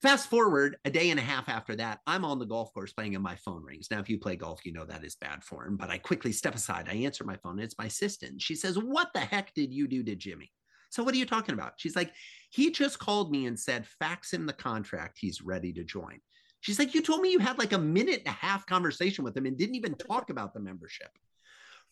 Fast 0.00 0.30
forward 0.30 0.78
a 0.86 0.90
day 0.90 1.10
and 1.10 1.20
a 1.20 1.22
half 1.22 1.46
after 1.46 1.76
that, 1.76 2.00
I'm 2.06 2.24
on 2.24 2.38
the 2.38 2.46
golf 2.46 2.72
course 2.72 2.94
playing 2.94 3.16
and 3.16 3.22
my 3.22 3.36
phone 3.36 3.62
rings. 3.62 3.88
Now, 3.90 4.00
if 4.00 4.08
you 4.08 4.18
play 4.18 4.34
golf, 4.34 4.64
you 4.64 4.72
know 4.72 4.86
that 4.86 5.04
is 5.04 5.14
bad 5.16 5.44
form, 5.44 5.76
but 5.76 5.90
I 5.90 5.98
quickly 5.98 6.32
step 6.32 6.54
aside. 6.54 6.88
I 6.88 6.94
answer 6.94 7.24
my 7.24 7.36
phone. 7.36 7.58
it's 7.58 7.76
my 7.76 7.84
assistant. 7.84 8.40
She 8.40 8.54
says, 8.54 8.78
What 8.78 9.10
the 9.12 9.20
heck 9.20 9.52
did 9.52 9.74
you 9.74 9.86
do 9.86 10.02
to 10.04 10.14
Jimmy? 10.14 10.50
So, 10.88 11.02
what 11.02 11.14
are 11.14 11.18
you 11.18 11.26
talking 11.26 11.52
about? 11.52 11.74
She's 11.76 11.96
like, 11.96 12.14
He 12.48 12.70
just 12.70 12.98
called 12.98 13.30
me 13.30 13.44
and 13.44 13.60
said, 13.60 13.86
Fax 13.86 14.32
him 14.32 14.46
the 14.46 14.54
contract. 14.54 15.18
He's 15.20 15.42
ready 15.42 15.74
to 15.74 15.84
join. 15.84 16.18
She's 16.62 16.78
like, 16.78 16.94
You 16.94 17.02
told 17.02 17.20
me 17.20 17.30
you 17.30 17.40
had 17.40 17.58
like 17.58 17.74
a 17.74 17.78
minute 17.78 18.22
and 18.24 18.34
a 18.34 18.38
half 18.46 18.64
conversation 18.64 19.22
with 19.22 19.36
him 19.36 19.44
and 19.44 19.58
didn't 19.58 19.74
even 19.74 19.96
talk 19.96 20.30
about 20.30 20.54
the 20.54 20.60
membership. 20.60 21.10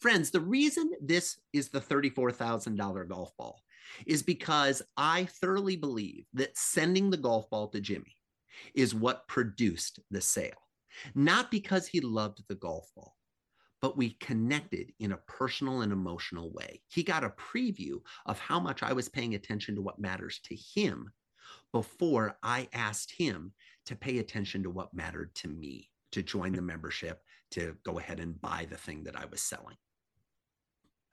Friends, 0.01 0.31
the 0.31 0.41
reason 0.41 0.93
this 1.03 1.39
is 1.53 1.69
the 1.69 1.81
$34,000 1.81 3.09
golf 3.09 3.37
ball 3.37 3.61
is 4.07 4.23
because 4.23 4.81
I 4.97 5.27
thoroughly 5.27 5.77
believe 5.77 6.25
that 6.33 6.57
sending 6.57 7.11
the 7.11 7.19
golf 7.19 7.51
ball 7.51 7.69
to 7.69 7.81
Jimmy 7.81 8.17
is 8.75 8.95
what 8.95 9.29
produced 9.29 10.01
the 10.11 10.23
sale. 10.23 10.69
Not 11.15 11.51
because 11.51 11.87
he 11.87 12.01
loved 12.01 12.43
the 12.49 12.55
golf 12.55 12.89
ball, 12.97 13.15
but 13.83 13.99
we 13.99 14.17
connected 14.21 14.93
in 15.01 15.13
a 15.13 15.21
personal 15.29 15.83
and 15.83 15.93
emotional 15.93 16.51
way. 16.53 16.81
He 16.89 17.03
got 17.03 17.25
a 17.25 17.31
preview 17.31 18.01
of 18.25 18.39
how 18.39 18.59
much 18.59 18.83
I 18.83 18.95
was 18.95 19.11
paying 19.11 19.35
attention 19.35 19.75
to 19.75 19.83
what 19.83 19.99
matters 19.99 20.41
to 20.45 20.57
him 20.57 21.13
before 21.73 22.39
I 22.43 22.69
asked 22.73 23.13
him 23.13 23.53
to 23.85 23.97
pay 23.97 24.19
attention 24.19 24.63
to 24.63 24.71
what 24.71 24.95
mattered 24.95 25.35
to 25.37 25.49
me, 25.49 25.91
to 26.13 26.23
join 26.23 26.53
the 26.53 26.63
membership, 26.63 27.21
to 27.53 27.77
go 27.85 27.99
ahead 27.99 28.19
and 28.21 28.41
buy 28.41 28.67
the 28.71 28.77
thing 28.77 29.05
that 29.05 29.19
I 29.19 29.27
was 29.27 29.43
selling. 29.43 29.77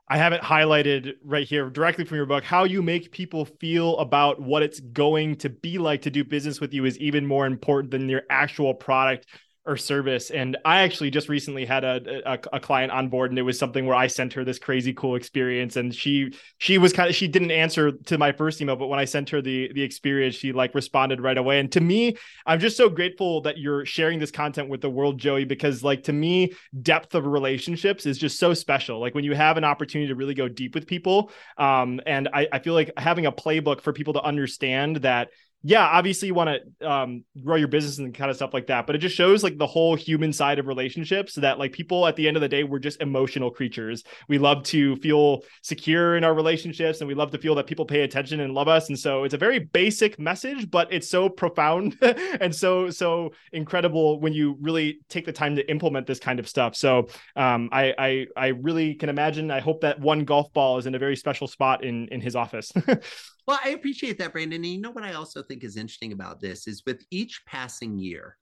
I 0.10 0.18
have 0.18 0.32
it 0.32 0.42
highlighted 0.42 1.16
right 1.24 1.46
here 1.46 1.70
directly 1.70 2.06
from 2.06 2.16
your 2.16 2.26
book. 2.26 2.44
How 2.44 2.64
you 2.64 2.82
make 2.82 3.12
people 3.12 3.44
feel 3.44 3.98
about 3.98 4.42
what 4.42 4.64
it's 4.64 4.80
going 4.80 5.36
to 5.38 5.50
be 5.50 5.78
like 5.78 6.02
to 6.04 6.10
do 6.10 6.24
business 6.24 6.62
with 6.62 6.74
you 6.74 6.86
is 6.86 6.98
even 7.00 7.26
more 7.26 7.46
important 7.46 7.92
than 7.92 8.08
your 8.08 8.24
actual 8.30 8.74
product 8.74 9.28
or 9.68 9.76
service. 9.76 10.32
And 10.32 10.58
I 10.64 10.82
actually 10.82 11.12
just 11.12 11.28
recently 11.28 11.66
had 11.66 11.84
a, 11.84 12.24
a, 12.26 12.40
a 12.54 12.60
client 12.60 12.92
on 12.92 13.10
board, 13.10 13.32
and 13.32 13.38
it 13.38 13.44
was 13.44 13.60
something 13.60 13.86
where 13.86 13.96
I 13.96 14.08
sent 14.08 14.34
her 14.34 14.46
this 14.46 14.58
crazy 14.58 14.94
cool 14.94 15.16
experience, 15.16 15.76
and 15.76 15.94
she 15.94 16.34
she 16.58 16.78
was 16.78 16.94
kind 16.94 17.10
of 17.10 17.16
she 17.16 17.28
didn't 17.28 17.52
answer 17.52 17.92
to 17.92 18.18
my 18.18 18.32
first 18.32 18.62
email, 18.62 18.78
but 18.78 18.88
when 18.88 18.98
I 18.98 19.06
sent 19.06 19.30
her 19.30 19.42
the 19.42 19.72
the 19.74 19.84
experience, 19.84 20.36
she 20.36 20.54
like 20.54 20.74
responded 20.74 21.22
right 21.22 21.38
away. 21.38 21.60
And 21.60 21.72
to 21.74 21.82
me, 21.82 22.16
I'm 22.46 22.60
just 22.60 22.78
so 22.78 22.90
grateful 22.90 23.42
that 23.42 23.58
you're 23.58 23.86
sharing 23.86 24.20
this 24.20 24.32
content 24.32 24.70
with 24.70 24.80
the 24.80 24.90
world, 24.90 25.20
Joey, 25.20 25.44
because 25.44 25.84
like 25.84 26.04
to 26.04 26.14
me, 26.14 26.54
depth 26.82 27.14
of 27.14 27.28
relationships 27.28 28.06
is 28.06 28.18
just 28.18 28.40
so 28.40 28.54
special. 28.54 29.00
Like 29.02 29.16
when 29.16 29.26
you 29.26 29.36
have 29.36 29.58
an 29.58 29.66
opportunity 29.66 30.08
to 30.08 30.16
really 30.16 30.34
go 30.34 30.48
deep 30.48 30.74
with 30.76 30.88
people, 30.88 31.30
um, 31.58 32.00
and 32.06 32.30
I, 32.34 32.48
I 32.54 32.60
feel 32.60 32.74
like 32.74 32.92
having 32.98 33.26
a 33.26 33.32
playbook 33.34 33.82
for 33.82 33.92
people 33.92 34.14
to 34.14 34.22
understand 34.24 34.98
that 34.98 35.30
yeah, 35.64 35.86
obviously 35.86 36.28
you 36.28 36.34
want 36.36 36.62
to 36.80 36.90
um, 36.90 37.24
grow 37.44 37.56
your 37.56 37.68
business 37.68 37.98
and 37.98 38.14
kind 38.14 38.30
of 38.30 38.38
stuff 38.38 38.54
like 38.54 38.68
that, 38.68 38.86
but 38.86 38.96
it 38.96 39.00
just 39.00 39.16
shows 39.16 39.44
like 39.44 39.58
the 39.58 39.66
whole 39.66 39.96
human 39.96 40.32
side 40.32 40.60
of 40.60 40.68
relationships 40.68 41.34
that 41.36 41.58
like 41.58 41.72
people 41.72 42.06
at 42.06 42.16
the 42.16 42.28
end 42.28 42.38
of 42.38 42.42
the 42.42 42.48
day, 42.48 42.64
we're 42.64 42.78
just 42.78 43.02
emotional 43.02 43.50
creatures. 43.50 44.04
We 44.30 44.38
love 44.38 44.64
to 44.66 44.96
feel 44.98 45.42
secure 45.64 46.16
in 46.16 46.24
our 46.24 46.34
relationships 46.34 47.02
and 47.02 47.08
we 47.08 47.16
love 47.16 47.32
to 47.32 47.40
feel 47.40 47.56
that 47.56 47.66
people 47.66 47.86
pay 47.86 48.02
attention 48.02 48.40
and 48.40 48.54
love 48.54 48.68
us. 48.68 48.90
And 48.90 48.98
so 48.98 49.24
it's 49.24 49.34
a 49.34 49.38
very 49.38 49.58
basic 49.60 50.20
message, 50.20 50.70
but 50.70 50.94
it's 50.94 51.10
so 51.10 51.28
profound 51.28 51.98
and 52.02 52.54
so, 52.54 52.92
so 52.92 53.32
incredible 53.52 54.20
when 54.20 54.34
you 54.34 54.58
really 54.62 55.00
take 55.10 55.26
the 55.26 55.34
time 55.34 55.56
to 55.56 55.70
implement 55.70 56.06
this 56.06 56.20
kind 56.20 56.40
of 56.40 56.48
stuff. 56.48 56.76
So 56.76 57.08
um, 57.36 57.70
I, 57.72 57.94
I, 57.98 58.28
I 58.38 58.48
really 58.50 58.94
can 58.94 59.10
imagine, 59.10 59.50
I 59.50 59.60
hope 59.60 59.82
that 59.82 60.00
one 60.00 60.24
golf 60.24 60.54
ball 60.54 60.78
is 60.78 60.86
in 60.86 60.94
a 60.94 61.00
very 61.00 61.16
special 61.16 61.48
spot 61.48 61.84
in, 61.84 62.08
in 62.10 62.22
his 62.22 62.36
office. 62.36 62.72
Well, 63.48 63.60
I 63.64 63.70
appreciate 63.70 64.18
that, 64.18 64.34
Brandon. 64.34 64.62
And 64.62 64.74
you 64.74 64.82
know 64.82 64.92
what 64.92 65.06
I 65.06 65.14
also 65.14 65.42
think 65.42 65.64
is 65.64 65.78
interesting 65.78 66.12
about 66.12 66.42
this 66.42 66.68
is 66.68 66.84
with 66.86 67.06
each 67.12 67.42
passing 67.46 67.98
year, 67.98 68.36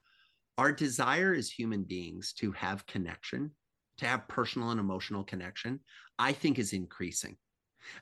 our 0.58 0.72
desire 0.72 1.32
as 1.32 1.48
human 1.48 1.84
beings 1.84 2.32
to 2.38 2.50
have 2.52 2.86
connection, 2.86 3.52
to 3.98 4.06
have 4.06 4.26
personal 4.26 4.70
and 4.70 4.80
emotional 4.80 5.22
connection, 5.22 5.80
I 6.18 6.32
think 6.32 6.58
is 6.58 6.72
increasing. 6.72 7.36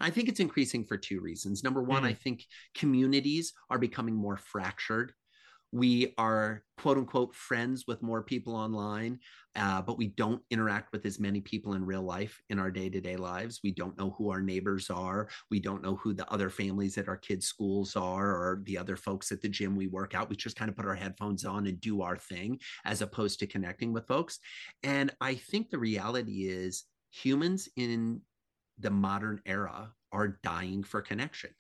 I 0.00 0.08
think 0.08 0.30
it's 0.30 0.40
increasing 0.40 0.84
for 0.84 0.96
two 0.96 1.20
reasons. 1.20 1.62
Number 1.62 1.82
one, 1.82 2.04
mm. 2.04 2.06
I 2.06 2.14
think 2.14 2.44
communities 2.74 3.52
are 3.68 3.78
becoming 3.78 4.14
more 4.14 4.38
fractured 4.38 5.12
we 5.74 6.14
are 6.18 6.62
quote 6.78 6.96
unquote 6.96 7.34
friends 7.34 7.84
with 7.88 8.00
more 8.00 8.22
people 8.22 8.54
online, 8.54 9.18
uh, 9.56 9.82
but 9.82 9.98
we 9.98 10.06
don't 10.06 10.40
interact 10.48 10.92
with 10.92 11.04
as 11.04 11.18
many 11.18 11.40
people 11.40 11.74
in 11.74 11.84
real 11.84 12.02
life 12.02 12.40
in 12.48 12.60
our 12.60 12.70
day 12.70 12.88
to 12.88 13.00
day 13.00 13.16
lives. 13.16 13.58
We 13.64 13.72
don't 13.72 13.98
know 13.98 14.14
who 14.16 14.30
our 14.30 14.40
neighbors 14.40 14.88
are. 14.88 15.28
We 15.50 15.58
don't 15.58 15.82
know 15.82 15.96
who 15.96 16.14
the 16.14 16.32
other 16.32 16.48
families 16.48 16.96
at 16.96 17.08
our 17.08 17.16
kids' 17.16 17.46
schools 17.46 17.96
are 17.96 18.30
or 18.30 18.62
the 18.66 18.78
other 18.78 18.94
folks 18.94 19.32
at 19.32 19.42
the 19.42 19.48
gym 19.48 19.74
we 19.74 19.88
work 19.88 20.14
out. 20.14 20.30
We 20.30 20.36
just 20.36 20.54
kind 20.54 20.68
of 20.68 20.76
put 20.76 20.86
our 20.86 20.94
headphones 20.94 21.44
on 21.44 21.66
and 21.66 21.80
do 21.80 22.02
our 22.02 22.16
thing 22.16 22.60
as 22.84 23.02
opposed 23.02 23.40
to 23.40 23.48
connecting 23.48 23.92
with 23.92 24.06
folks. 24.06 24.38
And 24.84 25.10
I 25.20 25.34
think 25.34 25.70
the 25.70 25.78
reality 25.78 26.46
is 26.46 26.84
humans 27.10 27.68
in 27.76 28.20
the 28.78 28.90
modern 28.90 29.40
era 29.44 29.92
are 30.12 30.38
dying 30.44 30.84
for 30.84 31.02
connection. 31.02 31.50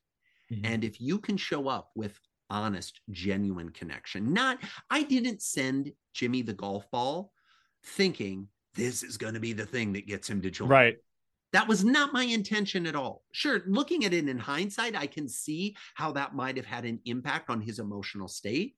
Mm-hmm. 0.52 0.66
And 0.66 0.84
if 0.84 1.00
you 1.00 1.18
can 1.18 1.36
show 1.36 1.66
up 1.66 1.90
with 1.96 2.16
honest, 2.54 3.00
genuine 3.10 3.70
connection. 3.70 4.32
Not, 4.32 4.58
I 4.90 5.02
didn't 5.02 5.42
send 5.42 5.92
Jimmy 6.12 6.42
the 6.42 6.52
golf 6.52 6.88
ball 6.90 7.32
thinking 7.84 8.48
this 8.74 9.02
is 9.02 9.16
going 9.16 9.34
to 9.34 9.40
be 9.40 9.52
the 9.52 9.66
thing 9.66 9.92
that 9.94 10.06
gets 10.06 10.30
him 10.30 10.40
to 10.42 10.50
join. 10.50 10.68
Right. 10.68 10.96
That 11.52 11.68
was 11.68 11.84
not 11.84 12.12
my 12.12 12.24
intention 12.24 12.86
at 12.86 12.96
all. 12.96 13.22
Sure, 13.32 13.62
looking 13.66 14.04
at 14.04 14.12
it 14.12 14.28
in 14.28 14.38
hindsight, 14.38 14.96
I 14.96 15.06
can 15.06 15.28
see 15.28 15.76
how 15.94 16.12
that 16.12 16.34
might 16.34 16.56
have 16.56 16.66
had 16.66 16.84
an 16.84 17.00
impact 17.04 17.50
on 17.50 17.60
his 17.60 17.78
emotional 17.78 18.28
state, 18.28 18.74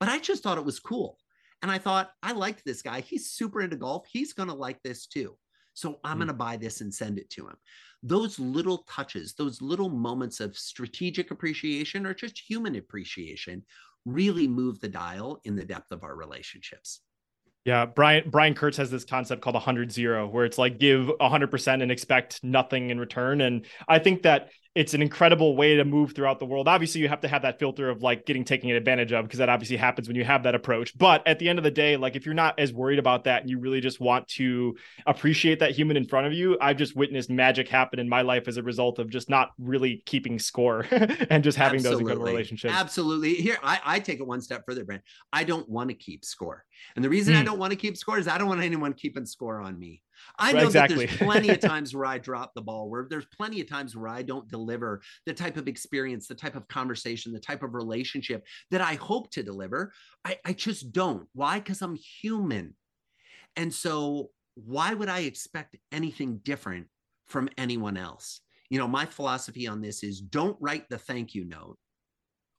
but 0.00 0.08
I 0.08 0.18
just 0.18 0.42
thought 0.42 0.58
it 0.58 0.64
was 0.64 0.80
cool. 0.80 1.18
And 1.62 1.70
I 1.70 1.78
thought, 1.78 2.10
I 2.22 2.32
liked 2.32 2.62
this 2.64 2.82
guy. 2.82 3.00
He's 3.00 3.30
super 3.30 3.62
into 3.62 3.76
golf. 3.76 4.06
He's 4.10 4.34
going 4.34 4.48
to 4.48 4.54
like 4.54 4.82
this 4.82 5.06
too. 5.06 5.36
So 5.74 6.00
I'm 6.02 6.16
mm. 6.16 6.20
going 6.20 6.28
to 6.28 6.34
buy 6.34 6.56
this 6.56 6.80
and 6.80 6.92
send 6.92 7.18
it 7.18 7.28
to 7.30 7.46
him 7.46 7.56
those 8.04 8.38
little 8.38 8.84
touches, 8.86 9.32
those 9.32 9.62
little 9.62 9.88
moments 9.88 10.38
of 10.38 10.56
strategic 10.56 11.30
appreciation 11.30 12.04
or 12.04 12.12
just 12.12 12.38
human 12.38 12.76
appreciation 12.76 13.64
really 14.04 14.46
move 14.46 14.78
the 14.80 14.88
dial 14.88 15.40
in 15.44 15.56
the 15.56 15.64
depth 15.64 15.90
of 15.90 16.04
our 16.04 16.14
relationships. 16.14 17.00
Yeah, 17.64 17.86
Brian 17.86 18.28
Brian 18.28 18.52
Kurtz 18.52 18.76
has 18.76 18.90
this 18.90 19.06
concept 19.06 19.40
called 19.40 19.54
100 19.54 19.90
0 19.90 20.28
where 20.28 20.44
it's 20.44 20.58
like 20.58 20.78
give 20.78 21.06
100% 21.06 21.82
and 21.82 21.90
expect 21.90 22.44
nothing 22.44 22.90
in 22.90 23.00
return 23.00 23.40
and 23.40 23.64
I 23.88 23.98
think 23.98 24.24
that 24.24 24.50
it's 24.74 24.92
an 24.92 25.00
incredible 25.02 25.56
way 25.56 25.76
to 25.76 25.84
move 25.84 26.14
throughout 26.14 26.40
the 26.40 26.44
world. 26.44 26.66
Obviously, 26.66 27.00
you 27.00 27.08
have 27.08 27.20
to 27.20 27.28
have 27.28 27.42
that 27.42 27.60
filter 27.60 27.88
of 27.88 28.02
like 28.02 28.26
getting 28.26 28.44
taken 28.44 28.70
advantage 28.70 29.12
of 29.12 29.24
because 29.24 29.38
that 29.38 29.48
obviously 29.48 29.76
happens 29.76 30.08
when 30.08 30.16
you 30.16 30.24
have 30.24 30.42
that 30.42 30.54
approach. 30.56 30.96
But 30.98 31.26
at 31.26 31.38
the 31.38 31.48
end 31.48 31.60
of 31.60 31.62
the 31.62 31.70
day, 31.70 31.96
like 31.96 32.16
if 32.16 32.26
you're 32.26 32.34
not 32.34 32.58
as 32.58 32.72
worried 32.72 32.98
about 32.98 33.24
that 33.24 33.42
and 33.42 33.50
you 33.50 33.60
really 33.60 33.80
just 33.80 34.00
want 34.00 34.26
to 34.28 34.76
appreciate 35.06 35.60
that 35.60 35.70
human 35.70 35.96
in 35.96 36.06
front 36.06 36.26
of 36.26 36.32
you, 36.32 36.58
I've 36.60 36.76
just 36.76 36.96
witnessed 36.96 37.30
magic 37.30 37.68
happen 37.68 38.00
in 38.00 38.08
my 38.08 38.22
life 38.22 38.48
as 38.48 38.56
a 38.56 38.62
result 38.62 38.98
of 38.98 39.10
just 39.10 39.30
not 39.30 39.50
really 39.58 40.02
keeping 40.06 40.40
score 40.40 40.86
and 40.90 41.44
just 41.44 41.56
having 41.56 41.78
Absolutely. 41.78 42.04
those 42.04 42.12
good 42.12 42.24
relationships. 42.24 42.74
Absolutely. 42.74 43.34
Here, 43.34 43.58
I, 43.62 43.80
I, 43.84 44.00
take 44.00 44.18
it 44.18 44.26
one 44.26 44.40
step 44.40 44.64
further, 44.66 44.84
Brent. 44.84 45.02
I 45.32 45.44
don't 45.44 45.68
want 45.68 45.90
to 45.90 45.94
keep 45.94 46.24
score. 46.24 46.64
And 46.96 47.04
the 47.04 47.08
reason 47.08 47.34
mm. 47.34 47.38
I 47.38 47.40
hmm. 47.40 47.46
don't 47.46 47.58
want 47.58 47.70
to 47.70 47.76
keep 47.76 47.96
score 47.96 48.18
is 48.18 48.26
I 48.26 48.38
don't 48.38 48.48
want 48.48 48.60
anyone 48.60 48.92
keeping 48.92 49.24
score 49.24 49.60
on 49.60 49.78
me. 49.78 50.02
I 50.38 50.52
know 50.52 50.66
exactly. 50.66 51.06
that 51.06 51.08
there's 51.08 51.18
plenty 51.18 51.50
of 51.50 51.60
times 51.60 51.94
where 51.94 52.06
I 52.06 52.18
drop 52.18 52.52
the 52.54 52.62
ball, 52.62 52.88
where 52.88 53.06
there's 53.08 53.26
plenty 53.26 53.60
of 53.60 53.68
times 53.68 53.96
where 53.96 54.08
I 54.08 54.22
don't 54.22 54.48
deliver 54.48 55.00
the 55.26 55.34
type 55.34 55.56
of 55.56 55.68
experience, 55.68 56.26
the 56.26 56.34
type 56.34 56.56
of 56.56 56.68
conversation, 56.68 57.32
the 57.32 57.40
type 57.40 57.62
of 57.62 57.74
relationship 57.74 58.44
that 58.70 58.80
I 58.80 58.94
hope 58.94 59.30
to 59.32 59.42
deliver. 59.42 59.92
I, 60.24 60.38
I 60.44 60.52
just 60.52 60.92
don't. 60.92 61.26
Why? 61.32 61.58
Because 61.58 61.82
I'm 61.82 61.96
human. 61.96 62.74
And 63.56 63.72
so, 63.72 64.30
why 64.54 64.94
would 64.94 65.08
I 65.08 65.20
expect 65.20 65.76
anything 65.92 66.38
different 66.42 66.86
from 67.26 67.48
anyone 67.58 67.96
else? 67.96 68.40
You 68.70 68.78
know, 68.78 68.88
my 68.88 69.06
philosophy 69.06 69.66
on 69.66 69.80
this 69.80 70.02
is 70.02 70.20
don't 70.20 70.56
write 70.60 70.88
the 70.88 70.98
thank 70.98 71.34
you 71.34 71.44
note 71.44 71.78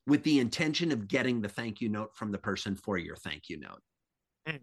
with 0.07 0.24
the 0.24 0.39
intention 0.39 0.91
of 0.91 1.07
getting 1.07 1.41
the 1.41 1.49
thank 1.49 1.82
you 1.82 1.89
note 1.89 2.16
from 2.16 2.32
the 2.32 2.38
person 2.38 2.76
for 2.76 2.97
your 2.97 3.16
thank 3.16 3.49
you 3.49 3.59
note. 3.59 3.82
Mm. 4.47 4.59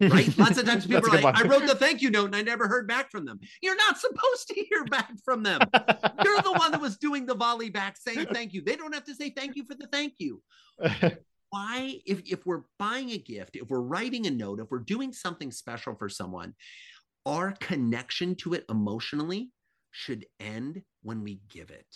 Right? 0.00 0.36
Lots 0.38 0.58
of 0.58 0.64
times 0.64 0.86
people 0.86 1.08
are 1.14 1.20
like, 1.20 1.36
I 1.36 1.46
wrote 1.46 1.66
the 1.66 1.74
thank 1.74 2.00
you 2.00 2.10
note 2.10 2.26
and 2.26 2.36
I 2.36 2.42
never 2.42 2.68
heard 2.68 2.88
back 2.88 3.10
from 3.10 3.24
them. 3.24 3.38
You're 3.62 3.76
not 3.76 3.98
supposed 3.98 4.48
to 4.48 4.54
hear 4.70 4.84
back 4.84 5.12
from 5.24 5.42
them. 5.42 5.60
You're 6.24 6.42
the 6.42 6.54
one 6.56 6.72
that 6.72 6.80
was 6.80 6.96
doing 6.96 7.26
the 7.26 7.34
volley 7.34 7.70
back 7.70 7.96
saying 7.96 8.26
thank 8.32 8.52
you. 8.52 8.62
They 8.62 8.76
don't 8.76 8.94
have 8.94 9.04
to 9.04 9.14
say 9.14 9.30
thank 9.30 9.56
you 9.56 9.64
for 9.64 9.74
the 9.74 9.86
thank 9.86 10.14
you. 10.18 10.42
Why, 11.50 11.98
if, 12.06 12.22
if 12.26 12.46
we're 12.46 12.62
buying 12.78 13.10
a 13.10 13.18
gift, 13.18 13.56
if 13.56 13.68
we're 13.68 13.80
writing 13.80 14.26
a 14.26 14.30
note, 14.30 14.60
if 14.60 14.70
we're 14.70 14.78
doing 14.78 15.12
something 15.12 15.50
special 15.50 15.96
for 15.96 16.08
someone, 16.08 16.54
our 17.26 17.52
connection 17.60 18.36
to 18.36 18.54
it 18.54 18.64
emotionally 18.70 19.50
should 19.90 20.26
end 20.38 20.82
when 21.02 21.22
we 21.24 21.40
give 21.50 21.70
it. 21.70 21.86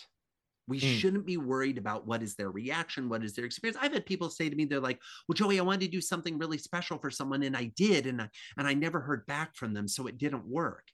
We 0.67 0.79
mm. 0.79 0.97
shouldn't 0.97 1.25
be 1.25 1.37
worried 1.37 1.77
about 1.77 2.07
what 2.07 2.23
is 2.23 2.35
their 2.35 2.49
reaction, 2.49 3.07
what 3.07 3.23
is 3.23 3.33
their 3.33 3.45
experience. 3.45 3.77
I've 3.79 3.93
had 3.93 4.05
people 4.05 4.29
say 4.29 4.49
to 4.49 4.55
me, 4.55 4.65
they're 4.65 4.79
like, 4.79 4.99
"Well, 5.27 5.33
Joey, 5.33 5.59
I 5.59 5.63
wanted 5.63 5.81
to 5.81 5.87
do 5.91 6.01
something 6.01 6.37
really 6.37 6.57
special 6.57 6.97
for 6.97 7.11
someone, 7.11 7.43
and 7.43 7.55
I 7.55 7.71
did, 7.75 8.07
and 8.07 8.21
I, 8.21 8.29
and 8.57 8.67
I 8.67 8.73
never 8.73 8.99
heard 8.99 9.25
back 9.25 9.55
from 9.55 9.73
them, 9.73 9.87
so 9.87 10.07
it 10.07 10.17
didn't 10.17 10.47
work." 10.47 10.87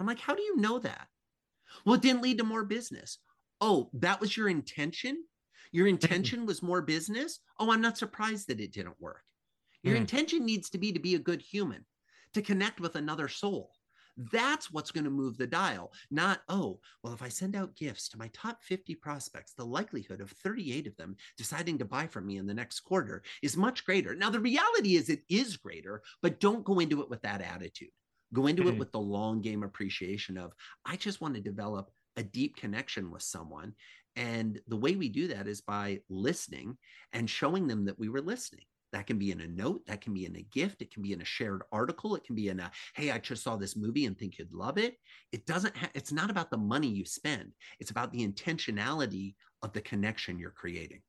I'm 0.00 0.06
like, 0.06 0.20
"How 0.20 0.34
do 0.34 0.42
you 0.42 0.56
know 0.56 0.78
that?" 0.78 1.08
Well, 1.84 1.96
it 1.96 2.02
didn't 2.02 2.22
lead 2.22 2.38
to 2.38 2.44
more 2.44 2.64
business. 2.64 3.18
Oh, 3.60 3.90
that 3.94 4.20
was 4.20 4.36
your 4.36 4.48
intention. 4.48 5.24
Your 5.72 5.86
intention 5.94 6.46
was 6.46 6.62
more 6.62 6.82
business. 6.82 7.40
Oh, 7.58 7.70
I'm 7.70 7.80
not 7.80 7.98
surprised 7.98 8.48
that 8.48 8.60
it 8.60 8.72
didn't 8.72 9.00
work. 9.00 9.22
Your 9.82 9.96
mm. 9.96 10.00
intention 10.00 10.46
needs 10.46 10.70
to 10.70 10.78
be 10.78 10.92
to 10.92 11.00
be 11.00 11.14
a 11.14 11.18
good 11.20 11.42
human, 11.42 11.84
to 12.32 12.42
connect 12.42 12.80
with 12.80 12.96
another 12.96 13.28
soul. 13.28 13.70
That's 14.16 14.70
what's 14.70 14.90
going 14.90 15.04
to 15.04 15.10
move 15.10 15.36
the 15.36 15.46
dial, 15.46 15.92
not, 16.10 16.40
oh, 16.48 16.78
well, 17.02 17.12
if 17.12 17.22
I 17.22 17.28
send 17.28 17.56
out 17.56 17.76
gifts 17.76 18.08
to 18.10 18.18
my 18.18 18.30
top 18.32 18.62
50 18.62 18.94
prospects, 18.96 19.54
the 19.54 19.64
likelihood 19.64 20.20
of 20.20 20.30
38 20.30 20.86
of 20.86 20.96
them 20.96 21.16
deciding 21.36 21.78
to 21.78 21.84
buy 21.84 22.06
from 22.06 22.26
me 22.26 22.36
in 22.36 22.46
the 22.46 22.54
next 22.54 22.80
quarter 22.80 23.22
is 23.42 23.56
much 23.56 23.84
greater. 23.84 24.14
Now, 24.14 24.30
the 24.30 24.40
reality 24.40 24.96
is 24.96 25.08
it 25.08 25.22
is 25.28 25.56
greater, 25.56 26.02
but 26.22 26.40
don't 26.40 26.64
go 26.64 26.78
into 26.78 27.02
it 27.02 27.10
with 27.10 27.22
that 27.22 27.40
attitude. 27.40 27.88
Go 28.32 28.46
into 28.46 28.62
mm-hmm. 28.62 28.74
it 28.74 28.78
with 28.78 28.92
the 28.92 29.00
long 29.00 29.40
game 29.40 29.62
appreciation 29.62 30.38
of, 30.38 30.52
I 30.84 30.96
just 30.96 31.20
want 31.20 31.34
to 31.34 31.40
develop 31.40 31.90
a 32.16 32.22
deep 32.22 32.56
connection 32.56 33.10
with 33.10 33.22
someone. 33.22 33.74
And 34.16 34.60
the 34.68 34.76
way 34.76 34.94
we 34.94 35.08
do 35.08 35.28
that 35.28 35.48
is 35.48 35.60
by 35.60 36.00
listening 36.08 36.78
and 37.12 37.28
showing 37.28 37.66
them 37.66 37.86
that 37.86 37.98
we 37.98 38.08
were 38.08 38.20
listening. 38.20 38.64
That 38.94 39.08
can 39.08 39.18
be 39.18 39.32
in 39.32 39.40
a 39.40 39.48
note, 39.48 39.84
that 39.88 40.02
can 40.02 40.14
be 40.14 40.24
in 40.24 40.36
a 40.36 40.42
gift, 40.42 40.80
it 40.80 40.92
can 40.92 41.02
be 41.02 41.12
in 41.12 41.20
a 41.20 41.24
shared 41.24 41.62
article, 41.72 42.14
it 42.14 42.22
can 42.22 42.36
be 42.36 42.48
in 42.48 42.60
a, 42.60 42.70
hey, 42.94 43.10
I 43.10 43.18
just 43.18 43.42
saw 43.42 43.56
this 43.56 43.74
movie 43.74 44.06
and 44.06 44.16
think 44.16 44.38
you'd 44.38 44.52
love 44.52 44.78
it. 44.78 44.98
It 45.32 45.46
doesn't 45.46 45.76
have, 45.76 45.90
it's 45.94 46.12
not 46.12 46.30
about 46.30 46.48
the 46.48 46.58
money 46.58 46.86
you 46.86 47.04
spend, 47.04 47.50
it's 47.80 47.90
about 47.90 48.12
the 48.12 48.24
intentionality 48.24 49.34
of 49.62 49.72
the 49.72 49.80
connection 49.80 50.38
you're 50.38 50.52
creating. 50.52 51.02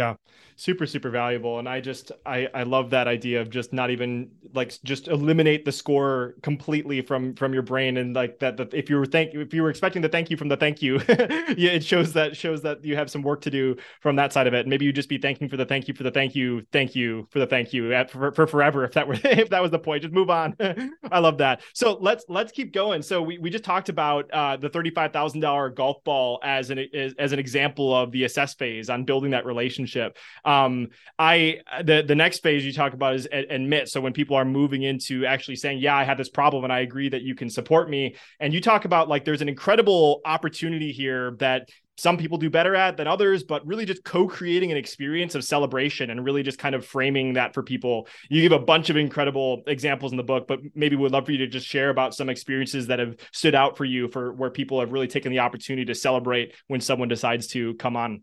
Yeah, 0.00 0.14
super 0.56 0.86
super 0.86 1.10
valuable, 1.10 1.58
and 1.58 1.68
I 1.68 1.80
just 1.82 2.10
I 2.24 2.48
I 2.54 2.62
love 2.62 2.88
that 2.88 3.06
idea 3.06 3.42
of 3.42 3.50
just 3.50 3.70
not 3.74 3.90
even 3.90 4.30
like 4.54 4.72
just 4.82 5.08
eliminate 5.08 5.66
the 5.66 5.72
score 5.72 6.36
completely 6.42 7.02
from 7.02 7.34
from 7.34 7.52
your 7.52 7.62
brain, 7.62 7.98
and 7.98 8.14
like 8.16 8.38
that 8.38 8.56
that 8.56 8.72
if 8.72 8.88
you 8.88 8.96
were 8.96 9.04
thank 9.04 9.34
if 9.34 9.52
you 9.52 9.62
were 9.62 9.68
expecting 9.68 10.00
the 10.00 10.08
thank 10.08 10.30
you 10.30 10.38
from 10.38 10.48
the 10.48 10.56
thank 10.56 10.80
you, 10.80 11.02
yeah, 11.08 11.72
it 11.72 11.84
shows 11.84 12.14
that 12.14 12.34
shows 12.34 12.62
that 12.62 12.82
you 12.82 12.96
have 12.96 13.10
some 13.10 13.20
work 13.20 13.42
to 13.42 13.50
do 13.50 13.76
from 14.00 14.16
that 14.16 14.32
side 14.32 14.46
of 14.46 14.54
it. 14.54 14.66
maybe 14.66 14.86
you 14.86 14.92
just 14.92 15.10
be 15.10 15.18
thanking 15.18 15.50
for 15.50 15.58
the 15.58 15.66
thank 15.66 15.86
you 15.86 15.92
for 15.92 16.02
the 16.02 16.10
thank 16.10 16.34
you 16.34 16.62
thank 16.72 16.96
you 16.96 17.28
for 17.30 17.38
the 17.38 17.46
thank 17.46 17.74
you 17.74 17.92
at, 17.92 18.10
for, 18.10 18.32
for 18.32 18.46
forever 18.46 18.84
if 18.84 18.92
that 18.92 19.06
were 19.06 19.18
if 19.24 19.50
that 19.50 19.60
was 19.60 19.70
the 19.70 19.78
point. 19.78 20.00
Just 20.00 20.14
move 20.14 20.30
on. 20.30 20.56
I 21.12 21.18
love 21.18 21.36
that. 21.38 21.60
So 21.74 21.98
let's 22.00 22.24
let's 22.30 22.52
keep 22.52 22.72
going. 22.72 23.02
So 23.02 23.20
we 23.20 23.36
we 23.36 23.50
just 23.50 23.64
talked 23.64 23.90
about 23.90 24.30
uh, 24.32 24.56
the 24.56 24.70
thirty 24.70 24.88
five 24.88 25.12
thousand 25.12 25.40
dollar 25.40 25.68
golf 25.68 26.02
ball 26.04 26.40
as 26.42 26.70
an 26.70 26.78
as, 26.94 27.12
as 27.18 27.32
an 27.32 27.38
example 27.38 27.94
of 27.94 28.12
the 28.12 28.24
assess 28.24 28.54
phase 28.54 28.88
on 28.88 29.04
building 29.04 29.32
that 29.32 29.44
relationship 29.44 29.89
relationship. 29.94 30.18
Um, 30.44 30.88
I 31.18 31.60
the 31.84 32.02
the 32.06 32.14
next 32.14 32.42
phase 32.42 32.64
you 32.64 32.72
talk 32.72 32.94
about 32.94 33.14
is 33.14 33.28
admit. 33.30 33.88
So 33.88 34.00
when 34.00 34.12
people 34.12 34.36
are 34.36 34.44
moving 34.44 34.82
into 34.82 35.26
actually 35.26 35.56
saying, 35.56 35.78
"Yeah, 35.78 35.96
I 35.96 36.04
have 36.04 36.18
this 36.18 36.28
problem, 36.28 36.64
and 36.64 36.72
I 36.72 36.80
agree 36.80 37.08
that 37.08 37.22
you 37.22 37.34
can 37.34 37.50
support 37.50 37.88
me," 37.88 38.16
and 38.38 38.52
you 38.52 38.60
talk 38.60 38.84
about 38.84 39.08
like 39.08 39.24
there's 39.24 39.42
an 39.42 39.48
incredible 39.48 40.20
opportunity 40.24 40.92
here 40.92 41.36
that 41.38 41.68
some 41.96 42.16
people 42.16 42.38
do 42.38 42.48
better 42.48 42.74
at 42.74 42.96
than 42.96 43.06
others, 43.06 43.42
but 43.42 43.66
really 43.66 43.84
just 43.84 44.02
co-creating 44.04 44.70
an 44.70 44.78
experience 44.78 45.34
of 45.34 45.44
celebration 45.44 46.08
and 46.08 46.24
really 46.24 46.42
just 46.42 46.58
kind 46.58 46.74
of 46.74 46.86
framing 46.86 47.34
that 47.34 47.52
for 47.52 47.62
people. 47.62 48.08
You 48.30 48.40
give 48.40 48.52
a 48.52 48.58
bunch 48.58 48.88
of 48.88 48.96
incredible 48.96 49.62
examples 49.66 50.10
in 50.10 50.16
the 50.16 50.22
book, 50.22 50.48
but 50.48 50.60
maybe 50.74 50.96
we 50.96 51.02
would 51.02 51.12
love 51.12 51.26
for 51.26 51.32
you 51.32 51.38
to 51.38 51.46
just 51.46 51.66
share 51.66 51.90
about 51.90 52.14
some 52.14 52.30
experiences 52.30 52.86
that 52.86 53.00
have 53.00 53.16
stood 53.32 53.54
out 53.54 53.76
for 53.76 53.84
you 53.84 54.08
for 54.08 54.32
where 54.32 54.48
people 54.48 54.80
have 54.80 54.92
really 54.92 55.08
taken 55.08 55.30
the 55.30 55.40
opportunity 55.40 55.84
to 55.84 55.94
celebrate 55.94 56.54
when 56.68 56.80
someone 56.80 57.08
decides 57.08 57.48
to 57.48 57.74
come 57.74 57.98
on. 57.98 58.22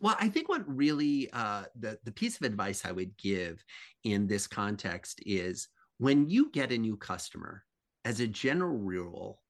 Well, 0.00 0.16
I 0.18 0.28
think 0.28 0.48
what 0.48 0.66
really 0.66 1.30
uh, 1.32 1.64
the 1.78 1.98
the 2.04 2.12
piece 2.12 2.36
of 2.36 2.42
advice 2.42 2.84
I 2.84 2.92
would 2.92 3.16
give 3.18 3.62
in 4.04 4.26
this 4.26 4.46
context 4.46 5.20
is 5.26 5.68
when 5.98 6.28
you 6.28 6.50
get 6.50 6.72
a 6.72 6.78
new 6.78 6.96
customer, 6.96 7.64
as 8.04 8.20
a 8.20 8.26
general 8.26 8.78
rule, 8.78 9.42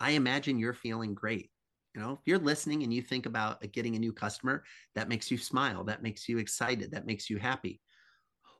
I 0.00 0.12
imagine 0.12 0.58
you're 0.58 0.72
feeling 0.72 1.14
great. 1.14 1.50
You 1.94 2.00
know, 2.00 2.12
if 2.12 2.20
you're 2.24 2.38
listening 2.38 2.82
and 2.82 2.94
you 2.94 3.02
think 3.02 3.26
about 3.26 3.60
getting 3.72 3.96
a 3.96 3.98
new 3.98 4.12
customer, 4.12 4.64
that 4.94 5.08
makes 5.08 5.30
you 5.30 5.36
smile, 5.36 5.84
that 5.84 6.02
makes 6.02 6.28
you 6.28 6.38
excited, 6.38 6.92
that 6.92 7.06
makes 7.06 7.28
you 7.28 7.38
happy. 7.38 7.80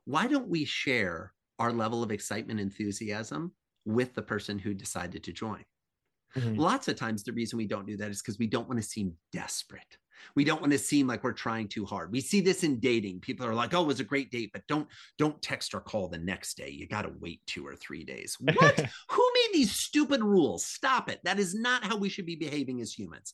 Why 0.05 0.27
don't 0.27 0.49
we 0.49 0.65
share 0.65 1.33
our 1.57 1.71
level 1.71 2.03
of 2.03 2.11
excitement, 2.11 2.59
enthusiasm 2.59 3.53
with 3.85 4.13
the 4.13 4.21
person 4.21 4.59
who 4.59 4.73
decided 4.73 5.23
to 5.23 5.33
join? 5.33 5.63
Mm-hmm. 6.35 6.59
Lots 6.59 6.87
of 6.87 6.95
times, 6.95 7.23
the 7.23 7.33
reason 7.33 7.57
we 7.57 7.67
don't 7.67 7.87
do 7.87 7.97
that 7.97 8.11
is 8.11 8.21
because 8.21 8.37
we 8.37 8.47
don't 8.47 8.67
want 8.67 8.79
to 8.81 8.87
seem 8.87 9.13
desperate. 9.31 9.97
We 10.35 10.43
don't 10.43 10.61
want 10.61 10.71
to 10.73 10.79
seem 10.79 11.07
like 11.07 11.23
we're 11.23 11.33
trying 11.33 11.67
too 11.67 11.85
hard. 11.85 12.11
We 12.11 12.21
see 12.21 12.41
this 12.41 12.63
in 12.63 12.79
dating. 12.79 13.19
People 13.21 13.45
are 13.45 13.53
like, 13.53 13.73
"Oh, 13.73 13.83
it 13.83 13.87
was 13.87 13.99
a 13.99 14.05
great 14.05 14.31
date, 14.31 14.51
but 14.53 14.67
don't 14.67 14.87
don't 15.17 15.41
text 15.41 15.73
or 15.73 15.81
call 15.81 16.07
the 16.07 16.17
next 16.17 16.57
day. 16.57 16.69
You 16.69 16.87
got 16.87 17.03
to 17.03 17.13
wait 17.19 17.41
2 17.47 17.65
or 17.65 17.75
3 17.75 18.03
days." 18.03 18.37
What? 18.59 18.79
Who 19.11 19.31
made 19.33 19.49
these 19.53 19.71
stupid 19.71 20.21
rules? 20.21 20.65
Stop 20.65 21.09
it. 21.09 21.19
That 21.23 21.39
is 21.39 21.55
not 21.55 21.83
how 21.83 21.97
we 21.97 22.09
should 22.09 22.25
be 22.25 22.35
behaving 22.35 22.81
as 22.81 22.93
humans. 22.93 23.33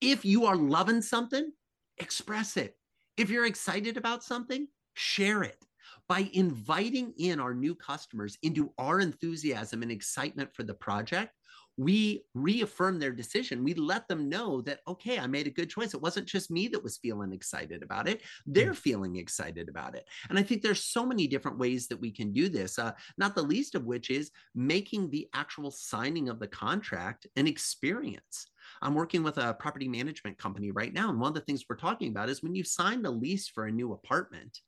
If 0.00 0.24
you 0.24 0.46
are 0.46 0.56
loving 0.56 1.02
something, 1.02 1.50
express 1.98 2.56
it. 2.56 2.76
If 3.16 3.30
you're 3.30 3.46
excited 3.46 3.96
about 3.96 4.24
something, 4.24 4.68
share 4.94 5.42
it. 5.42 5.64
By 6.08 6.28
inviting 6.32 7.12
in 7.18 7.40
our 7.40 7.54
new 7.54 7.74
customers 7.74 8.36
into 8.42 8.72
our 8.78 9.00
enthusiasm 9.00 9.82
and 9.82 9.90
excitement 9.90 10.54
for 10.54 10.62
the 10.62 10.74
project, 10.74 11.32
we 11.76 12.24
reaffirm 12.34 12.98
their 12.98 13.10
decision. 13.10 13.64
We 13.64 13.74
let 13.74 14.06
them 14.06 14.28
know 14.28 14.60
that, 14.62 14.80
okay, 14.86 15.18
I 15.18 15.26
made 15.26 15.46
a 15.46 15.50
good 15.50 15.70
choice. 15.70 15.94
It 15.94 16.02
wasn't 16.02 16.28
just 16.28 16.50
me 16.50 16.68
that 16.68 16.82
was 16.82 16.98
feeling 16.98 17.32
excited 17.32 17.82
about 17.82 18.08
it. 18.08 18.22
They're 18.46 18.72
mm. 18.72 18.76
feeling 18.76 19.16
excited 19.16 19.68
about 19.68 19.94
it. 19.96 20.06
And 20.30 20.38
I 20.38 20.42
think 20.42 20.62
there's 20.62 20.84
so 20.84 21.04
many 21.04 21.26
different 21.26 21.58
ways 21.58 21.88
that 21.88 22.00
we 22.00 22.10
can 22.10 22.32
do 22.32 22.48
this, 22.48 22.78
uh, 22.78 22.92
not 23.18 23.34
the 23.34 23.42
least 23.42 23.74
of 23.74 23.84
which 23.84 24.10
is 24.10 24.30
making 24.54 25.10
the 25.10 25.28
actual 25.34 25.70
signing 25.70 26.28
of 26.28 26.38
the 26.38 26.48
contract 26.48 27.26
an 27.36 27.46
experience. 27.46 28.46
I'm 28.80 28.94
working 28.94 29.22
with 29.22 29.38
a 29.38 29.54
property 29.54 29.88
management 29.88 30.38
company 30.38 30.70
right 30.70 30.92
now. 30.92 31.10
And 31.10 31.20
one 31.20 31.28
of 31.28 31.34
the 31.34 31.40
things 31.40 31.64
we're 31.68 31.76
talking 31.76 32.08
about 32.08 32.28
is 32.28 32.42
when 32.42 32.54
you 32.54 32.64
sign 32.64 33.02
the 33.02 33.10
lease 33.10 33.48
for 33.48 33.66
a 33.66 33.72
new 33.72 33.92
apartment, 33.92 34.60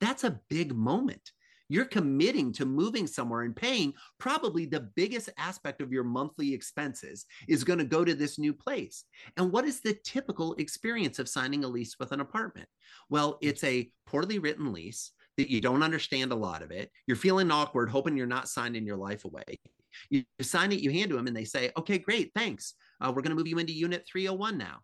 that's 0.00 0.24
a 0.24 0.40
big 0.48 0.74
moment 0.74 1.32
you're 1.70 1.86
committing 1.86 2.52
to 2.52 2.66
moving 2.66 3.06
somewhere 3.06 3.42
and 3.42 3.54
paying 3.54 3.94
probably 4.18 4.66
the 4.66 4.88
biggest 4.96 5.30
aspect 5.38 5.80
of 5.80 5.92
your 5.92 6.04
monthly 6.04 6.52
expenses 6.52 7.24
is 7.48 7.64
going 7.64 7.78
to 7.78 7.84
go 7.84 8.04
to 8.04 8.14
this 8.14 8.38
new 8.38 8.52
place. 8.52 9.04
And 9.36 9.52
what 9.52 9.64
is 9.64 9.80
the 9.80 9.96
typical 10.04 10.54
experience 10.54 11.18
of 11.20 11.28
signing 11.28 11.64
a 11.64 11.68
lease 11.68 11.96
with 11.98 12.10
an 12.10 12.20
apartment? 12.20 12.68
Well, 13.08 13.38
it's 13.40 13.62
a 13.62 13.88
poorly 14.04 14.40
written 14.40 14.72
lease 14.72 15.12
that 15.36 15.48
you 15.48 15.60
don't 15.60 15.84
understand 15.84 16.32
a 16.32 16.36
lot 16.36 16.62
of 16.62 16.72
it. 16.72 16.90
You're 17.06 17.16
feeling 17.16 17.52
awkward, 17.52 17.88
hoping 17.88 18.16
you're 18.16 18.26
not 18.26 18.48
signing 18.48 18.84
your 18.84 18.96
life 18.96 19.24
away. 19.24 19.60
You 20.08 20.24
sign 20.40 20.72
it, 20.72 20.80
you 20.80 20.90
hand 20.90 21.10
to 21.10 21.16
them, 21.16 21.28
and 21.28 21.36
they 21.36 21.44
say, 21.44 21.70
okay, 21.76 21.98
great, 21.98 22.32
thanks. 22.34 22.74
Uh, 23.00 23.12
we're 23.14 23.22
going 23.22 23.30
to 23.30 23.36
move 23.36 23.46
you 23.46 23.58
into 23.58 23.72
unit 23.72 24.04
301 24.10 24.58
now. 24.58 24.78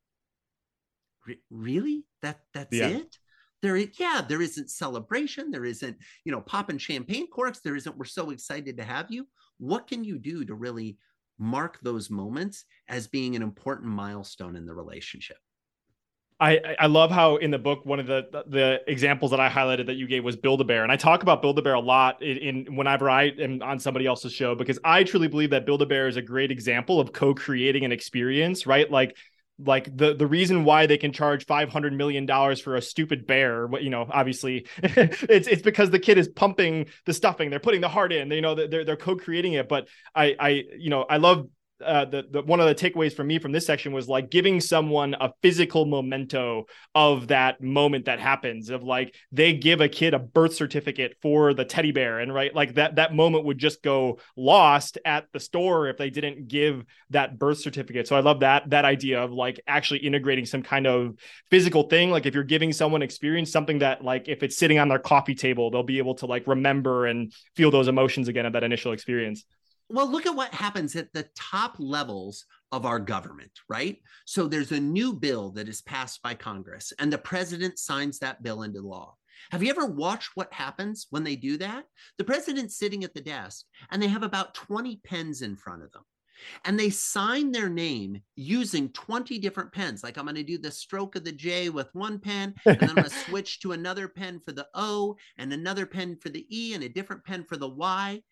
Re- 1.27 1.41
really? 1.51 2.05
That 2.23 2.39
that's 2.55 2.77
yeah. 2.77 2.89
it? 2.89 3.19
There 3.63 3.77
yeah 3.77 4.23
there 4.27 4.43
isn't 4.43 4.71
celebration 4.71 5.51
there 5.51 5.65
isn't 5.65 5.97
you 6.25 6.33
know 6.33 6.41
popping 6.41 6.79
champagne 6.79 7.27
corks 7.29 7.61
there 7.61 7.77
isn't 7.77 7.97
we're 7.97 8.05
so 8.05 8.31
excited 8.31 8.77
to 8.77 8.85
have 8.85 9.07
you 9.11 9.27
what 9.59 9.87
can 9.87 10.05
you 10.05 10.19
do 10.19 10.45
to 10.45 10.55
really 10.55 10.99
mark 11.39 11.79
those 11.83 12.11
moments 12.11 12.65
as 12.89 13.07
being 13.07 13.37
an 13.37 13.43
important 13.43 13.89
milestone 13.89 14.57
in 14.57 14.67
the 14.67 14.75
relationship 14.75 15.39
I, 16.39 16.61
I 16.79 16.87
love 16.87 17.11
how 17.11 17.37
in 17.37 17.51
the 17.51 17.59
book 17.59 17.87
one 17.87 17.99
of 17.99 18.07
the 18.07 18.45
the 18.47 18.83
examples 18.87 19.31
that 19.31 19.41
I 19.41 19.49
highlighted 19.49 19.87
that 19.87 19.95
you 19.95 20.07
gave 20.07 20.23
was 20.23 20.37
Build 20.37 20.61
a 20.61 20.65
Bear, 20.65 20.83
and 20.83 20.93
I 20.93 20.97
talk 20.97 21.23
about 21.23 21.41
Build 21.41 21.59
a 21.59 21.63
Bear 21.63 21.73
a 21.75 21.81
lot 21.81 22.23
in, 22.23 22.67
in, 22.67 22.77
whenever 22.77 23.09
I 23.09 23.33
am 23.41 23.63
on 23.63 23.79
somebody 23.79 24.05
else's 24.05 24.35
show 24.35 24.55
because 24.55 24.79
I 24.85 25.03
truly 25.03 25.29
believe 25.29 25.49
that 25.51 25.65
Build 25.65 25.81
a 25.81 25.87
Bear 25.87 26.09
is 26.09 26.17
a 26.17 26.23
great 26.23 26.51
example 26.51 27.01
of 27.01 27.15
co-creating 27.15 27.87
an 27.87 27.93
experience, 27.93 28.67
right? 28.67 28.91
Like 28.91 29.17
like 29.59 29.95
the 29.97 30.15
the 30.15 30.27
reason 30.27 30.65
why 30.65 30.87
they 30.87 30.99
can 30.99 31.13
charge 31.13 31.47
500 31.47 31.93
million 31.93 32.27
dollars 32.27 32.61
for 32.61 32.77
a 32.77 32.83
stupid 32.83 33.27
bear 33.27 33.67
what 33.67 33.83
you 33.83 33.89
know 33.89 34.07
obviously 34.11 34.67
it's 34.83 35.49
it's 35.49 35.63
because 35.63 35.91
the 35.91 35.99
kid 35.99 36.19
is 36.19 36.29
pumping 36.29 36.87
the 37.07 37.15
stuffing. 37.15 37.49
They're 37.51 37.59
putting 37.59 37.81
the 37.81 37.89
heart 37.89 38.13
in. 38.13 38.31
You 38.31 38.43
know 38.43 38.55
they're 38.55 38.85
they're 38.85 38.97
co-creating 38.97 39.55
it. 39.55 39.69
But 39.69 39.89
i 40.15 40.37
i 40.39 40.49
you 40.77 40.91
know 40.91 41.03
i 41.03 41.17
love 41.17 41.49
uh, 41.85 42.05
the, 42.07 42.25
the 42.31 42.43
one 42.43 42.61
of 42.61 42.67
the 42.67 42.75
takeaways 42.75 43.15
for 43.15 43.25
me 43.25 43.39
from 43.39 43.53
this 43.53 43.67
section 43.67 43.93
was 43.93 44.09
like 44.09 44.31
giving 44.31 44.61
someone 44.61 45.15
a 45.21 45.33
physical 45.43 45.85
memento 45.85 46.65
of 46.95 47.29
that 47.29 47.61
moment 47.61 48.07
that 48.07 48.19
happens 48.19 48.71
of 48.71 48.83
like 48.83 49.15
they 49.31 49.53
give 49.53 49.81
a 49.81 49.89
kid 49.89 50.15
a 50.15 50.19
birth 50.19 50.55
certificate 50.55 51.17
for 51.21 51.53
the 51.53 51.65
teddy 51.65 51.93
bear 51.93 52.19
and 52.19 52.33
right 52.33 52.55
like 52.55 52.75
that 52.75 52.97
that 52.97 53.15
moment 53.15 53.45
would 53.45 53.59
just 53.59 53.83
go 53.83 54.19
lost 54.37 54.97
at 55.05 55.27
the 55.33 55.41
store 55.41 55.89
if 55.89 55.99
they 55.99 56.09
didn't 56.09 56.49
give 56.49 56.85
that 57.11 57.39
birth 57.39 57.59
certificate. 57.59 58.09
So 58.09 58.17
i 58.17 58.21
love 58.21 58.41
that 58.41 58.71
that 58.71 58.85
idea 58.85 59.23
of 59.23 59.33
like 59.33 59.61
actually 59.67 60.01
integrating 60.01 60.47
some 60.47 60.63
kind 60.63 60.87
of 60.87 61.17
physical 61.51 61.85
thing. 61.85 62.11
Like 62.11 62.27
if 62.27 62.35
you're 62.35 62.45
giving 62.45 62.73
someone 62.73 63.03
experience 63.03 63.53
something 63.53 63.81
that 63.81 64.03
like 64.03 64.29
if 64.29 64.43
it's 64.43 64.57
sitting 64.57 64.79
on 64.79 64.89
their 64.89 64.99
coffee 64.99 65.35
table 65.35 65.71
they'll 65.71 65.83
be 65.83 65.99
able 65.99 66.15
to 66.17 66.27
like 66.27 66.47
remember 66.47 67.07
and 67.07 67.33
feel 67.55 67.71
those 67.71 67.89
emotions 67.89 68.29
again 68.29 68.47
of 68.47 68.55
that 68.55 68.65
initial 68.65 68.93
experience 68.93 69.45
well, 69.89 70.11
look 70.11 70.27
at 70.27 70.35
what 70.35 70.53
happens 70.53 70.97
at 70.97 71.13
the 71.13 71.29
top 71.37 71.77
levels 71.79 72.45
of 72.73 72.85
our 72.85 72.99
government, 72.99 73.53
right? 73.69 73.99
So 74.25 74.47
there's 74.47 74.73
a 74.73 74.81
new 74.81 75.13
bill 75.13 75.51
that 75.53 75.69
is 75.69 75.83
passed 75.83 76.23
by 76.23 76.35
Congress, 76.35 76.93
and 76.99 77.13
the 77.13 77.19
president 77.19 77.79
signs 77.79 78.19
that 78.19 78.43
bill 78.43 78.63
into 78.63 78.81
law. 78.81 79.15
Have 79.51 79.63
you 79.63 79.71
ever 79.71 79.87
watched 79.87 80.31
what 80.35 80.53
happens 80.53 81.07
when 81.11 81.23
they 81.23 81.37
do 81.37 81.59
that? 81.59 81.85
The 82.19 82.25
president's 82.25 82.77
sitting 82.77 83.05
at 83.05 83.15
the 83.15 83.21
desk, 83.21 83.65
and 83.91 84.03
they 84.03 84.09
have 84.09 84.23
about 84.23 84.55
20 84.55 85.01
pens 85.05 85.43
in 85.43 85.57
front 85.57 85.83
of 85.83 85.93
them. 85.93 86.03
And 86.65 86.79
they 86.79 86.91
sign 86.91 87.51
their 87.51 87.69
name 87.69 88.21
using 88.35 88.91
20 88.91 89.39
different 89.39 89.73
pens. 89.73 90.03
Like, 90.03 90.19
I'm 90.19 90.25
going 90.25 90.35
to 90.35 90.43
do 90.43 90.59
the 90.59 90.71
stroke 90.71 91.17
of 91.17 91.25
the 91.25 91.33
J 91.33 91.71
with 91.71 91.89
one 91.95 92.19
pen, 92.19 92.55
and 92.67 92.79
then 92.79 92.91
I'm 92.91 92.97
going 92.97 93.09
to 93.09 93.11
switch 93.11 93.61
to 93.61 93.73
another 93.73 94.09
pen 94.09 94.41
for 94.41 94.53
the 94.53 94.67
O, 94.75 95.17
and 95.39 95.53
another 95.53 95.87
pen 95.87 96.17
for 96.17 96.29
the 96.29 96.47
E, 96.51 96.75
and 96.75 96.83
a 96.83 96.89
different 96.89 97.25
pen 97.25 97.45
for 97.45 97.57
the 97.57 97.69
Y 97.69 98.23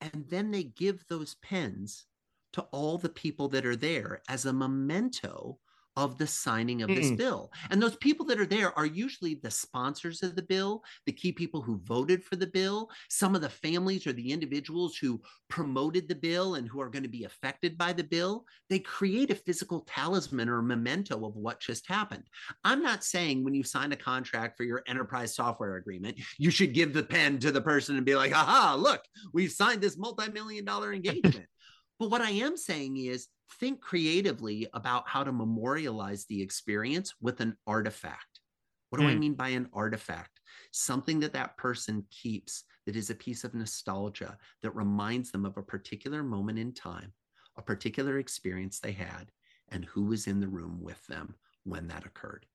and 0.00 0.26
then 0.28 0.50
they 0.50 0.64
give 0.64 1.06
those 1.08 1.36
pens 1.42 2.06
to 2.52 2.62
all 2.72 2.98
the 2.98 3.08
people 3.08 3.48
that 3.48 3.66
are 3.66 3.76
there 3.76 4.22
as 4.28 4.44
a 4.44 4.52
memento 4.52 5.58
of 5.98 6.16
the 6.16 6.26
signing 6.28 6.82
of 6.82 6.88
this 6.88 7.10
mm. 7.10 7.16
bill. 7.16 7.50
And 7.70 7.82
those 7.82 7.96
people 7.96 8.24
that 8.26 8.38
are 8.38 8.46
there 8.46 8.72
are 8.78 8.86
usually 8.86 9.34
the 9.34 9.50
sponsors 9.50 10.22
of 10.22 10.36
the 10.36 10.42
bill, 10.42 10.84
the 11.06 11.12
key 11.12 11.32
people 11.32 11.60
who 11.60 11.80
voted 11.82 12.22
for 12.22 12.36
the 12.36 12.46
bill, 12.46 12.88
some 13.10 13.34
of 13.34 13.40
the 13.40 13.48
families 13.48 14.06
or 14.06 14.12
the 14.12 14.30
individuals 14.30 14.96
who 14.96 15.20
promoted 15.48 16.08
the 16.08 16.14
bill 16.14 16.54
and 16.54 16.68
who 16.68 16.80
are 16.80 16.88
going 16.88 17.02
to 17.02 17.08
be 17.08 17.24
affected 17.24 17.76
by 17.76 17.92
the 17.92 18.04
bill. 18.04 18.44
They 18.70 18.78
create 18.78 19.32
a 19.32 19.34
physical 19.34 19.80
talisman 19.88 20.48
or 20.48 20.62
memento 20.62 21.26
of 21.26 21.34
what 21.34 21.58
just 21.58 21.88
happened. 21.88 22.22
I'm 22.62 22.80
not 22.80 23.02
saying 23.02 23.42
when 23.42 23.54
you 23.54 23.64
sign 23.64 23.90
a 23.90 23.96
contract 23.96 24.56
for 24.56 24.62
your 24.62 24.84
enterprise 24.86 25.34
software 25.34 25.76
agreement, 25.76 26.16
you 26.38 26.52
should 26.52 26.74
give 26.74 26.92
the 26.92 27.02
pen 27.02 27.40
to 27.40 27.50
the 27.50 27.60
person 27.60 27.96
and 27.96 28.06
be 28.06 28.14
like, 28.14 28.32
aha, 28.32 28.76
look, 28.78 29.00
we've 29.32 29.50
signed 29.50 29.80
this 29.80 29.98
multi 29.98 30.30
million 30.30 30.64
dollar 30.64 30.92
engagement. 30.92 31.46
But 31.98 32.10
what 32.10 32.20
I 32.20 32.30
am 32.30 32.56
saying 32.56 32.96
is, 32.96 33.28
think 33.58 33.80
creatively 33.80 34.68
about 34.74 35.08
how 35.08 35.24
to 35.24 35.32
memorialize 35.32 36.26
the 36.26 36.42
experience 36.42 37.14
with 37.20 37.40
an 37.40 37.56
artifact. 37.66 38.40
What 38.90 39.00
do 39.00 39.06
mm. 39.06 39.10
I 39.10 39.14
hmm. 39.14 39.20
mean 39.20 39.34
by 39.34 39.48
an 39.50 39.68
artifact? 39.72 40.40
Something 40.72 41.20
that 41.20 41.32
that 41.32 41.56
person 41.56 42.04
keeps 42.10 42.64
that 42.86 42.96
is 42.96 43.10
a 43.10 43.14
piece 43.14 43.44
of 43.44 43.54
nostalgia 43.54 44.36
that 44.62 44.74
reminds 44.74 45.30
them 45.30 45.44
of 45.44 45.56
a 45.56 45.62
particular 45.62 46.22
moment 46.22 46.58
in 46.58 46.72
time, 46.72 47.12
a 47.56 47.62
particular 47.62 48.18
experience 48.18 48.80
they 48.80 48.92
had, 48.92 49.30
and 49.70 49.84
who 49.84 50.04
was 50.04 50.26
in 50.26 50.40
the 50.40 50.48
room 50.48 50.78
with 50.80 51.04
them 51.06 51.34
when 51.64 51.88
that 51.88 52.06
occurred. 52.06 52.46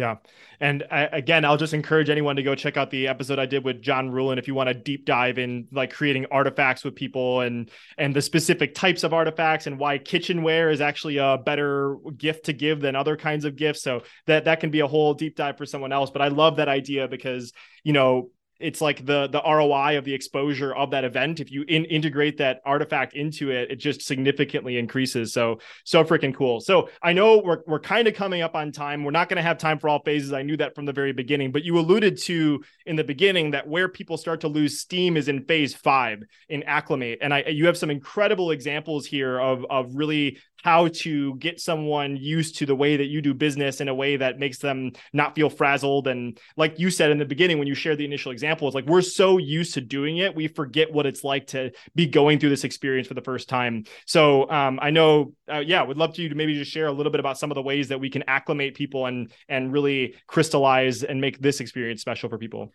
Yeah. 0.00 0.16
And 0.60 0.84
I, 0.90 1.02
again, 1.12 1.44
I'll 1.44 1.58
just 1.58 1.74
encourage 1.74 2.08
anyone 2.08 2.36
to 2.36 2.42
go 2.42 2.54
check 2.54 2.78
out 2.78 2.90
the 2.90 3.06
episode 3.06 3.38
I 3.38 3.44
did 3.44 3.66
with 3.66 3.82
John 3.82 4.10
Ruhlin 4.10 4.38
if 4.38 4.48
you 4.48 4.54
want 4.54 4.68
to 4.68 4.74
deep 4.74 5.04
dive 5.04 5.38
in 5.38 5.68
like 5.72 5.92
creating 5.92 6.24
artifacts 6.30 6.84
with 6.84 6.94
people 6.94 7.42
and 7.42 7.70
and 7.98 8.16
the 8.16 8.22
specific 8.22 8.74
types 8.74 9.04
of 9.04 9.12
artifacts 9.12 9.66
and 9.66 9.78
why 9.78 9.98
kitchenware 9.98 10.70
is 10.70 10.80
actually 10.80 11.18
a 11.18 11.36
better 11.36 11.96
gift 12.16 12.46
to 12.46 12.54
give 12.54 12.80
than 12.80 12.96
other 12.96 13.14
kinds 13.14 13.44
of 13.44 13.56
gifts. 13.56 13.82
So 13.82 14.04
that 14.26 14.46
that 14.46 14.60
can 14.60 14.70
be 14.70 14.80
a 14.80 14.86
whole 14.86 15.12
deep 15.12 15.36
dive 15.36 15.58
for 15.58 15.66
someone 15.66 15.92
else. 15.92 16.10
But 16.10 16.22
I 16.22 16.28
love 16.28 16.56
that 16.56 16.68
idea 16.68 17.06
because, 17.06 17.52
you 17.84 17.92
know, 17.92 18.30
it's 18.60 18.80
like 18.80 19.04
the 19.04 19.28
the 19.28 19.42
ROI 19.44 19.98
of 19.98 20.04
the 20.04 20.14
exposure 20.14 20.74
of 20.74 20.90
that 20.90 21.04
event. 21.04 21.40
If 21.40 21.50
you 21.50 21.64
in, 21.66 21.84
integrate 21.86 22.38
that 22.38 22.60
artifact 22.64 23.14
into 23.14 23.50
it, 23.50 23.70
it 23.70 23.76
just 23.76 24.02
significantly 24.02 24.78
increases. 24.78 25.32
So 25.32 25.60
so 25.84 26.04
freaking 26.04 26.34
cool. 26.34 26.60
So 26.60 26.88
I 27.02 27.12
know 27.12 27.38
we're 27.38 27.62
we're 27.66 27.80
kind 27.80 28.08
of 28.08 28.14
coming 28.14 28.42
up 28.42 28.54
on 28.54 28.72
time. 28.72 29.04
We're 29.04 29.10
not 29.10 29.28
going 29.28 29.36
to 29.36 29.42
have 29.42 29.58
time 29.58 29.78
for 29.78 29.88
all 29.88 30.02
phases. 30.04 30.32
I 30.32 30.42
knew 30.42 30.56
that 30.58 30.74
from 30.74 30.84
the 30.84 30.92
very 30.92 31.12
beginning. 31.12 31.52
But 31.52 31.64
you 31.64 31.78
alluded 31.78 32.18
to 32.22 32.62
in 32.86 32.96
the 32.96 33.04
beginning 33.04 33.52
that 33.52 33.66
where 33.66 33.88
people 33.88 34.16
start 34.16 34.40
to 34.42 34.48
lose 34.48 34.80
steam 34.80 35.16
is 35.16 35.28
in 35.28 35.44
phase 35.44 35.74
five 35.74 36.22
in 36.48 36.62
acclimate, 36.64 37.18
and 37.22 37.32
I 37.32 37.44
you 37.48 37.66
have 37.66 37.76
some 37.76 37.90
incredible 37.90 38.50
examples 38.50 39.06
here 39.06 39.38
of 39.38 39.64
of 39.70 39.94
really 39.94 40.38
how 40.62 40.88
to 40.88 41.34
get 41.36 41.60
someone 41.60 42.16
used 42.16 42.56
to 42.58 42.66
the 42.66 42.74
way 42.74 42.96
that 42.96 43.06
you 43.06 43.22
do 43.22 43.34
business 43.34 43.80
in 43.80 43.88
a 43.88 43.94
way 43.94 44.16
that 44.16 44.38
makes 44.38 44.58
them 44.58 44.92
not 45.12 45.34
feel 45.34 45.50
frazzled. 45.50 46.06
And 46.06 46.38
like 46.56 46.78
you 46.78 46.90
said 46.90 47.10
in 47.10 47.18
the 47.18 47.24
beginning, 47.24 47.58
when 47.58 47.68
you 47.68 47.74
shared 47.74 47.98
the 47.98 48.04
initial 48.04 48.32
example, 48.32 48.68
it's 48.68 48.74
like 48.74 48.86
we're 48.86 49.02
so 49.02 49.38
used 49.38 49.74
to 49.74 49.80
doing 49.80 50.18
it, 50.18 50.34
we 50.34 50.48
forget 50.48 50.92
what 50.92 51.06
it's 51.06 51.24
like 51.24 51.48
to 51.48 51.70
be 51.94 52.06
going 52.06 52.38
through 52.38 52.50
this 52.50 52.64
experience 52.64 53.08
for 53.08 53.14
the 53.14 53.22
first 53.22 53.48
time. 53.48 53.84
So 54.06 54.50
um, 54.50 54.78
I 54.82 54.90
know, 54.90 55.34
uh, 55.50 55.58
yeah, 55.58 55.82
would 55.82 55.96
love 55.96 56.14
to 56.14 56.22
you 56.22 56.28
to 56.28 56.34
maybe 56.34 56.54
just 56.54 56.70
share 56.70 56.86
a 56.86 56.92
little 56.92 57.12
bit 57.12 57.20
about 57.20 57.38
some 57.38 57.50
of 57.50 57.54
the 57.54 57.62
ways 57.62 57.88
that 57.88 58.00
we 58.00 58.10
can 58.10 58.24
acclimate 58.26 58.74
people 58.74 59.06
and 59.06 59.32
and 59.48 59.72
really 59.72 60.14
crystallize 60.26 61.02
and 61.02 61.20
make 61.20 61.40
this 61.40 61.60
experience 61.60 62.00
special 62.00 62.28
for 62.28 62.38
people. 62.38 62.72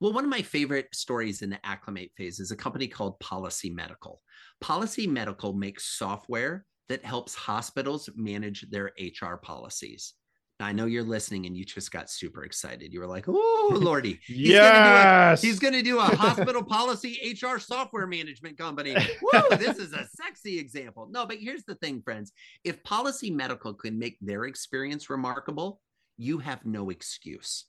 Well, 0.00 0.12
one 0.12 0.24
of 0.24 0.30
my 0.30 0.42
favorite 0.42 0.88
stories 0.92 1.42
in 1.42 1.50
the 1.50 1.64
acclimate 1.64 2.10
phase 2.16 2.40
is 2.40 2.50
a 2.50 2.56
company 2.56 2.88
called 2.88 3.20
Policy 3.20 3.70
Medical. 3.70 4.20
Policy 4.60 5.06
Medical 5.06 5.52
makes 5.52 5.84
software 5.84 6.64
that 6.92 7.02
helps 7.02 7.34
hospitals 7.34 8.10
manage 8.16 8.68
their 8.70 8.92
HR 9.00 9.36
policies. 9.36 10.12
Now, 10.60 10.66
I 10.66 10.72
know 10.72 10.84
you're 10.84 11.02
listening 11.02 11.46
and 11.46 11.56
you 11.56 11.64
just 11.64 11.90
got 11.90 12.10
super 12.10 12.44
excited. 12.44 12.92
You 12.92 13.00
were 13.00 13.06
like, 13.06 13.24
oh, 13.28 13.70
Lordy. 13.80 14.20
He's 14.26 14.50
yes. 14.50 15.40
Gonna 15.40 15.48
he's 15.48 15.58
going 15.58 15.72
to 15.72 15.80
do 15.80 15.98
a 16.00 16.02
hospital 16.02 16.62
policy 16.78 17.34
HR 17.34 17.58
software 17.58 18.06
management 18.06 18.58
company. 18.58 18.94
Woo, 19.22 19.56
this 19.56 19.78
is 19.78 19.94
a 19.94 20.06
sexy 20.14 20.58
example. 20.58 21.08
No, 21.10 21.24
but 21.24 21.38
here's 21.38 21.64
the 21.64 21.76
thing, 21.76 22.02
friends. 22.02 22.30
If 22.62 22.84
Policy 22.84 23.30
Medical 23.30 23.72
can 23.72 23.98
make 23.98 24.18
their 24.20 24.44
experience 24.44 25.08
remarkable, 25.08 25.80
you 26.18 26.36
have 26.40 26.66
no 26.66 26.90
excuse. 26.90 27.64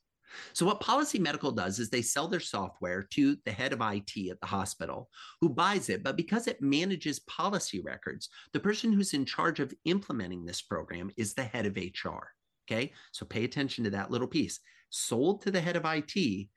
So, 0.54 0.66
what 0.66 0.80
Policy 0.80 1.20
Medical 1.20 1.52
does 1.52 1.80
is 1.80 1.90
they 1.90 2.02
sell 2.02 2.28
their 2.28 2.40
software 2.40 3.04
to 3.12 3.38
the 3.46 3.52
head 3.52 3.74
of 3.74 3.82
IT 3.82 4.30
at 4.30 4.40
the 4.40 4.48
hospital 4.48 5.10
who 5.42 5.50
buys 5.50 5.90
it. 5.90 6.04
But 6.04 6.18
because 6.18 6.48
it 6.48 6.62
manages 6.62 7.20
policy 7.22 7.82
records, 7.82 8.30
the 8.54 8.60
person 8.60 8.92
who's 8.92 9.14
in 9.14 9.26
charge 9.26 9.60
of 9.60 9.74
implementing 9.86 10.46
this 10.46 10.62
program 10.62 11.12
is 11.18 11.34
the 11.34 11.44
head 11.44 11.66
of 11.66 11.76
HR. 11.76 12.28
Okay. 12.68 12.92
So, 13.12 13.26
pay 13.26 13.44
attention 13.44 13.84
to 13.84 13.90
that 13.92 14.12
little 14.12 14.28
piece. 14.28 14.60
Sold 14.90 15.42
to 15.42 15.52
the 15.52 15.62
head 15.62 15.76
of 15.76 15.86
IT, 15.86 16.48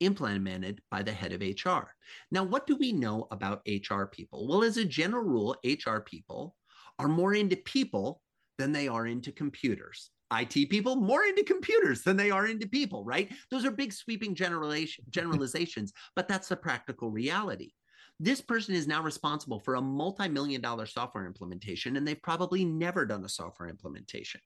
implemented 0.00 0.80
by 0.90 1.02
the 1.02 1.12
head 1.12 1.32
of 1.32 1.40
HR. 1.40 1.90
Now, 2.30 2.44
what 2.44 2.66
do 2.66 2.76
we 2.76 2.92
know 2.92 3.26
about 3.30 3.66
HR 3.66 4.04
people? 4.04 4.48
Well, 4.48 4.64
as 4.64 4.76
a 4.76 4.84
general 4.84 5.24
rule, 5.24 5.56
HR 5.64 5.98
people 6.00 6.56
are 6.98 7.08
more 7.08 7.34
into 7.34 7.56
people 7.56 8.20
than 8.58 8.72
they 8.72 8.88
are 8.88 9.06
into 9.06 9.32
computers. 9.32 10.10
IT 10.40 10.70
people 10.70 10.96
more 10.96 11.24
into 11.24 11.44
computers 11.44 12.02
than 12.02 12.16
they 12.16 12.30
are 12.30 12.46
into 12.46 12.68
people, 12.68 13.04
right? 13.04 13.32
Those 13.50 13.64
are 13.64 13.70
big 13.70 13.92
sweeping 13.92 14.34
generalization, 14.34 15.04
mm-hmm. 15.04 15.10
generalizations, 15.10 15.92
but 16.16 16.28
that's 16.28 16.48
the 16.48 16.56
practical 16.56 17.10
reality. 17.10 17.72
This 18.20 18.40
person 18.40 18.74
is 18.74 18.86
now 18.86 19.02
responsible 19.02 19.58
for 19.58 19.74
a 19.74 19.80
multi 19.80 20.28
million 20.28 20.60
dollar 20.60 20.86
software 20.86 21.26
implementation, 21.26 21.96
and 21.96 22.06
they've 22.06 22.22
probably 22.22 22.64
never 22.64 23.04
done 23.04 23.24
a 23.24 23.28
software 23.28 23.68
implementation. 23.68 24.40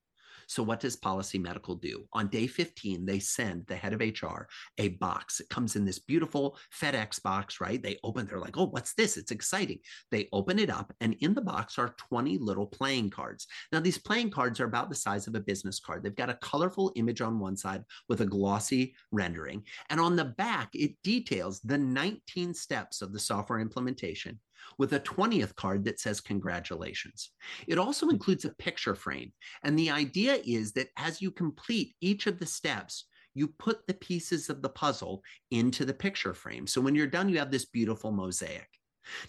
So, 0.49 0.63
what 0.63 0.81
does 0.81 0.97
Policy 0.97 1.39
Medical 1.39 1.75
do? 1.75 2.05
On 2.15 2.27
day 2.27 2.47
15, 2.47 3.05
they 3.05 3.19
send 3.19 3.67
the 3.67 3.77
head 3.77 3.93
of 3.93 4.01
HR 4.01 4.49
a 4.79 4.89
box. 4.89 5.41
It 5.41 5.51
comes 5.51 5.77
in 5.77 5.85
this 5.85 5.99
beautiful 5.99 6.57
FedEx 6.81 7.23
box, 7.23 7.61
right? 7.61 7.83
They 7.83 7.99
open, 8.03 8.27
they're 8.27 8.41
like, 8.41 8.57
oh, 8.57 8.67
what's 8.67 8.95
this? 8.95 9.19
It's 9.19 9.31
exciting. 9.31 9.79
They 10.11 10.29
open 10.33 10.59
it 10.59 10.71
up, 10.71 10.93
and 11.03 11.15
in 11.21 11.35
the 11.35 11.43
box 11.43 11.79
are 11.79 11.95
20 12.09 12.39
little 12.39 12.67
playing 12.67 13.11
cards. 13.11 13.47
Now, 13.73 13.81
these 13.81 13.99
playing 13.99 14.31
cards 14.31 14.59
are 14.59 14.65
about 14.65 14.89
the 14.89 14.97
size 14.97 15.27
of 15.27 15.35
a 15.35 15.41
business 15.41 15.79
card. 15.79 16.03
They've 16.03 16.17
got 16.17 16.31
a 16.31 16.39
colorful 16.41 16.93
image 16.97 17.21
on 17.21 17.39
one 17.39 17.57
side 17.57 17.85
with 18.09 18.23
a 18.23 18.27
glossy 18.27 18.95
rendering. 19.13 19.63
And 19.91 20.01
on 20.01 20.17
the 20.17 20.25
back, 20.25 20.71
it 20.73 20.95
details 21.05 21.61
the 21.61 21.79
19 21.79 22.55
steps 22.55 23.03
of 23.03 23.13
the 23.13 23.21
software 23.21 23.61
implementation 23.61 24.41
with 24.79 24.93
a 24.93 25.01
20th 25.01 25.55
card 25.55 25.85
that 25.85 26.01
says 26.01 26.21
congratulations. 26.21 27.31
It 27.67 27.79
also 27.79 28.07
hmm. 28.07 28.13
includes 28.13 28.45
a 28.45 28.55
picture 28.55 28.95
frame. 28.95 29.33
And 29.65 29.79
the 29.79 29.91
idea 29.91 30.39
is 30.45 30.73
that 30.73 30.89
as 30.97 31.21
you 31.21 31.31
complete 31.31 31.95
each 32.01 32.27
of 32.27 32.39
the 32.39 32.47
steps, 32.47 33.07
you 33.35 33.49
put 33.59 33.87
the 33.87 33.95
pieces 33.95 34.51
of 34.51 34.63
the 34.63 34.69
puzzle 34.69 35.23
into 35.51 35.85
the 35.85 35.95
picture 35.95 36.35
frame. 36.35 36.67
So 36.67 36.81
when 36.81 36.95
you're 36.95 37.07
done, 37.07 37.29
you 37.29 37.39
have 37.39 37.51
this 37.51 37.67
beautiful 37.67 38.11
mosaic. 38.11 38.69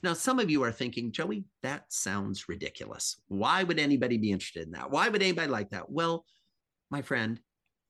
Now, 0.04 0.14
some 0.14 0.40
of 0.40 0.50
you 0.50 0.64
are 0.64 0.72
thinking, 0.72 1.12
Joey, 1.12 1.46
that 1.64 1.86
sounds 1.90 2.50
ridiculous. 2.50 3.22
Why 3.28 3.64
would 3.64 3.80
anybody 3.80 4.18
be 4.18 4.32
interested 4.32 4.64
in 4.64 4.72
that? 4.72 4.92
Why 4.92 5.10
would 5.10 5.22
anybody 5.22 5.48
like 5.48 5.70
that? 5.70 5.90
Well, 5.90 6.26
my 6.90 7.02
friend, 7.02 7.40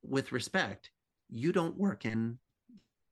with 0.04 0.32
respect, 0.32 0.92
you 1.30 1.52
don't 1.52 1.78
work 1.78 2.06
in 2.06 2.38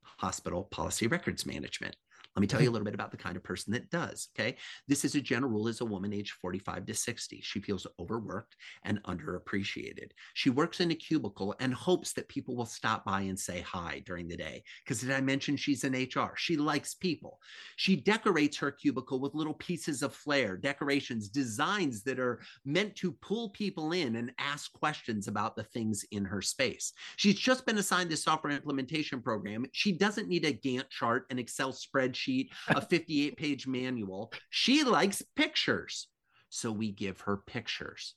hospital 0.03 0.63
policy 0.63 1.07
records 1.07 1.45
management. 1.45 1.95
Let 2.37 2.41
me 2.41 2.47
tell 2.47 2.61
you 2.61 2.69
a 2.69 2.71
little 2.71 2.85
bit 2.85 2.93
about 2.93 3.09
the 3.09 3.17
kind 3.17 3.35
of 3.35 3.43
person 3.43 3.73
that 3.73 3.89
does. 3.89 4.29
Okay. 4.37 4.57
This 4.87 5.03
is 5.03 5.15
a 5.15 5.21
general 5.21 5.51
rule 5.51 5.67
as 5.67 5.81
a 5.81 5.85
woman 5.85 6.13
age 6.13 6.33
45 6.33 6.85
to 6.85 6.93
60. 6.93 7.41
She 7.41 7.59
feels 7.59 7.87
overworked 7.99 8.55
and 8.83 9.01
underappreciated. 9.05 10.11
She 10.35 10.51
works 10.51 10.79
in 10.79 10.91
a 10.91 10.95
cubicle 10.95 11.55
and 11.59 11.73
hopes 11.73 12.13
that 12.13 12.29
people 12.29 12.55
will 12.55 12.67
stop 12.67 13.03
by 13.03 13.21
and 13.21 13.39
say 13.39 13.61
hi 13.61 14.03
during 14.05 14.27
the 14.27 14.37
day. 14.37 14.63
Because 14.85 15.01
did 15.01 15.09
I 15.09 15.19
mention 15.19 15.57
she's 15.57 15.83
in 15.83 15.93
HR? 15.93 16.33
She 16.35 16.57
likes 16.57 16.93
people. 16.93 17.39
She 17.75 17.95
decorates 17.95 18.55
her 18.57 18.69
cubicle 18.69 19.19
with 19.19 19.33
little 19.33 19.55
pieces 19.55 20.03
of 20.03 20.13
flair, 20.13 20.57
decorations, 20.57 21.29
designs 21.29 22.03
that 22.03 22.19
are 22.19 22.39
meant 22.63 22.95
to 22.97 23.13
pull 23.13 23.49
people 23.49 23.93
in 23.93 24.15
and 24.15 24.31
ask 24.37 24.71
questions 24.73 25.27
about 25.27 25.55
the 25.55 25.63
things 25.63 26.05
in 26.11 26.23
her 26.23 26.43
space. 26.43 26.93
She's 27.15 27.39
just 27.39 27.65
been 27.65 27.79
assigned 27.79 28.11
this 28.11 28.23
software 28.23 28.53
implementation 28.53 29.23
program. 29.23 29.65
She 29.71 29.91
doesn't 29.91 30.27
need 30.27 30.45
a 30.45 30.53
Gantt 30.53 30.91
chart, 30.91 31.25
an 31.31 31.39
Excel 31.39 31.73
spreadsheet 31.73 32.26
sheet, 32.27 32.51
a 32.67 32.81
58 32.81 33.37
page 33.37 33.67
manual. 33.67 34.31
She 34.49 34.83
likes 34.83 35.23
pictures. 35.35 36.07
So 36.49 36.71
we 36.71 36.91
give 36.91 37.21
her 37.21 37.37
pictures. 37.37 38.15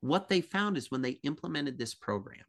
What 0.00 0.28
they 0.28 0.40
found 0.40 0.76
is 0.76 0.90
when 0.90 1.02
they 1.02 1.18
implemented 1.22 1.78
this 1.78 1.94
program, 1.94 2.44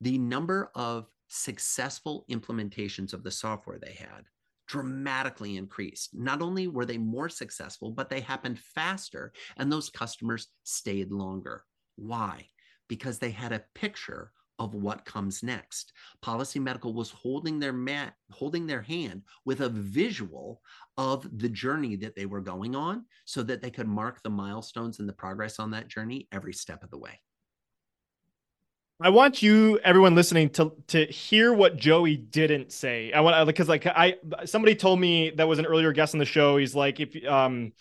the 0.00 0.18
number 0.18 0.70
of 0.74 1.06
successful 1.28 2.24
implementations 2.30 3.12
of 3.12 3.24
the 3.24 3.30
software 3.30 3.78
they 3.78 3.94
had 3.94 4.24
dramatically 4.66 5.56
increased. 5.56 6.10
Not 6.14 6.40
only 6.40 6.68
were 6.68 6.86
they 6.86 6.96
more 6.96 7.28
successful, 7.28 7.90
but 7.90 8.08
they 8.08 8.20
happened 8.20 8.58
faster 8.58 9.32
and 9.58 9.70
those 9.70 9.90
customers 9.90 10.48
stayed 10.62 11.10
longer. 11.10 11.64
Why? 11.96 12.48
Because 12.88 13.18
they 13.18 13.30
had 13.30 13.52
a 13.52 13.64
picture 13.74 14.32
of 14.58 14.74
what 14.74 15.04
comes 15.04 15.42
next. 15.42 15.92
Policy 16.22 16.58
Medical 16.58 16.94
was 16.94 17.10
holding 17.10 17.58
their 17.58 17.72
mat, 17.72 18.14
holding 18.30 18.66
their 18.66 18.82
hand 18.82 19.22
with 19.44 19.60
a 19.60 19.68
visual 19.68 20.60
of 20.96 21.26
the 21.38 21.48
journey 21.48 21.96
that 21.96 22.14
they 22.14 22.26
were 22.26 22.40
going 22.40 22.76
on 22.76 23.04
so 23.24 23.42
that 23.42 23.60
they 23.60 23.70
could 23.70 23.88
mark 23.88 24.22
the 24.22 24.30
milestones 24.30 25.00
and 25.00 25.08
the 25.08 25.12
progress 25.12 25.58
on 25.58 25.70
that 25.72 25.88
journey 25.88 26.28
every 26.32 26.52
step 26.52 26.82
of 26.82 26.90
the 26.90 26.98
way. 26.98 27.20
I 29.00 29.08
want 29.08 29.42
you, 29.42 29.80
everyone 29.82 30.14
listening, 30.14 30.50
to 30.50 30.72
to 30.88 31.04
hear 31.06 31.52
what 31.52 31.76
Joey 31.76 32.16
didn't 32.16 32.70
say. 32.70 33.12
I 33.12 33.20
want 33.20 33.44
because 33.46 33.68
like 33.68 33.86
I 33.86 34.14
somebody 34.44 34.76
told 34.76 35.00
me 35.00 35.30
that 35.30 35.48
was 35.48 35.58
an 35.58 35.66
earlier 35.66 35.92
guest 35.92 36.14
on 36.14 36.20
the 36.20 36.24
show. 36.24 36.56
He's 36.58 36.76
like, 36.76 37.00
if 37.00 37.26
um 37.26 37.72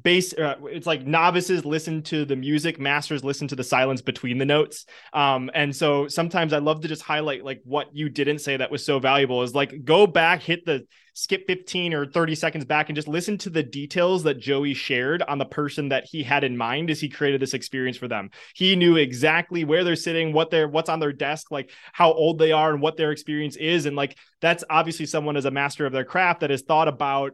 base 0.00 0.32
uh, 0.32 0.54
it's 0.64 0.86
like 0.86 1.06
novices 1.06 1.66
listen 1.66 2.02
to 2.02 2.24
the 2.24 2.36
music 2.36 2.80
masters 2.80 3.22
listen 3.22 3.46
to 3.46 3.56
the 3.56 3.64
silence 3.64 4.00
between 4.00 4.38
the 4.38 4.46
notes. 4.46 4.86
Um 5.12 5.50
and 5.54 5.74
so 5.74 6.08
sometimes 6.08 6.52
i 6.52 6.58
love 6.58 6.80
to 6.80 6.88
just 6.88 7.02
highlight 7.02 7.44
like 7.44 7.60
what 7.64 7.94
you 7.94 8.08
didn't 8.08 8.38
say 8.38 8.56
that 8.56 8.70
was 8.70 8.84
so 8.84 8.98
valuable 8.98 9.42
is 9.42 9.54
like 9.54 9.84
go 9.84 10.06
back 10.06 10.40
hit 10.40 10.64
the 10.64 10.86
skip 11.14 11.46
15 11.46 11.92
or 11.92 12.06
30 12.06 12.34
seconds 12.34 12.64
back 12.64 12.88
and 12.88 12.96
just 12.96 13.08
listen 13.08 13.36
to 13.38 13.50
the 13.50 13.62
details 13.62 14.22
that 14.22 14.38
joey 14.38 14.72
shared 14.72 15.22
on 15.22 15.38
the 15.38 15.44
person 15.44 15.90
that 15.90 16.04
he 16.06 16.22
had 16.22 16.42
in 16.42 16.56
mind 16.56 16.90
as 16.90 17.00
he 17.00 17.08
created 17.08 17.40
this 17.40 17.54
experience 17.54 17.96
for 17.96 18.08
them. 18.08 18.30
He 18.54 18.76
knew 18.76 18.96
exactly 18.96 19.64
where 19.64 19.84
they're 19.84 19.96
sitting 19.96 20.32
what 20.32 20.50
they're 20.50 20.68
what's 20.68 20.88
on 20.88 21.00
their 21.00 21.12
desk 21.12 21.50
like 21.50 21.70
how 21.92 22.12
old 22.12 22.38
they 22.38 22.52
are 22.52 22.72
and 22.72 22.80
what 22.80 22.96
their 22.96 23.12
experience 23.12 23.56
is. 23.56 23.84
And 23.84 23.94
like 23.94 24.16
that's 24.40 24.64
obviously 24.70 25.06
someone 25.06 25.36
as 25.36 25.44
a 25.44 25.50
master 25.50 25.84
of 25.84 25.92
their 25.92 26.04
craft 26.04 26.40
that 26.40 26.50
has 26.50 26.62
thought 26.62 26.88
about 26.88 27.32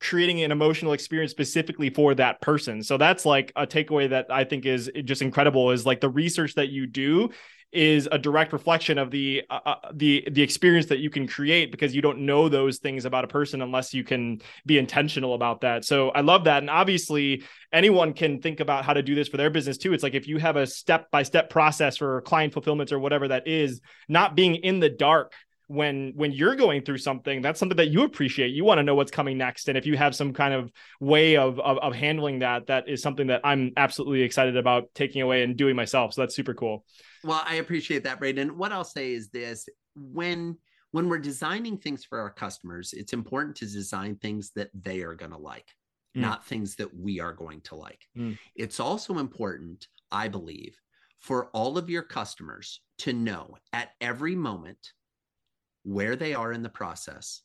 creating 0.00 0.42
an 0.42 0.52
emotional 0.52 0.92
experience 0.92 1.30
specifically 1.30 1.90
for 1.90 2.14
that 2.14 2.40
person. 2.40 2.82
So 2.82 2.98
that's 2.98 3.24
like 3.24 3.52
a 3.56 3.66
takeaway 3.66 4.10
that 4.10 4.26
I 4.30 4.44
think 4.44 4.66
is 4.66 4.90
just 5.04 5.22
incredible 5.22 5.70
is 5.70 5.86
like 5.86 6.00
the 6.00 6.10
research 6.10 6.54
that 6.54 6.68
you 6.68 6.86
do 6.86 7.30
is 7.72 8.08
a 8.10 8.18
direct 8.18 8.52
reflection 8.52 8.96
of 8.96 9.10
the 9.10 9.42
uh, 9.50 9.58
uh, 9.66 9.74
the 9.92 10.26
the 10.30 10.40
experience 10.40 10.86
that 10.86 10.98
you 10.98 11.10
can 11.10 11.26
create 11.26 11.70
because 11.70 11.94
you 11.94 12.00
don't 12.00 12.20
know 12.20 12.48
those 12.48 12.78
things 12.78 13.04
about 13.04 13.24
a 13.24 13.28
person 13.28 13.60
unless 13.60 13.92
you 13.92 14.04
can 14.04 14.40
be 14.64 14.78
intentional 14.78 15.34
about 15.34 15.60
that. 15.62 15.84
So 15.84 16.10
I 16.10 16.20
love 16.20 16.44
that 16.44 16.62
and 16.62 16.70
obviously 16.70 17.42
anyone 17.72 18.12
can 18.12 18.40
think 18.40 18.60
about 18.60 18.84
how 18.84 18.94
to 18.94 19.02
do 19.02 19.14
this 19.14 19.28
for 19.28 19.36
their 19.36 19.50
business 19.50 19.78
too. 19.78 19.92
It's 19.92 20.02
like 20.02 20.14
if 20.14 20.28
you 20.28 20.38
have 20.38 20.56
a 20.56 20.66
step 20.66 21.10
by 21.10 21.24
step 21.24 21.50
process 21.50 21.96
for 21.96 22.20
client 22.22 22.52
fulfillments 22.52 22.92
or 22.92 22.98
whatever 22.98 23.28
that 23.28 23.48
is, 23.48 23.80
not 24.08 24.36
being 24.36 24.54
in 24.56 24.78
the 24.78 24.88
dark 24.88 25.32
when 25.68 26.12
when 26.14 26.32
you're 26.32 26.54
going 26.54 26.82
through 26.82 26.98
something 26.98 27.42
that's 27.42 27.58
something 27.58 27.76
that 27.76 27.88
you 27.88 28.02
appreciate. 28.04 28.48
You 28.48 28.64
want 28.64 28.78
to 28.78 28.82
know 28.82 28.94
what's 28.94 29.10
coming 29.10 29.36
next. 29.36 29.68
And 29.68 29.76
if 29.76 29.86
you 29.86 29.96
have 29.96 30.14
some 30.14 30.32
kind 30.32 30.54
of 30.54 30.70
way 31.00 31.36
of, 31.36 31.58
of, 31.58 31.78
of 31.78 31.94
handling 31.94 32.40
that 32.40 32.68
that 32.68 32.88
is 32.88 33.02
something 33.02 33.26
that 33.28 33.40
i'm 33.44 33.72
absolutely 33.76 34.22
excited 34.22 34.56
about 34.56 34.88
taking 34.94 35.22
away 35.22 35.42
and 35.42 35.56
doing 35.56 35.74
myself. 35.74 36.14
So 36.14 36.22
that's 36.22 36.36
super 36.36 36.54
cool. 36.54 36.84
Well 37.24 37.42
i 37.46 37.56
appreciate 37.56 38.04
that 38.04 38.18
braden 38.18 38.56
what 38.56 38.72
i'll 38.72 38.84
say 38.84 39.12
is 39.12 39.28
this. 39.30 39.68
When 39.94 40.58
when 40.92 41.08
we're 41.08 41.18
designing 41.18 41.78
things 41.78 42.04
for 42.04 42.20
our 42.20 42.30
customers 42.30 42.92
it's 42.92 43.12
important 43.12 43.56
to 43.56 43.66
design 43.66 44.16
things 44.16 44.52
that 44.54 44.70
they 44.74 45.02
are 45.02 45.14
going 45.14 45.32
to 45.32 45.38
like 45.38 45.66
mm. 46.16 46.20
not 46.20 46.46
things 46.46 46.76
that 46.76 46.94
we 46.94 47.20
are 47.20 47.32
going 47.32 47.60
to 47.62 47.74
like. 47.74 48.02
Mm. 48.16 48.38
it's 48.54 48.78
also 48.78 49.18
important 49.18 49.88
i 50.12 50.28
believe 50.28 50.76
for 51.18 51.46
all 51.46 51.76
of 51.76 51.90
your 51.90 52.02
customers 52.02 52.82
to 52.98 53.12
know 53.12 53.56
at 53.72 53.90
every 54.00 54.36
moment 54.36 54.92
where 55.86 56.16
they 56.16 56.34
are 56.34 56.52
in 56.52 56.64
the 56.64 56.68
process, 56.68 57.42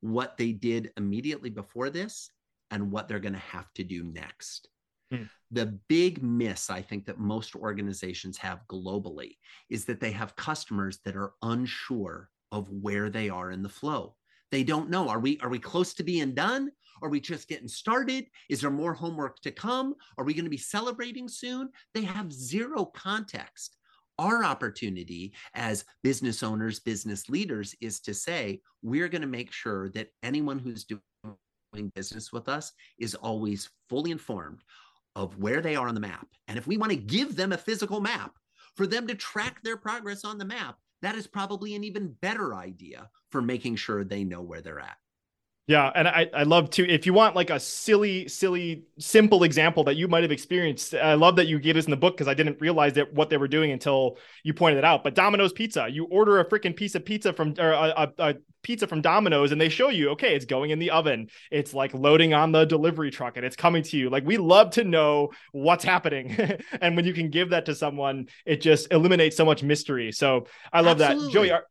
what 0.00 0.36
they 0.36 0.50
did 0.50 0.90
immediately 0.96 1.50
before 1.50 1.88
this, 1.88 2.30
and 2.72 2.90
what 2.90 3.06
they're 3.06 3.20
going 3.20 3.32
to 3.32 3.38
have 3.38 3.72
to 3.74 3.84
do 3.84 4.02
next. 4.02 4.68
Hmm. 5.12 5.24
The 5.52 5.78
big 5.88 6.22
miss 6.22 6.68
I 6.68 6.82
think 6.82 7.06
that 7.06 7.20
most 7.20 7.54
organizations 7.54 8.36
have 8.38 8.66
globally 8.68 9.36
is 9.68 9.84
that 9.84 10.00
they 10.00 10.10
have 10.10 10.36
customers 10.36 10.98
that 11.04 11.16
are 11.16 11.32
unsure 11.42 12.28
of 12.50 12.68
where 12.70 13.08
they 13.08 13.28
are 13.28 13.52
in 13.52 13.62
the 13.62 13.68
flow. 13.68 14.16
They 14.50 14.64
don't 14.64 14.90
know. 14.90 15.08
Are 15.08 15.20
we 15.20 15.38
are 15.40 15.48
we 15.48 15.60
close 15.60 15.94
to 15.94 16.02
being 16.02 16.34
done? 16.34 16.70
Are 17.02 17.08
we 17.08 17.20
just 17.20 17.48
getting 17.48 17.68
started? 17.68 18.26
Is 18.48 18.60
there 18.60 18.70
more 18.70 18.94
homework 18.94 19.40
to 19.42 19.52
come? 19.52 19.94
Are 20.18 20.24
we 20.24 20.34
going 20.34 20.44
to 20.44 20.50
be 20.50 20.56
celebrating 20.56 21.28
soon? 21.28 21.70
They 21.94 22.02
have 22.02 22.32
zero 22.32 22.84
context 22.84 23.76
our 24.20 24.44
opportunity 24.44 25.32
as 25.54 25.86
business 26.02 26.42
owners, 26.42 26.78
business 26.78 27.30
leaders 27.30 27.74
is 27.80 28.00
to 28.00 28.12
say, 28.12 28.60
we're 28.82 29.08
going 29.08 29.22
to 29.22 29.26
make 29.26 29.50
sure 29.50 29.88
that 29.90 30.08
anyone 30.22 30.58
who's 30.58 30.84
doing 30.84 31.90
business 31.94 32.30
with 32.30 32.46
us 32.48 32.72
is 32.98 33.14
always 33.14 33.70
fully 33.88 34.10
informed 34.10 34.60
of 35.16 35.38
where 35.38 35.62
they 35.62 35.74
are 35.74 35.88
on 35.88 35.94
the 35.94 36.00
map. 36.00 36.26
And 36.48 36.58
if 36.58 36.66
we 36.66 36.76
want 36.76 36.90
to 36.90 36.96
give 36.96 37.34
them 37.34 37.52
a 37.52 37.58
physical 37.58 38.00
map 38.00 38.32
for 38.76 38.86
them 38.86 39.06
to 39.06 39.14
track 39.14 39.62
their 39.62 39.78
progress 39.78 40.24
on 40.24 40.36
the 40.36 40.44
map, 40.44 40.76
that 41.00 41.14
is 41.14 41.26
probably 41.26 41.74
an 41.74 41.82
even 41.82 42.14
better 42.20 42.54
idea 42.54 43.08
for 43.32 43.40
making 43.40 43.76
sure 43.76 44.04
they 44.04 44.22
know 44.22 44.42
where 44.42 44.60
they're 44.60 44.80
at. 44.80 44.98
Yeah, 45.70 45.92
and 45.94 46.08
I, 46.08 46.28
I 46.34 46.42
love 46.42 46.68
to 46.70 46.88
if 46.88 47.06
you 47.06 47.12
want 47.12 47.36
like 47.36 47.50
a 47.50 47.60
silly, 47.60 48.26
silly, 48.26 48.82
simple 48.98 49.44
example 49.44 49.84
that 49.84 49.94
you 49.94 50.08
might 50.08 50.24
have 50.24 50.32
experienced. 50.32 50.94
I 50.94 51.14
love 51.14 51.36
that 51.36 51.46
you 51.46 51.60
gave 51.60 51.76
us 51.76 51.84
in 51.84 51.92
the 51.92 51.96
book 51.96 52.16
because 52.16 52.26
I 52.26 52.34
didn't 52.34 52.60
realize 52.60 52.94
that 52.94 53.14
what 53.14 53.30
they 53.30 53.36
were 53.36 53.46
doing 53.46 53.70
until 53.70 54.18
you 54.42 54.52
pointed 54.52 54.78
it 54.78 54.84
out. 54.84 55.04
But 55.04 55.14
Domino's 55.14 55.52
Pizza, 55.52 55.86
you 55.88 56.06
order 56.06 56.40
a 56.40 56.44
freaking 56.44 56.74
piece 56.74 56.96
of 56.96 57.04
pizza 57.04 57.32
from 57.32 57.54
or 57.56 57.70
a, 57.70 58.12
a, 58.18 58.30
a 58.30 58.34
pizza 58.62 58.88
from 58.88 59.00
Domino's, 59.00 59.52
and 59.52 59.60
they 59.60 59.68
show 59.68 59.90
you, 59.90 60.08
okay, 60.10 60.34
it's 60.34 60.44
going 60.44 60.70
in 60.70 60.80
the 60.80 60.90
oven. 60.90 61.28
It's 61.52 61.72
like 61.72 61.94
loading 61.94 62.34
on 62.34 62.50
the 62.50 62.64
delivery 62.64 63.12
truck, 63.12 63.36
and 63.36 63.46
it's 63.46 63.54
coming 63.54 63.84
to 63.84 63.96
you. 63.96 64.10
Like 64.10 64.26
we 64.26 64.38
love 64.38 64.70
to 64.70 64.82
know 64.82 65.30
what's 65.52 65.84
happening, 65.84 66.36
and 66.80 66.96
when 66.96 67.04
you 67.04 67.14
can 67.14 67.30
give 67.30 67.50
that 67.50 67.66
to 67.66 67.76
someone, 67.76 68.26
it 68.44 68.60
just 68.60 68.92
eliminates 68.92 69.36
so 69.36 69.44
much 69.44 69.62
mystery. 69.62 70.10
So 70.10 70.48
I 70.72 70.80
love 70.80 71.00
Absolutely. 71.00 71.26
that, 71.26 71.32
Joey. 71.32 71.50
Are, 71.52 71.64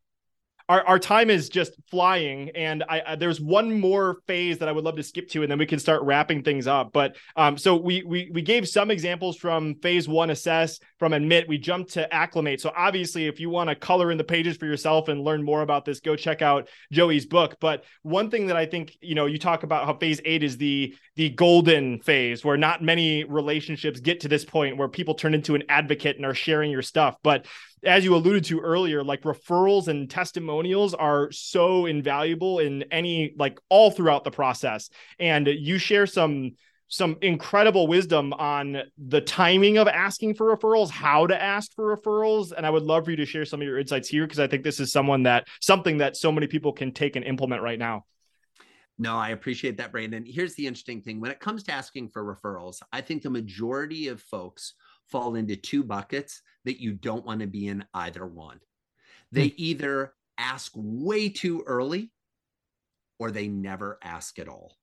our, 0.70 0.86
our 0.86 0.98
time 1.00 1.30
is 1.30 1.48
just 1.48 1.72
flying 1.90 2.50
and 2.50 2.84
I, 2.88 3.02
I, 3.04 3.16
there's 3.16 3.40
one 3.40 3.80
more 3.80 4.20
phase 4.28 4.58
that 4.58 4.68
i 4.68 4.72
would 4.72 4.84
love 4.84 4.94
to 4.96 5.02
skip 5.02 5.28
to 5.30 5.42
and 5.42 5.50
then 5.50 5.58
we 5.58 5.66
can 5.66 5.80
start 5.80 6.02
wrapping 6.02 6.44
things 6.44 6.68
up. 6.68 6.92
But 6.92 7.16
um 7.34 7.58
so 7.58 7.74
we 7.74 8.04
we, 8.04 8.30
we 8.32 8.40
gave 8.40 8.68
some 8.68 8.90
examples 8.90 9.36
from 9.36 9.74
phase 9.82 10.08
one 10.08 10.30
assess 10.30 10.78
from 11.00 11.12
admit. 11.12 11.48
We 11.48 11.58
jumped 11.58 11.94
to 11.94 12.14
acclimate. 12.14 12.60
So 12.60 12.72
obviously 12.76 13.26
if 13.26 13.40
you 13.40 13.50
want 13.50 13.68
to 13.68 13.74
color 13.74 14.12
in 14.12 14.18
the 14.18 14.22
pages 14.22 14.56
for 14.56 14.66
yourself 14.66 15.08
and 15.08 15.24
learn 15.24 15.42
more 15.42 15.62
about 15.62 15.84
this 15.84 15.98
go 15.98 16.14
check 16.14 16.40
out 16.40 16.68
joey's 16.92 17.26
book. 17.26 17.56
But 17.60 17.84
one 18.02 18.30
thing 18.30 18.46
that 18.46 18.56
i 18.56 18.64
think 18.64 18.96
you 19.00 19.16
know 19.16 19.26
you 19.26 19.38
talk 19.38 19.64
about 19.64 19.86
how 19.86 19.94
phase 19.94 20.20
eight 20.24 20.44
is 20.44 20.56
the 20.56 20.94
the 21.16 21.30
golden 21.30 22.00
phase 22.00 22.44
where 22.44 22.56
not 22.56 22.80
many 22.80 23.24
relationships 23.24 23.98
get 23.98 24.20
to 24.20 24.28
this 24.28 24.44
point 24.44 24.76
where 24.76 24.88
people 24.88 25.14
turn 25.14 25.34
into 25.34 25.56
an 25.56 25.64
advocate 25.68 26.16
and 26.16 26.24
are 26.24 26.34
sharing 26.34 26.70
your 26.70 26.80
stuff. 26.80 27.16
But 27.24 27.46
as 27.84 28.04
you 28.04 28.14
alluded 28.14 28.44
to 28.44 28.60
earlier, 28.60 29.02
like 29.02 29.22
referrals 29.22 29.88
and 29.88 30.10
testimonials 30.10 30.94
are 30.94 31.30
so 31.32 31.86
invaluable 31.86 32.58
in 32.58 32.84
any 32.90 33.34
like 33.38 33.58
all 33.68 33.90
throughout 33.90 34.24
the 34.24 34.30
process. 34.30 34.90
And 35.18 35.46
you 35.46 35.78
share 35.78 36.06
some 36.06 36.52
some 36.92 37.16
incredible 37.22 37.86
wisdom 37.86 38.32
on 38.32 38.82
the 38.98 39.20
timing 39.20 39.78
of 39.78 39.86
asking 39.86 40.34
for 40.34 40.54
referrals, 40.56 40.90
how 40.90 41.24
to 41.24 41.40
ask 41.40 41.72
for 41.72 41.96
referrals, 41.96 42.52
and 42.52 42.66
I 42.66 42.70
would 42.70 42.82
love 42.82 43.04
for 43.04 43.12
you 43.12 43.16
to 43.18 43.26
share 43.26 43.44
some 43.44 43.60
of 43.60 43.66
your 43.66 43.78
insights 43.78 44.08
here 44.08 44.26
because 44.26 44.40
I 44.40 44.48
think 44.48 44.64
this 44.64 44.80
is 44.80 44.90
someone 44.90 45.22
that 45.22 45.46
something 45.60 45.98
that 45.98 46.16
so 46.16 46.32
many 46.32 46.48
people 46.48 46.72
can 46.72 46.90
take 46.90 47.14
and 47.14 47.24
implement 47.24 47.62
right 47.62 47.78
now. 47.78 48.06
No, 48.98 49.16
I 49.16 49.30
appreciate 49.30 49.76
that, 49.78 49.92
Brandon. 49.92 50.26
Here's 50.26 50.56
the 50.56 50.66
interesting 50.66 51.00
thing 51.00 51.20
when 51.20 51.30
it 51.30 51.40
comes 51.40 51.62
to 51.62 51.72
asking 51.72 52.08
for 52.08 52.22
referrals, 52.22 52.82
I 52.92 53.00
think 53.00 53.22
the 53.22 53.30
majority 53.30 54.08
of 54.08 54.20
folks 54.20 54.74
fall 55.10 55.34
into 55.34 55.56
two 55.56 55.82
buckets 55.82 56.42
that 56.64 56.80
you 56.80 56.92
don't 56.92 57.26
want 57.26 57.40
to 57.40 57.46
be 57.46 57.68
in 57.68 57.84
either 57.94 58.26
one. 58.26 58.60
They 59.32 59.48
hmm. 59.48 59.54
either 59.56 60.14
ask 60.38 60.72
way 60.74 61.28
too 61.28 61.62
early 61.66 62.10
or 63.18 63.30
they 63.30 63.48
never 63.48 63.98
ask 64.02 64.38
at 64.38 64.48
all. 64.48 64.76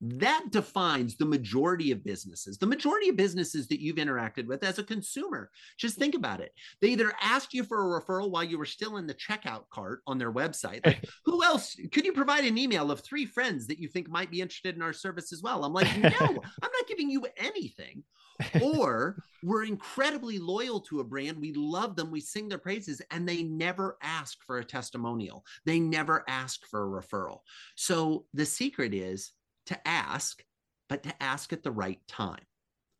That 0.00 0.44
defines 0.52 1.16
the 1.16 1.24
majority 1.24 1.90
of 1.90 2.04
businesses, 2.04 2.56
the 2.56 2.68
majority 2.68 3.08
of 3.08 3.16
businesses 3.16 3.66
that 3.66 3.80
you've 3.80 3.96
interacted 3.96 4.46
with 4.46 4.62
as 4.62 4.78
a 4.78 4.84
consumer. 4.84 5.50
Just 5.76 5.96
think 5.98 6.14
about 6.14 6.40
it. 6.40 6.52
They 6.80 6.90
either 6.90 7.12
asked 7.20 7.52
you 7.52 7.64
for 7.64 7.80
a 7.80 8.00
referral 8.00 8.30
while 8.30 8.44
you 8.44 8.58
were 8.58 8.64
still 8.64 8.98
in 8.98 9.08
the 9.08 9.14
checkout 9.14 9.64
cart 9.70 10.02
on 10.06 10.16
their 10.16 10.32
website. 10.32 10.86
Like, 10.86 11.04
who 11.24 11.42
else 11.42 11.76
could 11.90 12.04
you 12.04 12.12
provide 12.12 12.44
an 12.44 12.58
email 12.58 12.92
of 12.92 13.00
three 13.00 13.26
friends 13.26 13.66
that 13.66 13.80
you 13.80 13.88
think 13.88 14.08
might 14.08 14.30
be 14.30 14.40
interested 14.40 14.76
in 14.76 14.82
our 14.82 14.92
service 14.92 15.32
as 15.32 15.42
well? 15.42 15.64
I'm 15.64 15.72
like, 15.72 15.96
no, 15.98 16.10
I'm 16.20 16.70
not 16.72 16.86
giving 16.86 17.10
you 17.10 17.26
anything 17.36 18.04
or 18.62 19.22
we're 19.42 19.64
incredibly 19.64 20.38
loyal 20.38 20.80
to 20.80 21.00
a 21.00 21.04
brand. 21.04 21.40
We 21.40 21.52
love 21.52 21.96
them. 21.96 22.10
We 22.10 22.20
sing 22.20 22.48
their 22.48 22.58
praises, 22.58 23.02
and 23.10 23.28
they 23.28 23.42
never 23.42 23.96
ask 24.02 24.42
for 24.44 24.58
a 24.58 24.64
testimonial. 24.64 25.44
They 25.64 25.80
never 25.80 26.24
ask 26.28 26.66
for 26.66 26.84
a 26.84 27.02
referral. 27.02 27.40
So 27.74 28.26
the 28.34 28.46
secret 28.46 28.94
is 28.94 29.32
to 29.66 29.88
ask, 29.88 30.42
but 30.88 31.02
to 31.04 31.22
ask 31.22 31.52
at 31.52 31.62
the 31.62 31.70
right 31.70 32.00
time. 32.08 32.44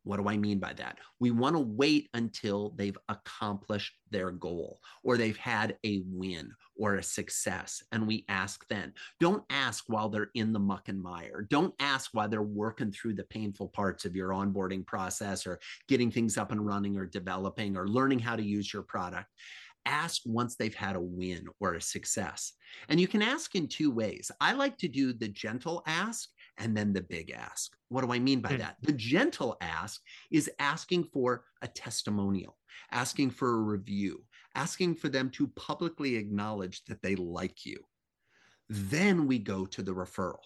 What 0.03 0.17
do 0.17 0.27
I 0.27 0.37
mean 0.37 0.59
by 0.59 0.73
that? 0.73 0.97
We 1.19 1.31
want 1.31 1.55
to 1.55 1.61
wait 1.61 2.09
until 2.13 2.73
they've 2.77 2.97
accomplished 3.09 3.93
their 4.11 4.31
goal 4.31 4.79
or 5.03 5.17
they've 5.17 5.37
had 5.37 5.77
a 5.85 6.01
win 6.05 6.51
or 6.77 6.95
a 6.95 7.03
success. 7.03 7.83
And 7.91 8.07
we 8.07 8.25
ask 8.29 8.65
then. 8.69 8.93
Don't 9.19 9.43
ask 9.49 9.83
while 9.87 10.09
they're 10.09 10.31
in 10.35 10.53
the 10.53 10.59
muck 10.59 10.87
and 10.87 11.01
mire. 11.01 11.45
Don't 11.49 11.73
ask 11.79 12.11
while 12.13 12.29
they're 12.29 12.41
working 12.41 12.91
through 12.91 13.15
the 13.15 13.25
painful 13.25 13.67
parts 13.67 14.05
of 14.05 14.15
your 14.15 14.29
onboarding 14.29 14.85
process 14.85 15.45
or 15.45 15.59
getting 15.87 16.09
things 16.09 16.37
up 16.37 16.51
and 16.51 16.65
running 16.65 16.97
or 16.97 17.05
developing 17.05 17.75
or 17.75 17.87
learning 17.87 18.19
how 18.19 18.35
to 18.35 18.43
use 18.43 18.73
your 18.73 18.83
product 18.83 19.27
ask 19.85 20.21
once 20.25 20.55
they've 20.55 20.75
had 20.75 20.95
a 20.95 21.01
win 21.01 21.47
or 21.59 21.73
a 21.73 21.81
success. 21.81 22.53
And 22.89 22.99
you 22.99 23.07
can 23.07 23.21
ask 23.21 23.55
in 23.55 23.67
two 23.67 23.91
ways. 23.91 24.31
I 24.39 24.53
like 24.53 24.77
to 24.79 24.87
do 24.87 25.13
the 25.13 25.27
gentle 25.27 25.83
ask 25.87 26.29
and 26.59 26.75
then 26.75 26.93
the 26.93 27.01
big 27.01 27.31
ask. 27.31 27.75
What 27.87 28.05
do 28.05 28.11
I 28.11 28.19
mean 28.19 28.41
by 28.41 28.51
mm. 28.51 28.59
that? 28.59 28.75
The 28.81 28.91
gentle 28.91 29.57
ask 29.61 30.01
is 30.31 30.51
asking 30.59 31.05
for 31.05 31.45
a 31.61 31.67
testimonial, 31.67 32.57
asking 32.91 33.31
for 33.31 33.55
a 33.55 33.61
review, 33.61 34.23
asking 34.55 34.95
for 34.95 35.09
them 35.09 35.29
to 35.31 35.47
publicly 35.47 36.15
acknowledge 36.15 36.83
that 36.85 37.01
they 37.01 37.15
like 37.15 37.65
you. 37.65 37.79
Then 38.69 39.25
we 39.25 39.39
go 39.39 39.65
to 39.65 39.81
the 39.81 39.93
referral. 39.93 40.43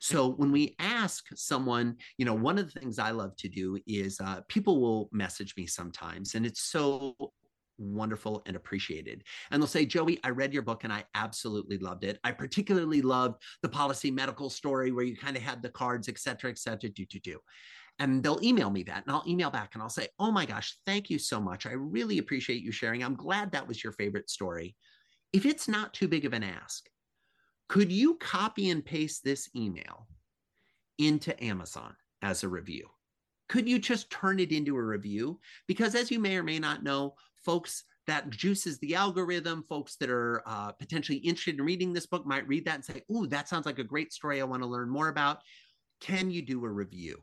So 0.00 0.28
when 0.28 0.52
we 0.52 0.74
ask 0.78 1.26
someone, 1.34 1.96
you 2.16 2.24
know, 2.24 2.34
one 2.34 2.58
of 2.58 2.72
the 2.72 2.78
things 2.78 2.98
I 2.98 3.10
love 3.10 3.36
to 3.36 3.48
do 3.48 3.78
is 3.86 4.20
uh, 4.20 4.40
people 4.48 4.80
will 4.80 5.08
message 5.12 5.54
me 5.56 5.66
sometimes, 5.66 6.34
and 6.34 6.46
it's 6.46 6.62
so 6.62 7.14
wonderful 7.78 8.42
and 8.46 8.56
appreciated. 8.56 9.24
And 9.50 9.60
they'll 9.60 9.68
say, 9.68 9.86
Joey, 9.86 10.18
I 10.24 10.30
read 10.30 10.52
your 10.52 10.62
book 10.62 10.84
and 10.84 10.92
I 10.92 11.04
absolutely 11.14 11.78
loved 11.78 12.04
it. 12.04 12.18
I 12.24 12.32
particularly 12.32 13.02
loved 13.02 13.42
the 13.62 13.68
policy 13.68 14.10
medical 14.10 14.50
story 14.50 14.92
where 14.92 15.04
you 15.04 15.16
kind 15.16 15.36
of 15.36 15.42
had 15.42 15.62
the 15.62 15.68
cards, 15.68 16.08
et 16.08 16.18
cetera, 16.18 16.50
et 16.50 16.58
cetera, 16.58 16.90
do, 16.90 17.04
do, 17.06 17.20
do. 17.20 17.38
And 17.98 18.22
they'll 18.22 18.42
email 18.42 18.70
me 18.70 18.82
that 18.84 19.04
and 19.06 19.14
I'll 19.14 19.24
email 19.26 19.50
back 19.50 19.70
and 19.72 19.82
I'll 19.82 19.88
say, 19.88 20.08
Oh 20.18 20.30
my 20.30 20.44
gosh, 20.44 20.76
thank 20.84 21.08
you 21.08 21.18
so 21.18 21.40
much. 21.40 21.66
I 21.66 21.72
really 21.72 22.18
appreciate 22.18 22.62
you 22.62 22.72
sharing. 22.72 23.02
I'm 23.02 23.16
glad 23.16 23.52
that 23.52 23.66
was 23.66 23.82
your 23.82 23.92
favorite 23.92 24.28
story. 24.28 24.76
If 25.32 25.46
it's 25.46 25.68
not 25.68 25.94
too 25.94 26.08
big 26.08 26.24
of 26.24 26.32
an 26.32 26.42
ask, 26.42 26.88
could 27.68 27.90
you 27.90 28.16
copy 28.16 28.70
and 28.70 28.84
paste 28.84 29.24
this 29.24 29.48
email 29.56 30.06
into 30.98 31.42
Amazon 31.42 31.94
as 32.22 32.44
a 32.44 32.48
review? 32.48 32.88
Could 33.48 33.68
you 33.68 33.78
just 33.78 34.10
turn 34.10 34.40
it 34.40 34.52
into 34.52 34.76
a 34.76 34.82
review? 34.82 35.40
Because 35.66 35.94
as 35.94 36.10
you 36.10 36.18
may 36.18 36.36
or 36.36 36.42
may 36.42 36.58
not 36.58 36.82
know, 36.82 37.14
folks 37.46 37.84
that 38.06 38.28
juices 38.28 38.78
the 38.80 38.94
algorithm. 38.94 39.64
Folks 39.68 39.96
that 39.96 40.10
are 40.10 40.42
uh, 40.46 40.72
potentially 40.72 41.18
interested 41.18 41.54
in 41.54 41.64
reading 41.64 41.92
this 41.92 42.06
book 42.06 42.26
might 42.26 42.46
read 42.46 42.66
that 42.66 42.74
and 42.74 42.84
say, 42.84 43.02
"Ooh, 43.10 43.26
that 43.28 43.48
sounds 43.48 43.64
like 43.64 43.78
a 43.78 43.84
great 43.84 44.12
story. 44.12 44.40
I 44.40 44.44
want 44.44 44.62
to 44.62 44.68
learn 44.68 44.90
more 44.90 45.08
about." 45.08 45.38
Can 46.00 46.30
you 46.30 46.42
do 46.42 46.62
a 46.64 46.68
review? 46.68 47.22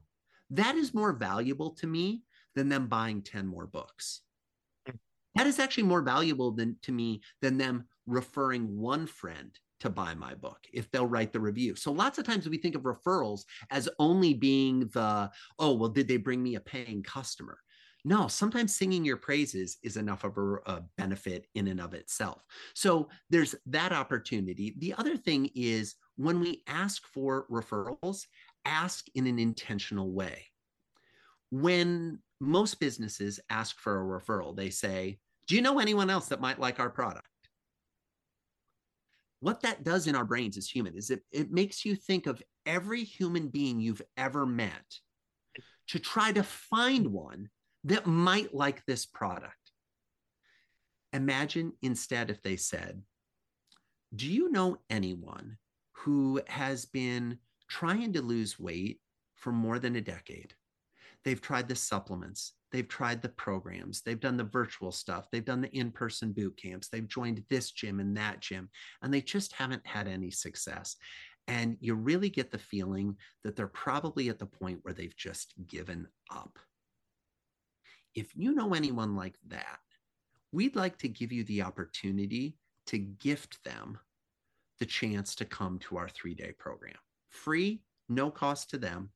That 0.49 0.75
is 0.75 0.95
more 0.95 1.13
valuable 1.13 1.71
to 1.75 1.87
me 1.87 2.23
than 2.55 2.69
them 2.69 2.87
buying 2.87 3.21
10 3.21 3.45
more 3.45 3.67
books. 3.67 4.21
That 5.35 5.47
is 5.47 5.59
actually 5.59 5.83
more 5.83 6.01
valuable 6.01 6.51
than 6.51 6.77
to 6.83 6.91
me 6.91 7.21
than 7.41 7.57
them 7.57 7.85
referring 8.05 8.79
one 8.79 9.07
friend 9.07 9.57
to 9.79 9.89
buy 9.89 10.13
my 10.13 10.33
book 10.35 10.59
if 10.71 10.89
they'll 10.91 11.07
write 11.07 11.33
the 11.33 11.39
review. 11.39 11.75
So 11.75 11.91
lots 11.91 12.17
of 12.17 12.25
times 12.25 12.47
we 12.47 12.57
think 12.57 12.75
of 12.75 12.83
referrals 12.83 13.41
as 13.69 13.89
only 13.99 14.33
being 14.33 14.87
the, 14.93 15.29
oh, 15.59 15.73
well, 15.73 15.89
did 15.89 16.07
they 16.07 16.17
bring 16.17 16.41
me 16.41 16.55
a 16.55 16.61
paying 16.61 17.03
customer? 17.03 17.57
No, 18.05 18.27
sometimes 18.27 18.75
singing 18.75 19.05
your 19.05 19.15
praises 19.17 19.77
is 19.81 19.95
enough 19.95 20.25
of 20.25 20.37
a, 20.37 20.55
a, 20.65 20.83
benefit 20.97 21.47
in 21.55 21.67
and 21.69 21.79
of 21.79 21.93
itself. 21.93 22.43
So 22.73 23.07
there's 23.29 23.55
that 23.67 23.93
opportunity. 23.93 24.75
The 24.77 24.93
other 24.97 25.15
thing 25.15 25.49
is 25.55 25.95
when 26.17 26.41
we 26.41 26.63
ask 26.67 27.05
for 27.07 27.45
referrals, 27.49 28.25
ask 28.65 29.05
in 29.15 29.25
an 29.25 29.39
intentional 29.39 30.11
way. 30.11 30.47
When 31.49 32.19
most 32.41 32.79
businesses 32.79 33.39
ask 33.49 33.79
for 33.79 34.01
a 34.01 34.19
referral, 34.19 34.55
they 34.55 34.69
say, 34.69 35.19
Do 35.47 35.55
you 35.55 35.61
know 35.61 35.79
anyone 35.79 36.09
else 36.09 36.27
that 36.27 36.41
might 36.41 36.59
like 36.59 36.79
our 36.79 36.89
product? 36.89 37.27
What 39.39 39.61
that 39.61 39.83
does 39.83 40.07
in 40.07 40.15
our 40.15 40.25
brains 40.25 40.57
as 40.57 40.67
human 40.67 40.95
is 40.95 41.09
it, 41.09 41.21
it 41.31 41.51
makes 41.51 41.85
you 41.85 41.95
think 41.95 42.27
of 42.27 42.41
every 42.65 43.03
human 43.03 43.47
being 43.47 43.79
you've 43.79 44.01
ever 44.17 44.45
met 44.45 44.99
to 45.87 45.99
try 45.99 46.31
to 46.31 46.43
find 46.43 47.07
one 47.07 47.49
that 47.83 48.05
might 48.05 48.53
like 48.53 48.85
this 48.85 49.05
product. 49.05 49.71
Imagine 51.11 51.73
instead 51.81 52.29
if 52.29 52.41
they 52.41 52.55
said, 52.55 53.01
Do 54.15 54.31
you 54.31 54.51
know 54.51 54.77
anyone 54.89 55.57
who 55.91 56.41
has 56.47 56.85
been 56.85 57.37
trying 57.67 58.13
to 58.13 58.21
lose 58.21 58.59
weight 58.59 58.99
for 59.35 59.51
more 59.51 59.79
than 59.79 59.95
a 59.95 60.01
decade? 60.01 60.53
They've 61.23 61.39
tried 61.39 61.69
the 61.69 61.75
supplements, 61.75 62.53
they've 62.71 62.87
tried 62.87 63.21
the 63.21 63.29
programs, 63.29 64.01
they've 64.01 64.19
done 64.19 64.35
the 64.35 64.43
virtual 64.43 64.91
stuff, 64.91 65.27
they've 65.31 65.45
done 65.45 65.61
the 65.61 65.71
in 65.71 65.91
person 65.91 66.33
boot 66.33 66.57
camps, 66.57 66.89
they've 66.89 67.07
joined 67.07 67.43
this 67.49 67.71
gym 67.71 67.99
and 67.99 68.17
that 68.17 68.41
gym, 68.41 68.69
and 69.01 69.13
they 69.13 69.21
just 69.21 69.53
haven't 69.53 69.85
had 69.85 70.07
any 70.07 70.31
success. 70.31 70.97
And 71.47 71.77
you 71.79 71.95
really 71.95 72.29
get 72.29 72.51
the 72.51 72.57
feeling 72.57 73.17
that 73.43 73.55
they're 73.55 73.67
probably 73.67 74.29
at 74.29 74.39
the 74.39 74.45
point 74.45 74.79
where 74.81 74.93
they've 74.93 75.15
just 75.15 75.53
given 75.67 76.07
up. 76.31 76.57
If 78.15 78.35
you 78.35 78.53
know 78.53 78.73
anyone 78.73 79.15
like 79.15 79.35
that, 79.47 79.79
we'd 80.51 80.75
like 80.75 80.97
to 80.99 81.07
give 81.07 81.31
you 81.31 81.43
the 81.45 81.63
opportunity 81.63 82.57
to 82.87 82.97
gift 82.97 83.63
them 83.63 83.97
the 84.79 84.85
chance 84.85 85.35
to 85.35 85.45
come 85.45 85.79
to 85.79 85.97
our 85.97 86.09
three 86.09 86.33
day 86.33 86.53
program. 86.57 86.95
Free, 87.29 87.81
no 88.09 88.29
cost 88.29 88.69
to 88.71 88.77
them. 88.77 89.09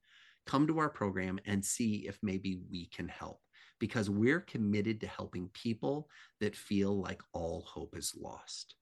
Come 0.46 0.66
to 0.68 0.80
our 0.80 0.90
program 0.90 1.40
and 1.46 1.64
see 1.64 2.08
if 2.08 2.18
maybe 2.24 2.60
we 2.72 2.88
can 2.88 3.08
help 3.08 3.42
because 3.80 4.10
we're 4.10 4.40
committed 4.40 5.02
to 5.02 5.08
helping 5.08 5.50
people 5.50 6.10
that 6.40 6.56
feel 6.56 7.00
like 7.00 7.22
all 7.34 7.66
hope 7.68 7.96
is 7.98 8.16
lost. 8.20 8.76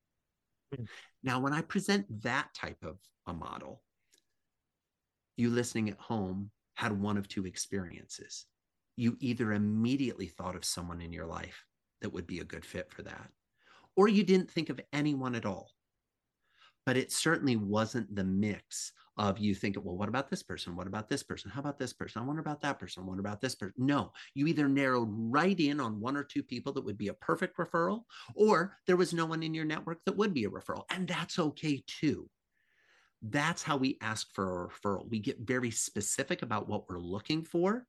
Mm. 0.76 0.88
Now, 1.24 1.40
when 1.40 1.54
I 1.54 1.62
present 1.62 2.06
that 2.22 2.54
type 2.54 2.84
of 2.84 3.00
a 3.28 3.34
model, 3.34 3.82
you 5.38 5.50
listening 5.50 5.90
at 5.90 6.00
home 6.00 6.52
had 6.76 6.92
one 6.92 7.18
of 7.18 7.28
two 7.28 7.46
experiences 7.46 8.46
you 8.96 9.18
either 9.20 9.54
immediately 9.54 10.28
thought 10.28 10.56
of 10.56 10.66
someone 10.66 11.02
in 11.02 11.14
your 11.14 11.26
life 11.26 11.66
that 12.02 12.14
would 12.14 12.28
be 12.28 12.40
a 12.40 12.46
good 12.46 12.66
fit 12.66 12.92
for 12.92 13.02
that, 13.04 13.30
or 13.96 14.08
you 14.08 14.24
didn't 14.24 14.50
think 14.50 14.70
of 14.70 14.80
anyone 14.94 15.36
at 15.36 15.46
all. 15.46 15.72
But 16.86 16.98
it 16.98 17.12
certainly 17.12 17.56
wasn't 17.56 18.16
the 18.16 18.24
mix 18.24 18.92
of 19.18 19.40
you 19.40 19.56
thinking, 19.56 19.84
well, 19.84 19.98
what 19.98 20.10
about 20.10 20.30
this 20.30 20.44
person? 20.44 20.76
What 20.76 20.88
about 20.88 21.10
this 21.10 21.24
person? 21.24 21.50
How 21.50 21.62
about 21.62 21.80
this 21.80 21.94
person? 21.94 22.22
I 22.22 22.26
wonder 22.26 22.42
about 22.42 22.62
that 22.62 22.80
person. 22.80 23.06
Wonder 23.06 23.22
about 23.22 23.42
this 23.42 23.56
person. 23.56 23.74
No, 23.78 24.12
you 24.34 24.46
either 24.46 24.68
narrowed 24.68 25.10
right 25.10 25.60
in 25.60 25.80
on 25.80 26.00
one 26.00 26.16
or 26.16 26.24
two 26.24 26.44
people 26.44 26.74
that 26.74 26.86
would 26.86 26.98
be 26.98 27.08
a 27.08 27.14
perfect 27.14 27.58
referral, 27.58 28.04
or 28.36 28.78
there 28.86 28.98
was 28.98 29.14
no 29.14 29.26
one 29.26 29.42
in 29.42 29.54
your 29.54 29.66
network 29.66 30.00
that 30.06 30.18
would 30.18 30.34
be 30.34 30.44
a 30.44 30.50
referral. 30.50 30.84
And 30.92 31.08
that's 31.08 31.40
okay 31.40 31.84
too. 31.88 32.30
That's 33.22 33.64
how 33.64 33.78
we 33.78 33.98
ask 34.02 34.28
for 34.34 34.66
a 34.66 34.68
referral. 34.68 35.10
We 35.10 35.20
get 35.20 35.40
very 35.40 35.72
specific 35.72 36.44
about 36.44 36.68
what 36.68 36.88
we're 36.88 37.00
looking 37.00 37.44
for 37.44 37.88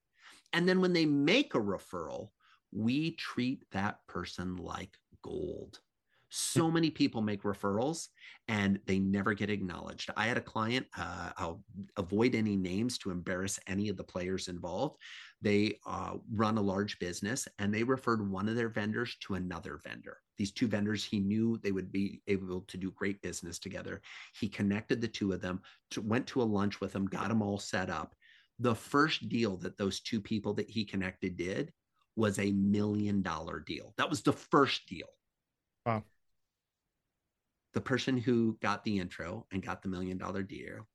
and 0.52 0.68
then 0.68 0.80
when 0.80 0.92
they 0.92 1.06
make 1.06 1.54
a 1.54 1.60
referral, 1.60 2.30
we 2.72 3.12
treat 3.12 3.64
that 3.72 3.98
person 4.06 4.56
like 4.56 4.96
gold. 5.22 5.80
So 6.28 6.70
many 6.70 6.90
people 6.90 7.22
make 7.22 7.44
referrals 7.44 8.08
and 8.48 8.80
they 8.84 8.98
never 8.98 9.32
get 9.32 9.48
acknowledged. 9.48 10.10
I 10.16 10.26
had 10.26 10.36
a 10.36 10.42
client, 10.42 10.86
uh, 10.98 11.30
I'll 11.36 11.62
avoid 11.96 12.34
any 12.34 12.56
names 12.56 12.98
to 12.98 13.10
embarrass 13.10 13.60
any 13.66 13.88
of 13.88 13.96
the 13.96 14.04
players 14.04 14.48
involved. 14.48 14.96
They 15.40 15.78
uh, 15.86 16.14
run 16.32 16.58
a 16.58 16.62
large 16.62 16.98
business 16.98 17.46
and 17.58 17.72
they 17.72 17.84
referred 17.84 18.28
one 18.28 18.48
of 18.48 18.56
their 18.56 18.68
vendors 18.68 19.16
to 19.22 19.34
another 19.34 19.78
vendor. 19.84 20.18
These 20.36 20.52
two 20.52 20.66
vendors, 20.66 21.04
he 21.04 21.20
knew 21.20 21.58
they 21.62 21.72
would 21.72 21.92
be 21.92 22.20
able 22.26 22.62
to 22.62 22.76
do 22.76 22.90
great 22.90 23.22
business 23.22 23.58
together. 23.58 24.02
He 24.38 24.48
connected 24.48 25.00
the 25.00 25.08
two 25.08 25.32
of 25.32 25.40
them, 25.40 25.62
to, 25.92 26.02
went 26.02 26.26
to 26.28 26.42
a 26.42 26.44
lunch 26.44 26.80
with 26.80 26.92
them, 26.92 27.06
got 27.06 27.28
them 27.28 27.40
all 27.40 27.58
set 27.58 27.88
up 27.88 28.14
the 28.58 28.74
first 28.74 29.28
deal 29.28 29.56
that 29.58 29.76
those 29.76 30.00
two 30.00 30.20
people 30.20 30.54
that 30.54 30.68
he 30.68 30.84
connected 30.84 31.36
did 31.36 31.72
was 32.16 32.38
a 32.38 32.52
million 32.52 33.22
dollar 33.22 33.60
deal. 33.60 33.92
That 33.98 34.10
was 34.10 34.22
the 34.22 34.32
first 34.32 34.86
deal. 34.88 35.08
Wow. 35.84 36.02
The 37.74 37.80
person 37.80 38.16
who 38.16 38.56
got 38.62 38.84
the 38.84 38.98
intro 38.98 39.46
and 39.52 39.62
got 39.62 39.82
the 39.82 39.88
million 39.88 40.16
dollar 40.16 40.42
deal 40.42 40.88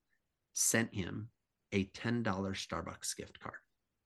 sent 0.54 0.94
him 0.94 1.30
a 1.72 1.86
$10 1.86 2.24
Starbucks 2.24 3.16
gift 3.16 3.40
card. 3.40 3.56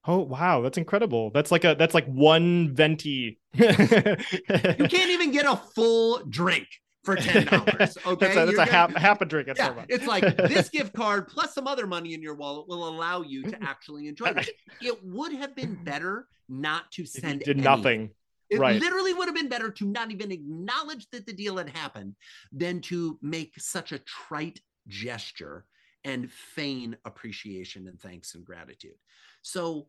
Oh 0.08 0.20
wow, 0.20 0.62
that's 0.62 0.78
incredible. 0.78 1.32
That's 1.32 1.52
like 1.52 1.64
a 1.64 1.74
that's 1.74 1.96
like 1.96 2.06
one 2.06 2.76
venti. 2.76 3.40
you 3.54 3.66
can't 3.66 5.10
even 5.10 5.32
get 5.32 5.48
a 5.48 5.56
full 5.56 6.24
drink 6.30 6.68
for 7.06 7.16
ten 7.16 7.46
dollars. 7.46 7.98
Okay, 8.06 8.26
that's 8.26 8.38
a, 8.38 8.46
that's 8.46 8.58
a 8.58 8.66
half, 8.66 8.94
half 8.96 9.22
a 9.22 9.26
drink 9.26 9.48
at 9.48 9.58
yeah, 9.58 9.70
Starbucks. 9.70 9.86
it's 9.90 10.08
like 10.08 10.36
this 10.38 10.70
gift 10.70 10.94
card 10.94 11.28
plus 11.28 11.54
some 11.54 11.68
other 11.68 11.88
money 11.88 12.14
in 12.14 12.22
your 12.22 12.36
wallet 12.36 12.68
will 12.68 12.88
allow 12.88 13.22
you 13.22 13.44
to 13.44 13.58
actually 13.64 14.08
enjoy 14.08 14.26
it. 14.26 14.50
It 14.82 14.98
would 15.04 15.34
have 15.34 15.56
been 15.56 15.76
better 15.84 16.28
not 16.50 16.92
to 16.94 17.06
send. 17.06 17.40
did 17.42 17.58
anything. 17.58 17.64
nothing. 17.64 18.10
It 18.50 18.60
right. 18.60 18.80
literally 18.80 19.14
would 19.14 19.28
have 19.28 19.36
been 19.36 19.50
better 19.50 19.72
to 19.72 19.86
not 19.86 20.12
even 20.12 20.32
acknowledge 20.32 21.08
that 21.12 21.26
the 21.26 21.34
deal 21.34 21.58
had 21.58 21.70
happened 21.70 22.16
than 22.52 22.80
to 22.82 23.18
make 23.22 23.54
such 23.58 23.92
a 23.92 24.00
trite 24.00 24.60
gesture 24.88 25.66
and 26.04 26.32
feign 26.32 26.96
appreciation 27.06 27.88
and 27.88 28.00
thanks 28.00 28.36
and 28.36 28.46
gratitude. 28.46 28.94
So 29.42 29.88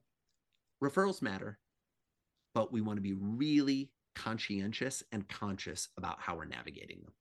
referrals 0.83 1.21
matter, 1.21 1.59
but 2.55 2.73
we 2.73 2.81
want 2.81 2.97
to 2.97 3.03
be 3.03 3.13
really 3.13 3.91
conscientious 4.17 5.05
and 5.13 5.29
conscious 5.29 5.89
about 5.97 6.19
how 6.19 6.35
we're 6.35 6.47
navigating 6.47 7.01
them. 7.05 7.13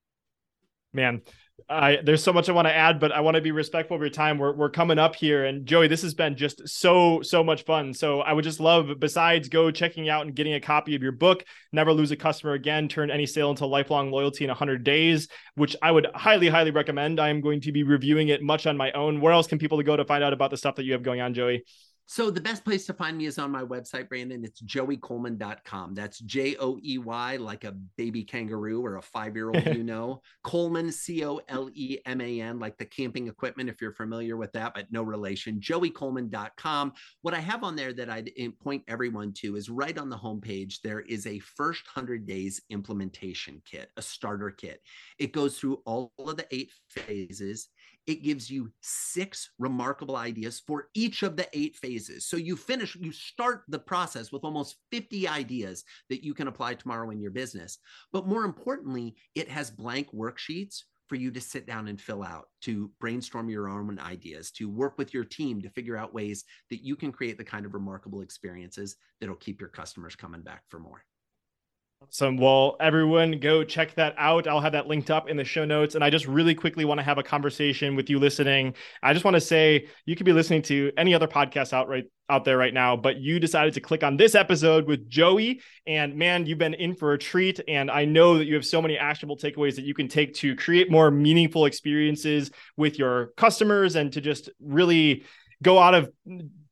Man, 0.94 1.24
I 1.70 1.98
there's 2.02 2.24
so 2.24 2.32
much 2.32 2.48
I 2.48 2.54
want 2.54 2.70
to 2.70 2.74
add, 2.74 3.02
but 3.02 3.12
I 3.12 3.20
want 3.20 3.36
to 3.36 3.42
be 3.42 3.52
respectful 3.52 3.96
of 3.96 4.02
your 4.02 4.10
time. 4.10 4.38
We're 4.38 4.56
we're 4.56 4.70
coming 4.70 4.98
up 4.98 5.14
here, 5.14 5.44
and 5.44 5.66
Joey, 5.66 5.90
this 5.90 6.04
has 6.04 6.14
been 6.14 6.38
just 6.38 6.66
so 6.70 7.22
so 7.22 7.44
much 7.44 7.66
fun. 7.66 7.94
So 7.94 8.22
I 8.22 8.32
would 8.32 8.46
just 8.46 8.62
love, 8.62 8.88
besides 8.98 9.50
go 9.50 9.72
checking 9.72 10.08
out 10.08 10.26
and 10.26 10.34
getting 10.34 10.54
a 10.54 10.62
copy 10.62 10.96
of 10.96 11.04
your 11.04 11.12
book, 11.12 11.44
"Never 11.74 11.92
Lose 11.92 12.12
a 12.12 12.16
Customer 12.16 12.54
Again: 12.54 12.88
Turn 12.88 13.12
Any 13.12 13.26
Sale 13.26 13.50
into 13.50 13.66
Lifelong 13.66 14.10
Loyalty 14.10 14.46
in 14.46 14.50
100 14.50 14.86
Days," 14.86 15.28
which 15.56 15.76
I 15.82 15.92
would 15.92 16.08
highly 16.16 16.48
highly 16.48 16.72
recommend. 16.72 17.20
I 17.20 17.28
am 17.28 17.42
going 17.42 17.60
to 17.62 17.74
be 17.74 17.84
reviewing 17.84 18.30
it 18.30 18.42
much 18.42 18.66
on 18.66 18.78
my 18.78 18.94
own. 18.94 19.20
Where 19.20 19.34
else 19.34 19.48
can 19.48 19.60
people 19.60 19.82
go 19.84 19.98
to 19.98 20.06
find 20.06 20.24
out 20.24 20.32
about 20.32 20.50
the 20.50 20.58
stuff 20.58 20.76
that 20.76 20.86
you 20.86 20.94
have 20.94 21.04
going 21.04 21.20
on, 21.20 21.34
Joey? 21.34 21.66
So 22.08 22.30
the 22.30 22.42
best 22.42 22.64
place 22.64 22.86
to 22.86 22.94
find 22.94 23.18
me 23.18 23.26
is 23.26 23.40
on 23.40 23.52
my 23.52 23.64
website, 23.64 24.10
Brandon. 24.10 24.44
It's 24.44 24.62
joeycoleman.com. 24.62 25.96
That's 25.96 26.20
J 26.20 26.56
O 26.58 26.78
E 26.84 27.00
Y, 27.00 27.38
like 27.38 27.64
a 27.64 27.74
baby 27.98 28.24
kangaroo 28.24 28.86
or 28.86 28.98
a 28.98 29.02
five 29.02 29.36
year 29.36 29.50
old, 29.50 29.66
you 29.76 29.84
know. 29.84 30.22
Coleman, 30.44 30.92
C 30.92 31.26
O 31.26 31.42
L 31.50 31.70
E 31.74 31.98
M 32.06 32.22
A 32.22 32.42
N, 32.42 32.60
like 32.60 32.78
the 32.78 32.86
camping 32.86 33.28
equipment, 33.28 33.70
if 33.70 33.82
you're 33.82 33.92
familiar 33.92 34.38
with 34.38 34.52
that, 34.54 34.76
but 34.76 34.86
no 34.92 35.02
relation. 35.02 35.60
joeycoleman.com. 35.60 36.94
What 37.24 37.34
I 37.34 37.40
have 37.40 37.64
on 37.64 37.76
there 37.76 37.94
that 37.94 38.10
I'd 38.10 38.32
eh, 38.38 38.50
point 38.62 38.84
everyone 38.88 39.34
to 39.38 39.56
is 39.56 39.70
right 39.70 39.98
on 39.98 40.10
the 40.10 40.18
homepage, 40.18 40.82
there 40.84 41.02
is 41.02 41.26
a 41.26 41.40
first 41.40 41.84
100 41.96 42.28
days 42.28 42.62
implementation 42.70 43.62
kit, 43.66 43.90
a 43.98 44.02
starter 44.02 44.52
kit. 44.52 44.80
It 45.18 45.32
goes 45.32 45.58
through 45.58 45.82
all 45.86 46.12
of 46.20 46.38
the 46.38 46.46
eight 46.52 46.72
phases 46.90 47.70
it 48.08 48.24
gives 48.24 48.50
you 48.50 48.72
six 48.82 49.50
remarkable 49.58 50.16
ideas 50.16 50.62
for 50.66 50.90
each 50.94 51.24
of 51.24 51.36
the 51.36 51.48
eight 51.54 51.76
phases. 51.76 52.28
So 52.28 52.38
you 52.38 52.56
finish, 52.56 52.96
you 52.96 53.12
start 53.12 53.64
the 53.68 53.80
process 53.80 54.32
with 54.32 54.44
almost 54.44 54.78
50 54.92 55.28
ideas 55.28 55.84
that 56.10 56.24
you 56.24 56.34
can 56.34 56.48
apply 56.48 56.76
tomorrow 56.76 57.10
in 57.10 57.20
your 57.20 57.32
business. 57.32 57.80
But 58.14 58.28
more 58.28 58.44
importantly, 58.44 59.16
it 59.34 59.50
has 59.50 59.72
blank 59.72 60.12
worksheets 60.14 60.82
for 61.08 61.16
you 61.16 61.32
to 61.32 61.42
sit 61.42 61.68
down 61.68 61.88
and 61.88 62.02
fill 62.02 62.24
out, 62.24 62.46
to 62.62 62.92
brainstorm 63.00 63.50
your 63.50 63.70
own 63.70 64.00
ideas, 64.00 64.52
to 64.52 64.70
work 64.70 64.98
with 64.98 65.14
your 65.14 65.24
team 65.24 65.62
to 65.62 65.70
figure 65.70 65.98
out 65.98 66.14
ways 66.14 66.44
that 66.70 66.84
you 66.84 66.96
can 66.96 67.12
create 67.12 67.38
the 67.38 67.44
kind 67.44 67.66
of 67.66 67.74
remarkable 67.74 68.22
experiences 68.22 68.96
that'll 69.20 69.36
keep 69.36 69.60
your 69.60 69.70
customers 69.70 70.16
coming 70.16 70.42
back 70.42 70.64
for 70.70 70.80
more. 70.80 71.04
Awesome. 72.02 72.38
Well, 72.38 72.76
everyone, 72.80 73.40
go 73.40 73.64
check 73.64 73.96
that 73.96 74.16
out. 74.18 74.48
I'll 74.48 74.62
have 74.62 74.74
that 74.74 74.88
linked 74.88 75.10
up 75.10 75.30
in 75.30 75.38
the 75.38 75.44
show 75.44 75.66
notes. 75.66 75.96
And 75.96 76.04
I 76.04 76.10
just 76.10 76.28
really 76.28 76.54
quickly 76.54 76.86
want 76.86 77.00
to 77.00 77.04
have 77.04 77.18
a 77.18 77.24
conversation 77.24 77.96
with 77.96 78.10
you 78.10 78.20
listening. 78.20 78.76
I 79.02 79.14
just 79.14 79.26
want 79.26 79.36
to 79.36 79.42
say 79.42 79.88
you 80.06 80.16
could 80.16 80.26
be 80.26 80.34
listening 80.34 80.62
to 80.64 80.92
any 80.98 81.14
other 81.14 81.28
podcast 81.28 81.74
out 81.74 81.88
right 81.88 82.04
out 82.30 82.44
there 82.44 82.58
right 82.58 82.74
now, 82.74 82.96
but 82.96 83.18
you 83.18 83.40
decided 83.40 83.74
to 83.76 83.82
click 83.82 84.04
on 84.04 84.18
this 84.18 84.34
episode 84.34 84.88
with 84.88 85.08
Joey. 85.10 85.62
And 85.86 86.16
man, 86.16 86.46
you've 86.46 86.58
been 86.58 86.74
in 86.74 86.96
for 86.96 87.14
a 87.14 87.18
treat. 87.18 87.60
And 87.68 87.90
I 87.90 88.06
know 88.06 88.38
that 88.38 88.46
you 88.46 88.56
have 88.56 88.66
so 88.66 88.82
many 88.82 88.98
actionable 88.98 89.38
takeaways 89.38 89.76
that 89.76 89.86
you 89.86 89.94
can 89.94 90.08
take 90.08 90.34
to 90.36 90.56
create 90.56 90.92
more 90.92 91.12
meaningful 91.12 91.66
experiences 91.66 92.52
with 92.78 93.00
your 93.00 93.28
customers 93.38 93.96
and 93.96 94.12
to 94.14 94.22
just 94.22 94.50
really 94.60 95.24
go 95.64 95.80
out 95.80 95.94
of 95.94 96.12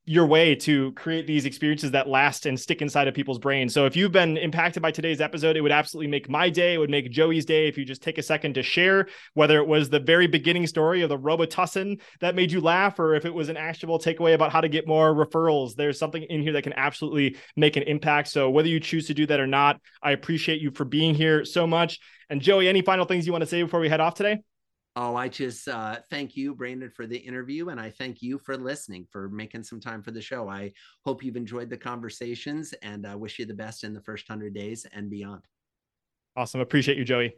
your 0.06 0.26
way 0.26 0.54
to 0.54 0.92
create 0.94 1.26
these 1.26 1.46
experiences 1.46 1.92
that 1.92 2.10
last 2.10 2.46
and 2.46 2.60
stick 2.60 2.82
inside 2.82 3.08
of 3.08 3.14
people's 3.14 3.40
brains. 3.40 3.74
So 3.74 3.86
if 3.86 3.96
you've 3.96 4.12
been 4.12 4.36
impacted 4.36 4.84
by 4.84 4.92
today's 4.92 5.22
episode, 5.22 5.56
it 5.56 5.62
would 5.62 5.72
absolutely 5.72 6.10
make 6.10 6.30
my 6.30 6.50
day. 6.50 6.74
It 6.74 6.78
would 6.78 6.90
make 6.90 7.10
Joey's 7.10 7.46
day 7.46 7.70
if 7.70 7.78
you 7.78 7.86
just 7.86 8.04
take 8.04 8.18
a 8.18 8.24
second 8.24 8.56
to 8.56 8.64
share 8.64 9.08
whether 9.34 9.60
it 9.60 9.68
was 9.68 9.90
the 9.90 10.02
very 10.02 10.28
beginning 10.28 10.68
story 10.68 11.04
of 11.04 11.10
the 11.10 11.18
Robitussin 11.18 12.02
that 12.20 12.36
made 12.36 12.52
you 12.52 12.60
laugh 12.60 13.00
or 13.00 13.16
if 13.16 13.24
it 13.24 13.34
was 13.34 13.48
an 13.48 13.56
actionable 13.56 13.98
takeaway 13.98 14.34
about 14.34 14.52
how 14.52 14.60
to 14.60 14.68
get 14.68 14.88
more 14.88 15.14
referrals. 15.14 15.76
There's 15.76 16.00
something 16.00 16.24
in 16.24 16.42
here 16.42 16.54
that 16.54 16.64
can 16.64 16.74
absolutely 16.74 17.38
make 17.56 17.78
an 17.78 17.84
impact. 17.84 18.28
So 18.28 18.50
whether 18.50 18.68
you 18.68 18.82
choose 18.82 19.08
to 19.08 19.14
do 19.14 19.26
that 19.28 19.40
or 19.40 19.48
not, 19.48 19.80
I 20.02 20.12
appreciate 20.12 20.62
you 20.62 20.72
for 20.72 20.84
being 20.84 21.16
here 21.16 21.46
so 21.46 21.66
much. 21.66 22.00
And 22.30 22.42
Joey, 22.42 22.68
any 22.68 22.82
final 22.82 23.06
things 23.06 23.26
you 23.26 23.32
want 23.32 23.44
to 23.44 23.50
say 23.50 23.64
before 23.64 23.80
we 23.80 23.88
head 23.88 24.02
off 24.02 24.16
today? 24.16 24.40
Oh, 24.96 25.16
I 25.16 25.28
just 25.28 25.68
uh, 25.68 26.00
thank 26.12 26.38
you, 26.38 26.54
Brandon, 26.54 26.92
for 26.92 27.08
the 27.08 27.18
interview. 27.18 27.70
And 27.70 27.80
I 27.80 27.90
thank 27.90 28.22
you 28.22 28.38
for 28.38 28.56
listening, 28.56 29.08
for 29.12 29.28
making 29.28 29.64
some 29.64 29.80
time 29.80 30.04
for 30.04 30.12
the 30.12 30.22
show. 30.22 30.48
I 30.48 30.72
hope 31.04 31.24
you've 31.24 31.36
enjoyed 31.36 31.70
the 31.70 31.78
conversations 31.78 32.74
and 32.84 33.08
I 33.08 33.14
uh, 33.14 33.18
wish 33.18 33.40
you 33.40 33.46
the 33.46 33.56
best 33.56 33.84
in 33.84 33.94
the 33.94 34.02
first 34.02 34.30
100 34.30 34.54
days 34.54 34.86
and 34.94 35.10
beyond. 35.10 35.42
Awesome. 36.36 36.62
Appreciate 36.62 36.98
you, 36.98 37.06
Joey. 37.06 37.34